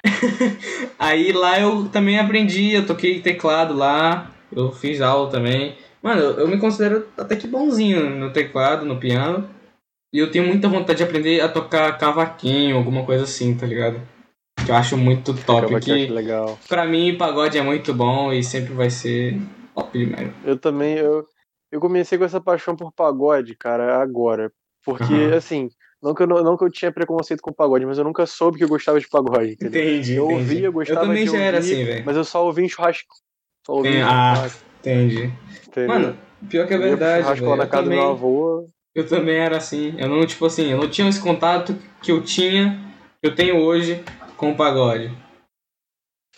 aí 0.99 1.31
lá 1.31 1.59
eu 1.59 1.87
também 1.89 2.19
aprendi, 2.19 2.73
eu 2.73 2.85
toquei 2.85 3.21
teclado 3.21 3.73
lá, 3.73 4.31
eu 4.53 4.71
fiz 4.71 4.99
aula 4.99 5.29
também. 5.29 5.75
Mano, 6.01 6.21
eu, 6.21 6.47
me 6.47 6.57
considero 6.57 7.07
até 7.17 7.35
que 7.35 7.47
bonzinho 7.47 8.09
no 8.09 8.31
teclado, 8.31 8.85
no 8.85 8.97
piano. 8.97 9.47
E 10.13 10.19
eu 10.19 10.29
tenho 10.29 10.45
muita 10.45 10.67
vontade 10.67 10.97
de 10.97 11.03
aprender 11.03 11.39
a 11.39 11.47
tocar 11.47 11.97
cavaquinho, 11.97 12.75
alguma 12.75 13.03
coisa 13.05 13.23
assim, 13.23 13.55
tá 13.55 13.65
ligado? 13.65 14.01
Que 14.65 14.71
eu 14.71 14.75
acho 14.75 14.97
muito 14.97 15.33
top. 15.33 15.65
Acaba 15.65 15.79
que 15.79 16.07
legal. 16.07 16.59
pra 16.67 16.85
mim, 16.85 17.15
pagode 17.15 17.57
é 17.57 17.61
muito 17.61 17.93
bom 17.93 18.31
e 18.33 18.43
sempre 18.43 18.73
vai 18.73 18.89
ser 18.89 19.39
top 19.73 19.97
demais. 19.97 20.31
Eu 20.45 20.57
também, 20.57 20.95
eu, 20.97 21.25
eu 21.71 21.79
comecei 21.79 22.17
com 22.17 22.25
essa 22.25 22.41
paixão 22.41 22.75
por 22.75 22.91
pagode, 22.91 23.55
cara, 23.55 24.01
agora. 24.01 24.51
Porque, 24.85 25.13
Aham. 25.13 25.35
assim, 25.37 25.69
não 26.01 26.13
que, 26.13 26.23
eu, 26.23 26.27
não, 26.27 26.43
não 26.43 26.57
que 26.57 26.63
eu 26.65 26.69
tinha 26.69 26.91
preconceito 26.91 27.41
com 27.41 27.53
pagode, 27.53 27.85
mas 27.85 27.97
eu 27.97 28.03
nunca 28.03 28.25
soube 28.25 28.57
que 28.57 28.63
eu 28.63 28.67
gostava 28.69 28.99
de 28.99 29.07
pagode, 29.07 29.53
entendeu? 29.53 29.81
Entendi. 29.81 30.15
Eu 30.15 30.25
entendi. 30.25 30.39
ouvia, 30.41 30.69
gostava 30.69 30.99
Eu 30.99 31.07
também 31.07 31.23
de 31.23 31.31
já 31.31 31.37
era 31.37 31.57
ouvir, 31.57 31.73
assim, 31.73 31.85
velho. 31.85 32.05
Mas 32.05 32.17
eu 32.17 32.23
só 32.25 32.45
ouvi 32.45 32.63
em 32.63 32.69
churrasco. 32.69 33.15
Só 33.65 33.73
ouvi 33.73 33.89
Tem- 33.89 33.99
em 33.99 34.03
ah, 34.03 34.33
churrasco, 34.35 34.63
Entendi. 34.79 35.33
entendeu? 35.67 35.87
Mano, 35.87 36.17
pior 36.49 36.67
que 36.67 36.73
é 36.73 36.77
verdade. 36.77 37.23
churrasco 37.23 37.49
lá 37.49 37.55
na 37.55 37.63
Eu 37.63 37.69
casa 37.69 37.83
também, 37.83 37.99
do 37.99 38.03
meu 38.05 38.11
avô. 38.13 38.69
eu 38.93 39.07
também 39.07 39.37
era 39.37 39.55
assim. 39.57 39.95
Eu 39.97 40.09
não, 40.09 40.25
tipo 40.25 40.45
assim, 40.45 40.71
eu 40.71 40.77
não 40.77 40.89
tinha 40.89 41.07
esse 41.07 41.21
contato 41.21 41.73
que 42.01 42.11
eu 42.11 42.21
tinha, 42.21 42.77
que 43.21 43.27
eu 43.29 43.33
tenho 43.33 43.57
hoje 43.61 44.03
com 44.35 44.51
o 44.51 44.55
pagode. 44.57 45.09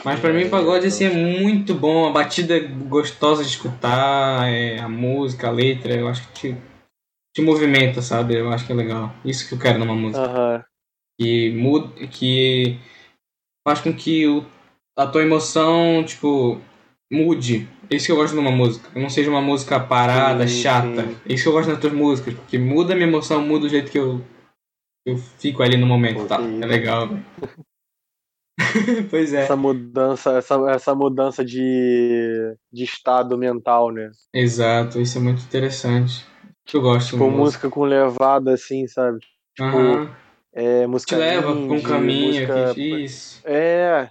Mas 0.03 0.19
pra 0.19 0.33
mim 0.33 0.43
o 0.43 0.49
pagode 0.49 0.87
assim 0.87 1.05
é 1.05 1.09
muito 1.09 1.73
bom, 1.73 2.07
a 2.07 2.11
batida 2.11 2.57
é 2.57 2.59
gostosa 2.59 3.43
de 3.43 3.49
escutar, 3.49 4.47
é, 4.47 4.79
a 4.79 4.89
música, 4.89 5.47
a 5.47 5.51
letra, 5.51 5.93
eu 5.93 6.07
acho 6.07 6.27
que 6.27 6.33
te, 6.33 6.57
te 7.33 7.41
movimenta, 7.41 8.01
sabe? 8.01 8.35
Eu 8.35 8.51
acho 8.51 8.65
que 8.65 8.71
é 8.71 8.75
legal. 8.75 9.13
Isso 9.23 9.47
que 9.47 9.55
eu 9.55 9.59
quero 9.59 9.79
numa 9.79 9.95
música. 9.95 10.65
Que 11.19 11.51
muda, 11.51 12.07
que 12.07 12.77
faz 13.65 13.79
com 13.81 13.93
que 13.93 14.27
o, 14.27 14.45
a 14.97 15.07
tua 15.07 15.23
emoção, 15.23 16.03
tipo, 16.05 16.61
mude. 17.11 17.67
É 17.89 17.95
isso 17.95 18.07
que 18.07 18.11
eu 18.11 18.17
gosto 18.17 18.35
numa 18.35 18.51
música. 18.51 18.89
Que 18.91 18.99
não 18.99 19.09
seja 19.09 19.29
uma 19.29 19.41
música 19.41 19.79
parada, 19.79 20.47
Sim, 20.47 20.61
chata. 20.61 21.03
sim. 21.03 21.17
É 21.27 21.33
isso 21.33 21.43
que 21.43 21.49
eu 21.49 21.53
gosto 21.53 21.69
nas 21.69 21.79
tuas 21.79 21.93
músicas, 21.93 22.33
porque 22.33 22.57
muda 22.57 22.93
a 22.93 22.95
minha 22.95 23.07
emoção, 23.07 23.41
muda 23.41 23.65
o 23.65 23.69
jeito 23.69 23.91
que 23.91 23.97
eu, 23.97 24.21
eu 25.05 25.17
fico 25.17 25.63
ali 25.63 25.77
no 25.77 25.87
momento, 25.87 26.21
Pô, 26.21 26.25
tá? 26.25 26.39
É 26.41 26.65
legal, 26.65 27.07
velho. 27.07 27.25
pois 29.09 29.33
é, 29.33 29.43
Essa 29.43 29.55
mudança, 29.55 30.31
essa, 30.37 30.55
essa 30.71 30.95
mudança 30.95 31.43
de, 31.43 32.55
de 32.71 32.83
estado 32.83 33.37
mental, 33.37 33.91
né? 33.91 34.09
exato, 34.33 34.99
isso 34.99 35.17
é 35.17 35.21
muito 35.21 35.43
interessante. 35.43 36.25
Eu 36.73 36.81
gosto 36.81 37.11
Tipo, 37.11 37.25
de 37.29 37.35
música 37.37 37.69
com 37.69 37.83
levada, 37.83 38.53
assim, 38.53 38.87
sabe? 38.87 39.19
Aham. 39.59 40.09
É, 40.53 40.87
música 40.87 41.15
Te 41.15 41.19
leva 41.19 41.41
pra 41.51 41.51
um 41.53 41.73
indie, 41.75 41.81
caminho 41.83 42.27
música- 42.27 42.71
aqui, 42.71 43.03
isso. 43.03 43.41
É, 43.45 44.09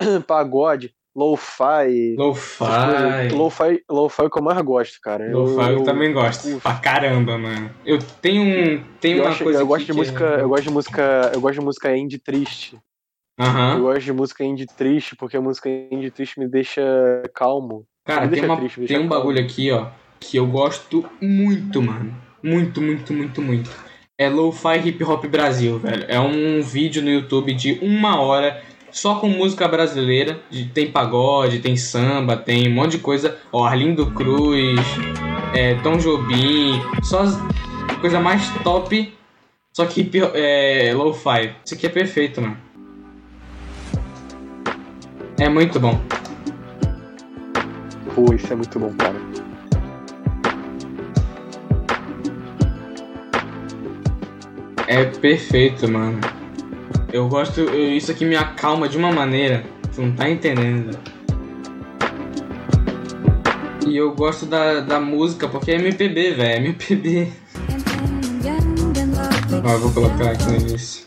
pagode, 0.26 0.94
lo-fi. 1.14 2.16
Lo-fi. 2.16 2.64
coisas. 2.84 3.32
Lo-fi, 3.32 3.84
lo-fi 3.88 4.22
é 4.22 4.24
o 4.24 4.30
que 4.30 4.38
eu 4.38 4.42
mais 4.42 4.60
gosto, 4.62 4.98
cara. 5.00 5.30
Lo-fi 5.30 5.72
eu, 5.72 5.84
também 5.84 6.12
gosto. 6.12 6.42
curto. 6.42 6.62
Pra 6.62 6.74
caramba, 6.78 7.38
mano. 7.38 7.70
Eu 7.84 7.98
tenho 8.20 8.42
um. 8.42 8.84
Tenho 9.00 9.18
Eu, 9.18 9.22
uma 9.24 9.30
acho- 9.30 9.44
coisa. 9.44 9.60
eu 9.60 9.66
gosto 9.66 9.86
de 9.86 9.92
que 9.92 9.98
música, 9.98 10.24
é- 10.24 10.40
eu 10.42 10.48
gosto 10.48 10.64
de 10.64 10.70
música, 10.70 11.30
eu 11.34 11.40
gosto 11.40 11.58
de 11.60 11.64
música 11.64 11.96
indie 11.96 12.18
triste. 12.18 12.78
Eu 13.36 13.44
Aham. 13.44 13.80
gosto 13.80 14.00
de 14.04 14.12
música 14.12 14.44
indie 14.44 14.66
triste 14.66 15.16
porque 15.16 15.36
a 15.36 15.40
música 15.40 15.68
indie 15.68 16.10
triste 16.10 16.38
me 16.38 16.46
deixa 16.46 16.82
calmo. 17.34 17.84
Cara, 18.04 18.28
tem, 18.28 18.44
uma, 18.44 18.56
triste, 18.56 18.84
tem 18.86 18.98
um 18.98 19.08
bagulho 19.08 19.40
aqui, 19.40 19.70
ó, 19.72 19.88
que 20.20 20.36
eu 20.36 20.46
gosto 20.46 21.04
muito, 21.20 21.82
mano. 21.82 22.14
Muito, 22.42 22.80
muito, 22.80 23.12
muito, 23.12 23.42
muito. 23.42 23.70
É 24.16 24.28
Lo-Fi 24.28 24.88
Hip 24.88 25.02
Hop 25.02 25.24
Brasil, 25.26 25.78
velho. 25.78 26.04
É 26.06 26.20
um 26.20 26.62
vídeo 26.62 27.02
no 27.02 27.10
YouTube 27.10 27.52
de 27.54 27.78
uma 27.82 28.20
hora 28.20 28.62
só 28.92 29.16
com 29.16 29.28
música 29.28 29.66
brasileira. 29.66 30.38
Tem 30.72 30.90
pagode, 30.90 31.58
tem 31.58 31.76
samba, 31.76 32.36
tem 32.36 32.68
um 32.68 32.74
monte 32.74 32.92
de 32.92 32.98
coisa. 32.98 33.36
Ó, 33.50 33.64
Arlindo 33.64 34.12
Cruz, 34.12 34.78
é, 35.52 35.74
Tom 35.76 35.96
Jobim, 35.96 36.80
só 37.02 37.22
as 37.22 37.36
coisa 38.00 38.20
mais 38.20 38.48
top. 38.62 39.12
Só 39.72 39.86
que 39.86 40.08
é, 40.34 40.92
Lo-Fi. 40.94 41.56
Isso 41.64 41.74
aqui 41.74 41.86
é 41.86 41.90
perfeito, 41.90 42.40
mano. 42.40 42.63
É 45.38 45.48
muito 45.48 45.78
bom. 45.80 46.00
Pô, 48.14 48.32
isso 48.34 48.52
é 48.52 48.56
muito 48.56 48.78
bom, 48.78 48.92
cara. 48.94 49.16
É 54.86 55.04
perfeito, 55.04 55.88
mano. 55.90 56.20
Eu 57.12 57.28
gosto. 57.28 57.60
eu- 57.60 57.96
isso 57.96 58.10
aqui 58.10 58.24
me 58.24 58.36
acalma 58.36 58.88
de 58.88 58.96
uma 58.96 59.12
maneira. 59.12 59.64
Tu 59.94 60.02
não 60.02 60.12
tá 60.12 60.28
entendendo. 60.28 60.98
E 63.86 63.96
eu 63.96 64.14
gosto 64.14 64.46
da, 64.46 64.80
da 64.80 65.00
música 65.00 65.46
porque 65.48 65.70
é 65.70 65.74
MPB, 65.76 66.32
velho. 66.32 66.66
MPB. 66.66 67.32
Ó, 69.64 69.70
eu 69.72 69.78
vou 69.80 69.92
colocar 69.92 70.30
aqui 70.32 70.44
no 70.46 70.56
início. 70.56 71.06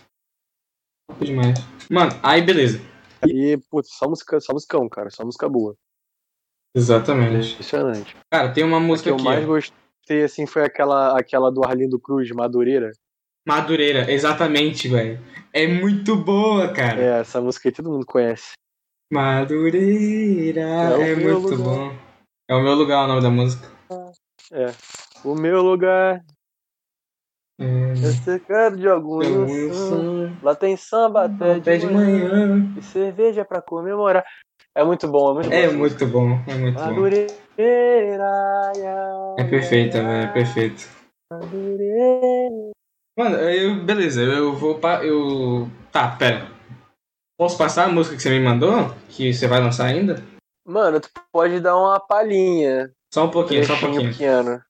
Demais. 1.19 1.63
Mano, 1.89 2.11
aí 2.23 2.41
beleza. 2.41 2.79
E, 3.27 3.57
putz, 3.69 3.89
só 3.93 4.07
música, 4.07 4.39
só 4.39 4.53
musicão, 4.53 4.87
cara, 4.89 5.09
só 5.09 5.23
música 5.25 5.47
boa. 5.49 5.75
Exatamente. 6.75 7.53
Impressionante. 7.53 8.15
Cara, 8.31 8.51
tem 8.53 8.63
uma 8.63 8.77
A 8.77 8.79
que 8.81 8.85
música 8.87 9.09
eu 9.09 9.17
mais 9.19 9.45
gostei, 9.45 10.23
assim, 10.23 10.45
foi 10.45 10.63
aquela, 10.63 11.17
aquela 11.17 11.51
do 11.51 11.63
Arlindo 11.65 11.99
Cruz, 11.99 12.29
Madureira. 12.31 12.91
Madureira, 13.47 14.11
exatamente, 14.11 14.87
velho. 14.89 15.19
É 15.53 15.65
muito 15.67 16.15
boa, 16.17 16.71
cara. 16.73 17.01
É, 17.01 17.19
essa 17.21 17.39
música 17.41 17.69
aí 17.69 17.73
todo 17.73 17.89
mundo 17.89 18.05
conhece. 18.05 18.51
Madureira. 19.11 20.61
É 20.61 21.11
É, 21.11 21.15
muito 21.15 21.49
lugar. 21.49 21.57
bom. 21.57 21.95
É 22.49 22.55
o 22.55 22.61
meu 22.61 22.73
lugar 22.75 23.05
o 23.05 23.07
nome 23.07 23.21
da 23.21 23.29
música. 23.29 23.67
É. 24.51 24.67
O 25.23 25.33
meu 25.35 25.61
lugar 25.61 26.23
É. 27.59 27.91
é 27.91 28.11
cercado 28.23 28.77
de 28.77 28.87
algum 28.87 29.21
ilusão. 29.23 30.37
Lá 30.43 30.55
tem 30.55 30.77
samba 30.77 31.25
até, 31.25 31.53
Até 31.53 31.77
de 31.77 31.87
manhã. 31.87 32.73
E 32.77 32.81
cerveja 32.81 33.43
pra 33.43 33.61
comemorar. 33.61 34.23
É 34.75 34.83
muito 34.83 35.07
bom, 35.07 35.31
é 35.31 35.33
muito 35.33 35.49
bom. 35.49 35.55
É 35.55 35.67
muito 35.67 36.07
bom, 36.07 36.39
é 36.47 36.55
muito 36.55 36.75
bom. 36.75 36.85
Madureira. 36.85 37.33
ia, 37.57 39.35
É 39.39 39.43
perfeita, 39.43 39.97
ia, 39.97 40.03
velho, 40.03 40.29
é 40.29 40.33
perfeito. 40.33 40.87
Mano, 43.17 43.35
eu, 43.37 43.83
beleza, 43.83 44.21
eu 44.21 44.53
vou 44.53 44.77
pa, 44.79 45.03
eu 45.03 45.67
Tá, 45.91 46.15
pera. 46.15 46.47
Posso 47.39 47.57
passar 47.57 47.85
a 47.85 47.91
música 47.91 48.15
que 48.15 48.21
você 48.21 48.29
me 48.29 48.39
mandou? 48.39 48.93
Que 49.09 49.33
você 49.33 49.47
vai 49.47 49.59
lançar 49.59 49.85
ainda? 49.85 50.23
Mano, 50.63 50.99
tu 50.99 51.09
pode 51.31 51.59
dar 51.59 51.75
uma 51.75 51.99
palhinha. 51.99 52.91
Só 53.11 53.25
um 53.25 53.31
pouquinho, 53.31 53.65
só 53.65 53.73
um 53.73 53.79
pouquinho. 53.79 54.11
pequeno. 54.11 54.61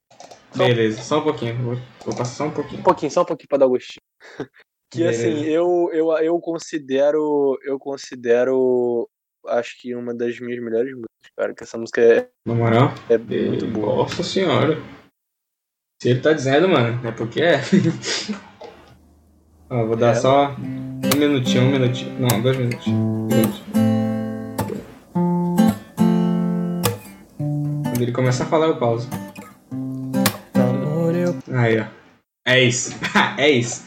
Beleza, 0.57 1.01
só 1.01 1.19
um 1.19 1.23
pouquinho. 1.23 1.55
Vou, 1.61 1.75
vou 2.05 2.15
passar 2.15 2.25
só 2.35 2.45
um 2.45 2.51
pouquinho. 2.51 2.79
Um 2.79 2.83
pouquinho, 2.83 3.11
só 3.11 3.21
um 3.21 3.25
pouquinho 3.25 3.47
pra 3.49 3.57
dar 3.57 3.67
gostinho. 3.67 4.01
Que 4.89 4.99
Beleza. 4.99 5.27
assim, 5.27 5.43
eu, 5.43 5.89
eu, 5.91 6.11
eu 6.19 6.39
considero. 6.39 7.59
Eu 7.65 7.77
considero. 7.77 9.09
Acho 9.45 9.77
que 9.81 9.93
uma 9.93 10.13
das 10.15 10.39
minhas 10.39 10.63
melhores 10.63 10.93
músicas, 10.93 11.29
cara. 11.35 11.53
Que 11.53 11.63
essa 11.65 11.77
música 11.77 11.99
é, 12.01 12.29
Na 12.45 12.53
moral? 12.55 12.93
é 13.09 13.17
muito 13.17 13.67
boa. 13.67 13.97
Nossa 13.97 14.23
senhora. 14.23 14.77
Se 16.01 16.07
ele 16.09 16.21
tá 16.21 16.31
dizendo, 16.31 16.69
mano, 16.69 17.05
é 17.05 17.11
porque 17.11 17.41
é. 17.41 17.59
Ó, 19.69 19.85
vou 19.87 19.97
dar 19.97 20.11
É. 20.11 20.15
só 20.15 20.51
um 20.55 21.17
minutinho, 21.19 21.63
um 21.63 21.71
minutinho. 21.71 22.17
Não, 22.21 22.41
dois. 22.41 22.55
Um 22.55 22.61
minutinho. 22.61 23.27
Quando 27.83 28.01
ele 28.01 28.11
começar 28.13 28.45
a 28.45 28.47
falar, 28.47 28.67
eu 28.67 28.77
pauso. 28.77 29.09
Aí, 31.57 31.79
ó. 31.79 31.85
É 32.45 32.61
isso. 32.61 32.95
é 33.37 33.49
isso. 33.49 33.83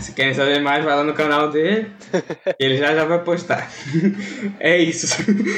Se 0.00 0.12
querem 0.12 0.34
saber 0.34 0.60
mais, 0.60 0.84
vai 0.84 0.96
lá 0.96 1.04
no 1.04 1.14
canal 1.14 1.50
dele. 1.50 1.92
ele 2.58 2.76
já 2.76 2.94
já 2.94 3.04
vai 3.04 3.22
postar. 3.22 3.70
é 4.58 4.76
isso. 4.76 5.06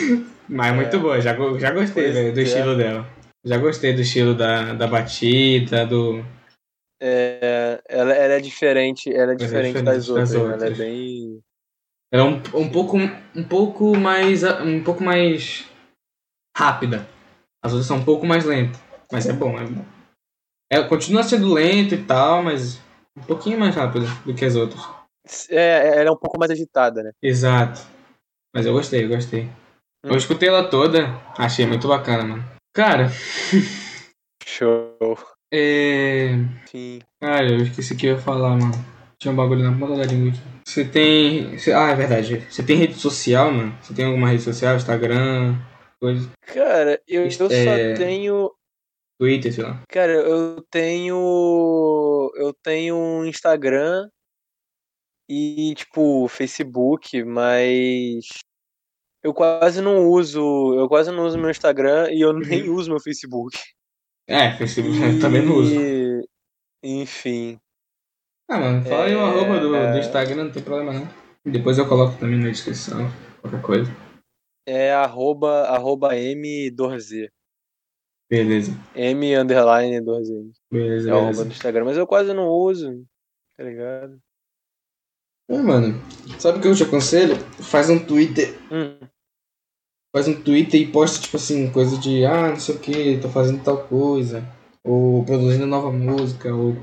Mas 0.49 0.75
muito 0.75 1.01
boa, 1.01 1.21
já, 1.21 1.35
já 1.59 1.71
gostei 1.71 2.11
velho, 2.11 2.35
do 2.35 2.41
é. 2.41 2.43
estilo 2.43 2.77
dela. 2.77 3.09
Já 3.45 3.57
gostei 3.57 3.95
do 3.95 4.03
estilo 4.03 4.35
da, 4.35 4.75
da 4.75 4.87
batida, 4.87 5.87
do. 5.87 6.23
É, 7.01 7.83
ela, 7.89 8.13
ela 8.13 8.35
é 8.35 8.41
diferente, 8.41 9.13
ela 9.13 9.33
é 9.33 9.35
diferente, 9.35 9.79
diferente 9.79 9.85
das, 9.85 10.07
das 10.07 10.09
outras, 10.09 10.35
Ela 10.35 10.43
é 10.43 10.53
outras. 10.53 10.79
bem. 10.79 11.41
Ela 12.13 12.23
é 12.23 12.27
um, 12.27 12.61
um 12.61 12.71
pouco 12.71 12.99
um 12.99 13.45
pouco 13.45 13.97
mais 13.97 14.43
um 14.43 14.85
pouco 14.85 15.03
mais 15.03 15.65
rápida. 16.57 17.07
As 17.65 17.73
outras 17.73 17.87
são 17.87 17.97
um 17.97 18.05
pouco 18.05 18.27
mais 18.27 18.45
lentas, 18.45 18.81
mas 19.11 19.27
é 19.27 19.33
bom, 19.33 19.59
é 19.59 19.65
bom. 19.65 19.85
Ela 20.73 20.89
continua 20.89 21.23
sendo 21.23 21.53
lento 21.53 21.95
e 21.95 22.03
tal, 22.03 22.43
mas 22.43 22.81
um 23.15 23.21
pouquinho 23.23 23.61
mais 23.61 23.75
rápida 23.77 24.07
do 24.25 24.35
que 24.35 24.43
as 24.43 24.57
outras. 24.57 24.81
É, 25.51 25.99
ela 26.01 26.09
é 26.09 26.11
um 26.11 26.17
pouco 26.17 26.39
mais 26.39 26.51
agitada, 26.51 27.03
né? 27.03 27.11
Exato. 27.23 27.83
Mas 28.55 28.65
eu 28.65 28.73
gostei, 28.73 29.05
eu 29.05 29.09
gostei. 29.11 29.51
Eu 30.03 30.15
Hum. 30.15 30.17
escutei 30.17 30.49
ela 30.49 30.65
toda, 30.65 31.09
achei 31.37 31.67
muito 31.67 31.87
bacana, 31.87 32.25
mano. 32.25 32.45
Cara, 32.75 33.11
Show. 34.47 34.97
é. 35.53 36.31
Sim. 36.67 37.01
Cara, 37.21 37.51
eu 37.51 37.59
esqueci 37.59 37.93
o 37.93 37.97
que 37.99 38.07
eu 38.07 38.13
ia 38.15 38.19
falar, 38.19 38.57
mano. 38.57 38.73
Tinha 39.21 39.31
um 39.31 39.37
bagulho 39.37 39.63
na 39.63 39.79
ponta 39.79 39.97
da 39.99 40.05
língua 40.05 40.31
aqui. 40.31 40.41
Você 40.67 40.85
tem. 40.87 41.59
você- 41.59 41.73
Ah, 41.73 41.91
é 41.91 41.95
verdade. 41.95 42.47
Você 42.51 42.63
tem 42.63 42.77
rede 42.77 42.95
social, 42.95 43.53
mano? 43.53 43.77
Você 43.83 43.95
tem 43.95 44.07
alguma 44.07 44.29
rede 44.31 44.43
social? 44.43 44.75
Instagram? 44.77 45.55
Coisa. 46.01 46.31
Cara, 46.47 47.01
eu, 47.07 47.25
eu 47.25 47.31
só 47.31 47.53
É. 47.53 47.95
tenho. 47.95 48.51
Twitter, 49.19 49.53
sei 49.53 49.65
lá. 49.65 49.83
Cara, 49.89 50.13
eu 50.13 50.63
tenho. 50.71 52.31
Eu 52.37 52.53
tenho 52.63 52.97
um 52.97 53.25
Instagram 53.25 54.09
e, 55.29 55.75
tipo, 55.77 56.27
Facebook, 56.29 57.23
mas. 57.25 58.25
Eu 59.23 59.33
quase 59.33 59.81
não 59.81 60.09
uso. 60.09 60.75
Eu 60.75 60.89
quase 60.89 61.11
não 61.13 61.25
uso 61.25 61.39
meu 61.39 61.51
Instagram 61.51 62.11
e 62.11 62.21
eu 62.21 62.33
nem 62.33 62.69
uso 62.69 62.91
meu 62.91 63.01
Facebook. 63.01 63.57
É, 64.29 64.53
Facebook 64.57 64.97
eu 65.01 65.21
também 65.21 65.45
não 65.45 65.57
uso. 65.57 65.75
E- 65.75 66.23
Enfim. 66.83 67.59
Ah, 68.51 68.59
mano, 68.59 68.83
fala 68.85 69.05
aí 69.05 69.15
o 69.15 69.19
É. 69.19 69.23
arroba 69.23 69.61
do, 69.61 69.71
do 69.71 69.99
Instagram, 69.99 70.45
não 70.45 70.53
tem 70.53 70.63
problema 70.63 70.93
não. 70.93 71.09
Depois 71.45 71.79
eu 71.79 71.89
coloco 71.89 72.19
também 72.19 72.39
na 72.39 72.51
descrição, 72.51 73.09
qualquer 73.41 73.63
coisa. 73.63 73.91
É 74.67 74.93
arroba, 74.93 75.63
arroba 75.69 76.15
M2Z. 76.15 77.29
Beleza, 78.37 78.73
M 78.95 79.37
underline 79.37 80.01
2Z. 80.01 80.53
beleza, 80.73 81.11
É 81.11 81.13
beleza. 81.21 81.45
do 81.45 81.51
Instagram, 81.51 81.85
mas 81.85 81.99
eu 81.99 82.07
quase 82.07 82.33
não 82.33 82.49
uso. 82.49 83.05
Tá 83.59 83.63
ligado? 83.63 84.19
É, 85.51 85.59
mano, 85.61 86.01
sabe 86.39 86.57
o 86.57 86.63
que 86.63 86.67
eu 86.69 86.75
te 86.75 86.83
aconselho? 86.83 87.37
Faz 87.61 87.91
um 87.91 87.99
Twitter, 87.99 88.55
Hum. 88.71 88.97
faz 90.17 90.27
um 90.29 90.41
Twitter 90.41 90.81
e 90.81 90.87
posta, 90.91 91.21
tipo 91.21 91.37
assim, 91.37 91.71
coisa 91.71 91.99
de, 91.99 92.25
ah, 92.25 92.49
não 92.49 92.57
sei 92.59 92.75
o 92.75 92.79
que, 92.79 93.19
tô 93.19 93.29
fazendo 93.29 93.63
tal 93.63 93.85
coisa. 93.87 94.43
Ou 94.83 95.23
produzindo 95.27 95.67
nova 95.67 95.93
música, 95.93 96.55
ou 96.55 96.75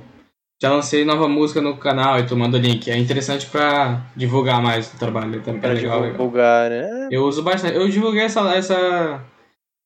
já 0.61 0.71
lancei 0.71 1.03
nova 1.03 1.27
música 1.27 1.59
no 1.61 1.77
canal 1.79 2.19
e 2.19 2.27
tu 2.27 2.37
manda 2.37 2.57
o 2.57 2.61
link. 2.61 2.91
É 2.91 2.97
interessante 2.97 3.47
pra 3.49 4.05
divulgar 4.15 4.61
mais 4.61 4.93
o 4.93 4.99
trabalho 4.99 5.41
também. 5.41 5.61
Pra 5.61 5.71
É 5.71 5.73
legal, 5.73 5.99
legal. 6.01 6.11
divulgar, 6.11 6.69
né? 6.69 7.07
Eu 7.09 7.23
uso 7.23 7.41
bastante. 7.41 7.75
Eu 7.75 7.89
divulguei 7.89 8.21
essa. 8.21 8.41
essa... 8.53 9.25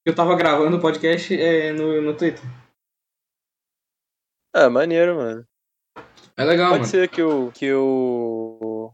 Eu 0.06 0.14
tava 0.14 0.36
gravando 0.36 0.76
o 0.76 0.82
podcast 0.82 1.34
é, 1.34 1.72
no, 1.72 2.02
no 2.02 2.16
Twitter. 2.18 2.44
Ah, 4.54 4.70
maneiro, 4.70 5.16
mano. 5.16 5.48
É 6.36 6.44
legal, 6.44 6.72
Pode 6.72 6.82
mano. 6.82 6.92
ser 6.92 7.10
que 7.10 7.22
eu. 7.22 7.52
que 7.54 7.66
eu. 7.66 8.94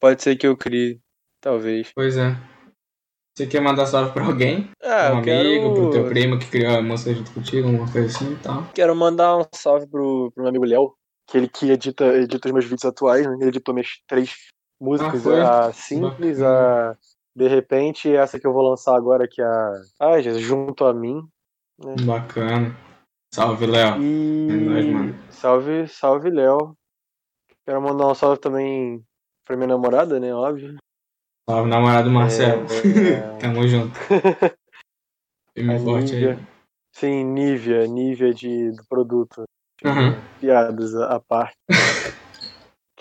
Pode 0.00 0.22
ser 0.22 0.36
que 0.36 0.46
eu 0.46 0.56
crie, 0.56 1.00
talvez. 1.40 1.92
Pois 1.94 2.16
é. 2.16 2.36
Você 3.36 3.46
quer 3.46 3.60
mandar 3.60 3.86
salve 3.86 4.12
pra 4.12 4.24
alguém? 4.26 4.70
Ah, 4.82 5.12
um 5.12 5.18
eu 5.18 5.22
quero. 5.22 5.48
amigo, 5.48 5.74
pro 5.74 5.90
teu 5.90 6.08
primo 6.08 6.38
que 6.38 6.50
criou 6.50 6.76
a 6.76 6.82
música 6.82 7.14
junto 7.14 7.32
contigo, 7.32 7.68
alguma 7.68 7.90
coisa 7.90 8.06
assim 8.06 8.32
e 8.32 8.36
tal. 8.36 8.64
Quero 8.74 8.94
mandar 8.94 9.38
um 9.38 9.44
salve 9.52 9.86
pro, 9.88 10.30
pro 10.32 10.42
meu 10.42 10.50
amigo 10.50 10.64
Léo, 10.64 10.94
que 11.28 11.38
ele 11.38 11.48
que 11.48 11.70
edita, 11.70 12.04
edita 12.16 12.48
os 12.48 12.52
meus 12.52 12.64
vídeos 12.64 12.84
atuais, 12.84 13.26
né? 13.26 13.36
Ele 13.40 13.48
editou 13.48 13.74
minhas 13.74 14.00
três 14.06 14.34
músicas, 14.80 15.22
foi? 15.22 15.40
a 15.40 15.72
Simples, 15.72 16.40
a 16.42 16.96
De 17.34 17.48
Repente 17.48 18.14
essa 18.14 18.38
que 18.38 18.46
eu 18.46 18.52
vou 18.52 18.68
lançar 18.68 18.94
agora, 18.96 19.26
que 19.26 19.42
é 19.42 19.44
a. 19.44 19.80
Ai, 20.00 20.22
Jesus, 20.22 20.42
Junto 20.42 20.84
a 20.84 20.94
Mim. 20.94 21.26
Bacana. 22.06 22.76
Salve, 23.34 23.66
Léo. 23.66 24.00
E. 24.00 24.48
É 24.50 24.56
nóis, 24.56 24.86
mano. 24.86 25.14
Salve, 25.30 25.88
salve, 25.88 26.30
Léo. 26.30 26.76
Quero 27.66 27.82
mandar 27.82 28.06
um 28.06 28.14
salve 28.14 28.38
também 28.38 29.04
pra 29.44 29.56
minha 29.56 29.68
namorada, 29.68 30.20
né? 30.20 30.32
Óbvio. 30.32 30.76
Salve, 31.48 31.68
namorado 31.68 32.10
Marcelo. 32.10 32.66
É, 32.70 33.38
Tamo 33.42 33.66
junto. 33.66 33.98
Firme 35.54 35.74
a 35.74 35.76
e 35.76 35.84
forte 35.84 36.14
aí. 36.14 36.38
Sim, 36.92 37.24
Nívia, 37.24 37.86
Nívia 37.86 38.32
de, 38.32 38.70
do 38.70 38.84
produto. 38.88 39.42
Aham. 39.84 40.14
Piadas 40.40 40.94
à 40.94 41.18
parte. 41.18 41.56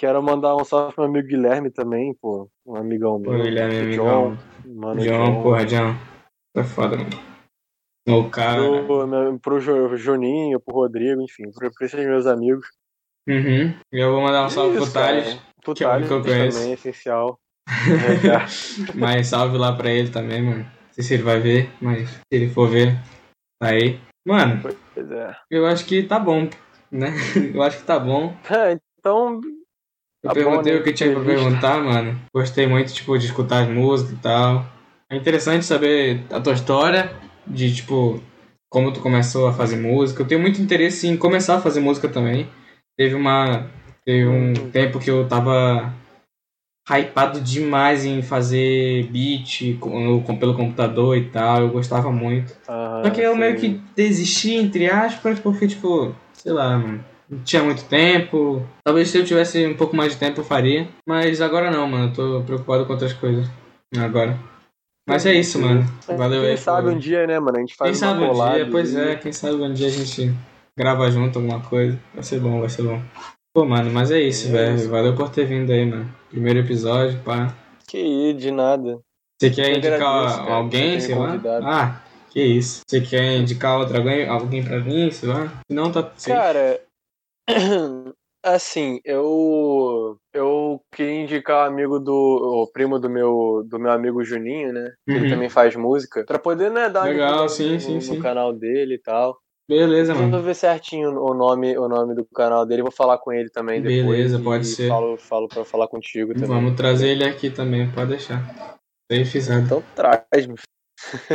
Quero 0.03 0.21
mandar 0.21 0.53
um 0.57 0.65
salve 0.65 0.93
pro 0.93 1.03
meu 1.05 1.11
amigo 1.11 1.29
Guilherme 1.29 1.71
também, 1.71 2.13
pô. 2.13 2.49
Um 2.65 2.75
amigão 2.75 3.17
meu. 3.17 3.41
Guilherme, 3.41 3.77
o 3.77 3.83
amigão. 3.83 4.35
John, 4.65 4.75
mano, 4.75 5.01
John, 5.01 5.41
porra, 5.41 5.65
John. 5.65 5.95
Tá 6.53 6.61
foda, 6.65 6.97
mano. 6.97 7.09
O 8.09 8.29
cara. 8.29 8.61
Pro, 8.85 9.07
meu- 9.07 9.39
pro 9.39 9.95
Juninho, 9.95 10.59
pro 10.59 10.75
Rodrigo, 10.75 11.21
enfim, 11.21 11.49
pro, 11.53 11.71
pra 11.71 11.85
esses 11.85 12.05
meus 12.05 12.25
amigos. 12.27 12.67
Uhum. 13.29 13.73
E 13.93 13.97
eu 13.97 14.11
vou 14.11 14.21
mandar 14.21 14.45
um 14.45 14.49
salve 14.49 14.75
pro 14.75 14.83
Isso, 14.83 14.93
Thales. 14.93 15.25
cara. 15.25 15.39
Pro 15.63 15.73
que 15.73 15.83
é 15.85 15.87
Thales 15.87 16.07
que 16.09 16.13
eu 16.13 16.21
conheço. 16.21 16.57
também, 16.57 16.73
essencial. 16.73 17.39
É, 17.69 18.19
cara. 18.27 18.45
Mas 18.95 19.27
salve 19.27 19.57
lá 19.57 19.73
pra 19.73 19.89
ele 19.89 20.09
também, 20.09 20.41
mano. 20.41 20.63
Não 20.65 20.91
sei 20.91 21.03
se 21.05 21.13
ele 21.13 21.23
vai 21.23 21.39
ver, 21.39 21.69
mas 21.81 22.09
se 22.09 22.19
ele 22.29 22.49
for 22.49 22.67
ver, 22.67 22.91
tá 23.57 23.69
aí. 23.69 24.01
Mano, 24.27 24.61
é. 24.97 25.35
eu 25.49 25.65
acho 25.65 25.85
que 25.85 26.03
tá 26.03 26.19
bom, 26.19 26.49
né? 26.91 27.13
Eu 27.55 27.63
acho 27.63 27.77
que 27.79 27.85
tá 27.85 27.97
bom. 27.97 28.35
É, 28.51 28.77
então, 28.99 29.39
Eu 30.23 30.29
Tá 30.29 30.33
bom, 30.33 30.33
perguntei 30.33 30.73
né? 30.73 30.79
o 30.79 30.83
que 30.83 30.93
tinha 30.93 31.11
pra 31.11 31.23
perguntar, 31.23 31.83
mano. 31.83 32.19
Gostei 32.33 32.65
muito, 32.65 32.93
tipo, 32.93 33.17
de 33.17 33.25
escutar 33.25 33.63
as 33.63 33.69
músicas 33.69 34.13
e 34.13 34.17
tal. 34.21 34.65
É 35.09 35.15
interessante 35.17 35.65
saber 35.65 36.21
a 36.31 36.39
tua 36.39 36.53
história, 36.53 37.11
de, 37.45 37.75
tipo, 37.75 38.21
como 38.69 38.91
tu 38.93 39.01
começou 39.01 39.47
a 39.47 39.53
fazer 39.53 39.75
música. 39.75 40.23
Eu 40.23 40.27
tenho 40.27 40.39
muito 40.41 40.61
interesse 40.61 41.07
em 41.07 41.17
começar 41.17 41.55
a 41.57 41.61
fazer 41.61 41.79
música 41.81 42.07
também. 42.07 42.47
Teve 42.97 43.15
uma... 43.15 43.67
Teve 44.05 44.27
um 44.27 44.51
Hum. 44.51 44.69
tempo 44.71 44.99
que 44.99 45.09
eu 45.09 45.27
tava 45.27 45.93
hypado 46.89 47.39
demais 47.39 48.03
em 48.05 48.21
fazer 48.21 49.07
beat 49.11 49.77
com, 49.79 50.21
com- 50.23 50.35
pelo 50.37 50.55
computador 50.55 51.17
e 51.17 51.25
tal. 51.29 51.61
Eu 51.61 51.69
gostava 51.69 52.11
muito. 52.11 52.53
Só 52.65 53.09
que 53.09 53.21
eu 53.21 53.33
sim. 53.33 53.39
meio 53.39 53.55
que 53.57 53.81
desisti, 53.95 54.55
entre 54.55 54.89
aspas, 54.89 55.39
porque, 55.39 55.67
tipo, 55.67 56.13
sei 56.33 56.51
lá, 56.53 56.77
mano. 56.77 57.03
Não 57.33 57.43
tinha 57.43 57.63
muito 57.63 57.83
tempo. 57.85 58.65
Talvez 58.83 59.09
se 59.09 59.17
eu 59.17 59.25
tivesse 59.25 59.65
um 59.65 59.75
pouco 59.75 59.95
mais 59.95 60.13
de 60.13 60.19
tempo 60.19 60.41
eu 60.41 60.45
faria. 60.45 60.87
Mas 61.07 61.41
agora 61.41 61.69
não, 61.71 61.87
mano. 61.87 62.07
Eu 62.09 62.13
tô 62.13 62.41
preocupado 62.45 62.85
com 62.85 62.93
outras 62.93 63.13
coisas. 63.13 63.47
Agora. 63.97 64.37
Mas 65.07 65.25
é 65.25 65.33
isso, 65.33 65.59
mano. 65.59 65.83
Valeu 66.17 66.41
Quem 66.41 66.51
aí. 66.51 66.57
sabe 66.57 66.87
por- 66.87 66.93
um 66.95 66.99
dia, 66.99 67.27
né, 67.27 67.39
mano? 67.39 67.57
A 67.57 67.59
gente 67.59 67.69
Quem 67.69 67.77
faz 67.77 68.01
uma 68.01 68.09
sabe 68.11 68.23
um 68.23 68.53
dia, 68.55 68.67
pois 68.71 68.95
é. 68.95 69.15
Quem 69.15 69.31
sabe 69.33 69.55
um 69.55 69.73
dia 69.73 69.87
a 69.87 69.91
gente 69.91 70.33
grava 70.77 71.11
junto 71.11 71.39
alguma 71.39 71.59
coisa. 71.59 71.99
Vai 72.13 72.23
ser 72.23 72.39
bom, 72.39 72.59
vai 72.59 72.69
ser 72.69 72.83
bom. 72.83 73.01
Pô, 73.53 73.65
mano, 73.65 73.91
mas 73.91 74.09
é 74.11 74.19
isso, 74.21 74.47
É 74.47 74.51
velho. 74.51 74.89
Valeu 74.89 75.13
por 75.15 75.29
ter 75.29 75.45
vindo 75.45 75.71
aí, 75.71 75.85
mano. 75.85 76.09
Primeiro 76.29 76.59
episódio, 76.59 77.19
pá. 77.19 77.53
Que 77.87 77.97
ir, 77.99 78.33
de 78.35 78.49
nada. 78.49 78.99
Você 79.39 79.49
quer 79.49 79.71
Eu 79.71 79.77
indicar 79.77 80.01
agradeço, 80.01 80.37
cara, 80.39 80.53
alguém, 80.53 80.99
sei 80.99 81.15
lá? 81.15 81.39
Ah, 81.63 82.01
que 82.31 82.41
isso. 82.41 82.81
Você 82.87 83.01
quer 83.01 83.35
indicar 83.37 83.77
outra 83.77 83.97
alguém, 83.97 84.27
alguém 84.27 84.63
pra 84.63 84.79
mim, 84.79 85.11
sei 85.11 85.27
lá? 85.29 85.47
Se 85.69 85.75
não, 85.75 85.91
tá. 85.91 86.09
Cara, 86.25 86.79
assim, 88.43 88.99
eu 89.05 90.17
eu 90.33 90.81
queria 90.93 91.21
indicar 91.23 91.65
o 91.65 91.71
amigo 91.71 91.99
do 91.99 92.13
o 92.13 92.71
primo 92.71 92.99
do 92.99 93.09
meu 93.09 93.63
do 93.67 93.79
meu 93.79 93.91
amigo 93.91 94.23
Juninho, 94.23 94.71
né? 94.73 94.93
Que 95.05 95.13
ele 95.13 95.23
Uhum. 95.25 95.29
também 95.29 95.49
faz 95.49 95.75
música, 95.75 96.23
Pra 96.25 96.39
poder 96.39 96.71
né 96.71 96.89
dar 96.89 97.03
Legal, 97.05 97.47
sim, 97.49 97.73
no, 97.73 97.79
sim, 97.79 97.93
no 97.95 98.01
sim. 98.01 98.19
canal 98.19 98.53
dele 98.53 98.95
e 98.95 98.99
tal. 98.99 99.37
Beleza, 99.69 100.11
Eu 100.11 100.17
vou 100.17 100.27
mano. 100.29 100.43
ver 100.43 100.55
certinho 100.55 101.09
o 101.11 101.33
nome 101.33 101.77
o 101.77 101.87
nome 101.87 102.13
do 102.15 102.25
canal 102.25 102.65
dele, 102.65 102.81
vou 102.81 102.91
falar 102.91 103.17
com 103.17 103.31
ele 103.31 103.49
também 103.49 103.81
depois. 103.81 104.17
Beleza, 104.17 104.39
pode 104.39 104.67
ser. 104.67 104.89
Falo 104.89 105.17
falo 105.17 105.47
para 105.47 105.63
falar 105.63 105.87
contigo 105.87 106.33
também. 106.33 106.49
Vamos 106.49 106.75
trazer 106.75 107.09
ele 107.09 107.23
aqui 107.23 107.49
também, 107.49 107.89
pode 107.91 108.09
deixar. 108.09 108.41
Bem 109.09 109.23
frisado. 109.25 109.65
Então 109.65 109.83
traz, 109.95 110.45
meu 110.45 110.57
filho. 110.57 110.73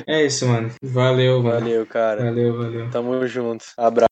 É 0.06 0.24
isso, 0.24 0.46
mano. 0.46 0.70
Valeu, 0.82 1.42
mano. 1.42 1.60
valeu, 1.60 1.86
cara. 1.86 2.24
Valeu, 2.24 2.56
valeu. 2.56 2.90
Tamo 2.90 3.26
junto. 3.26 3.64
Abraço. 3.76 4.06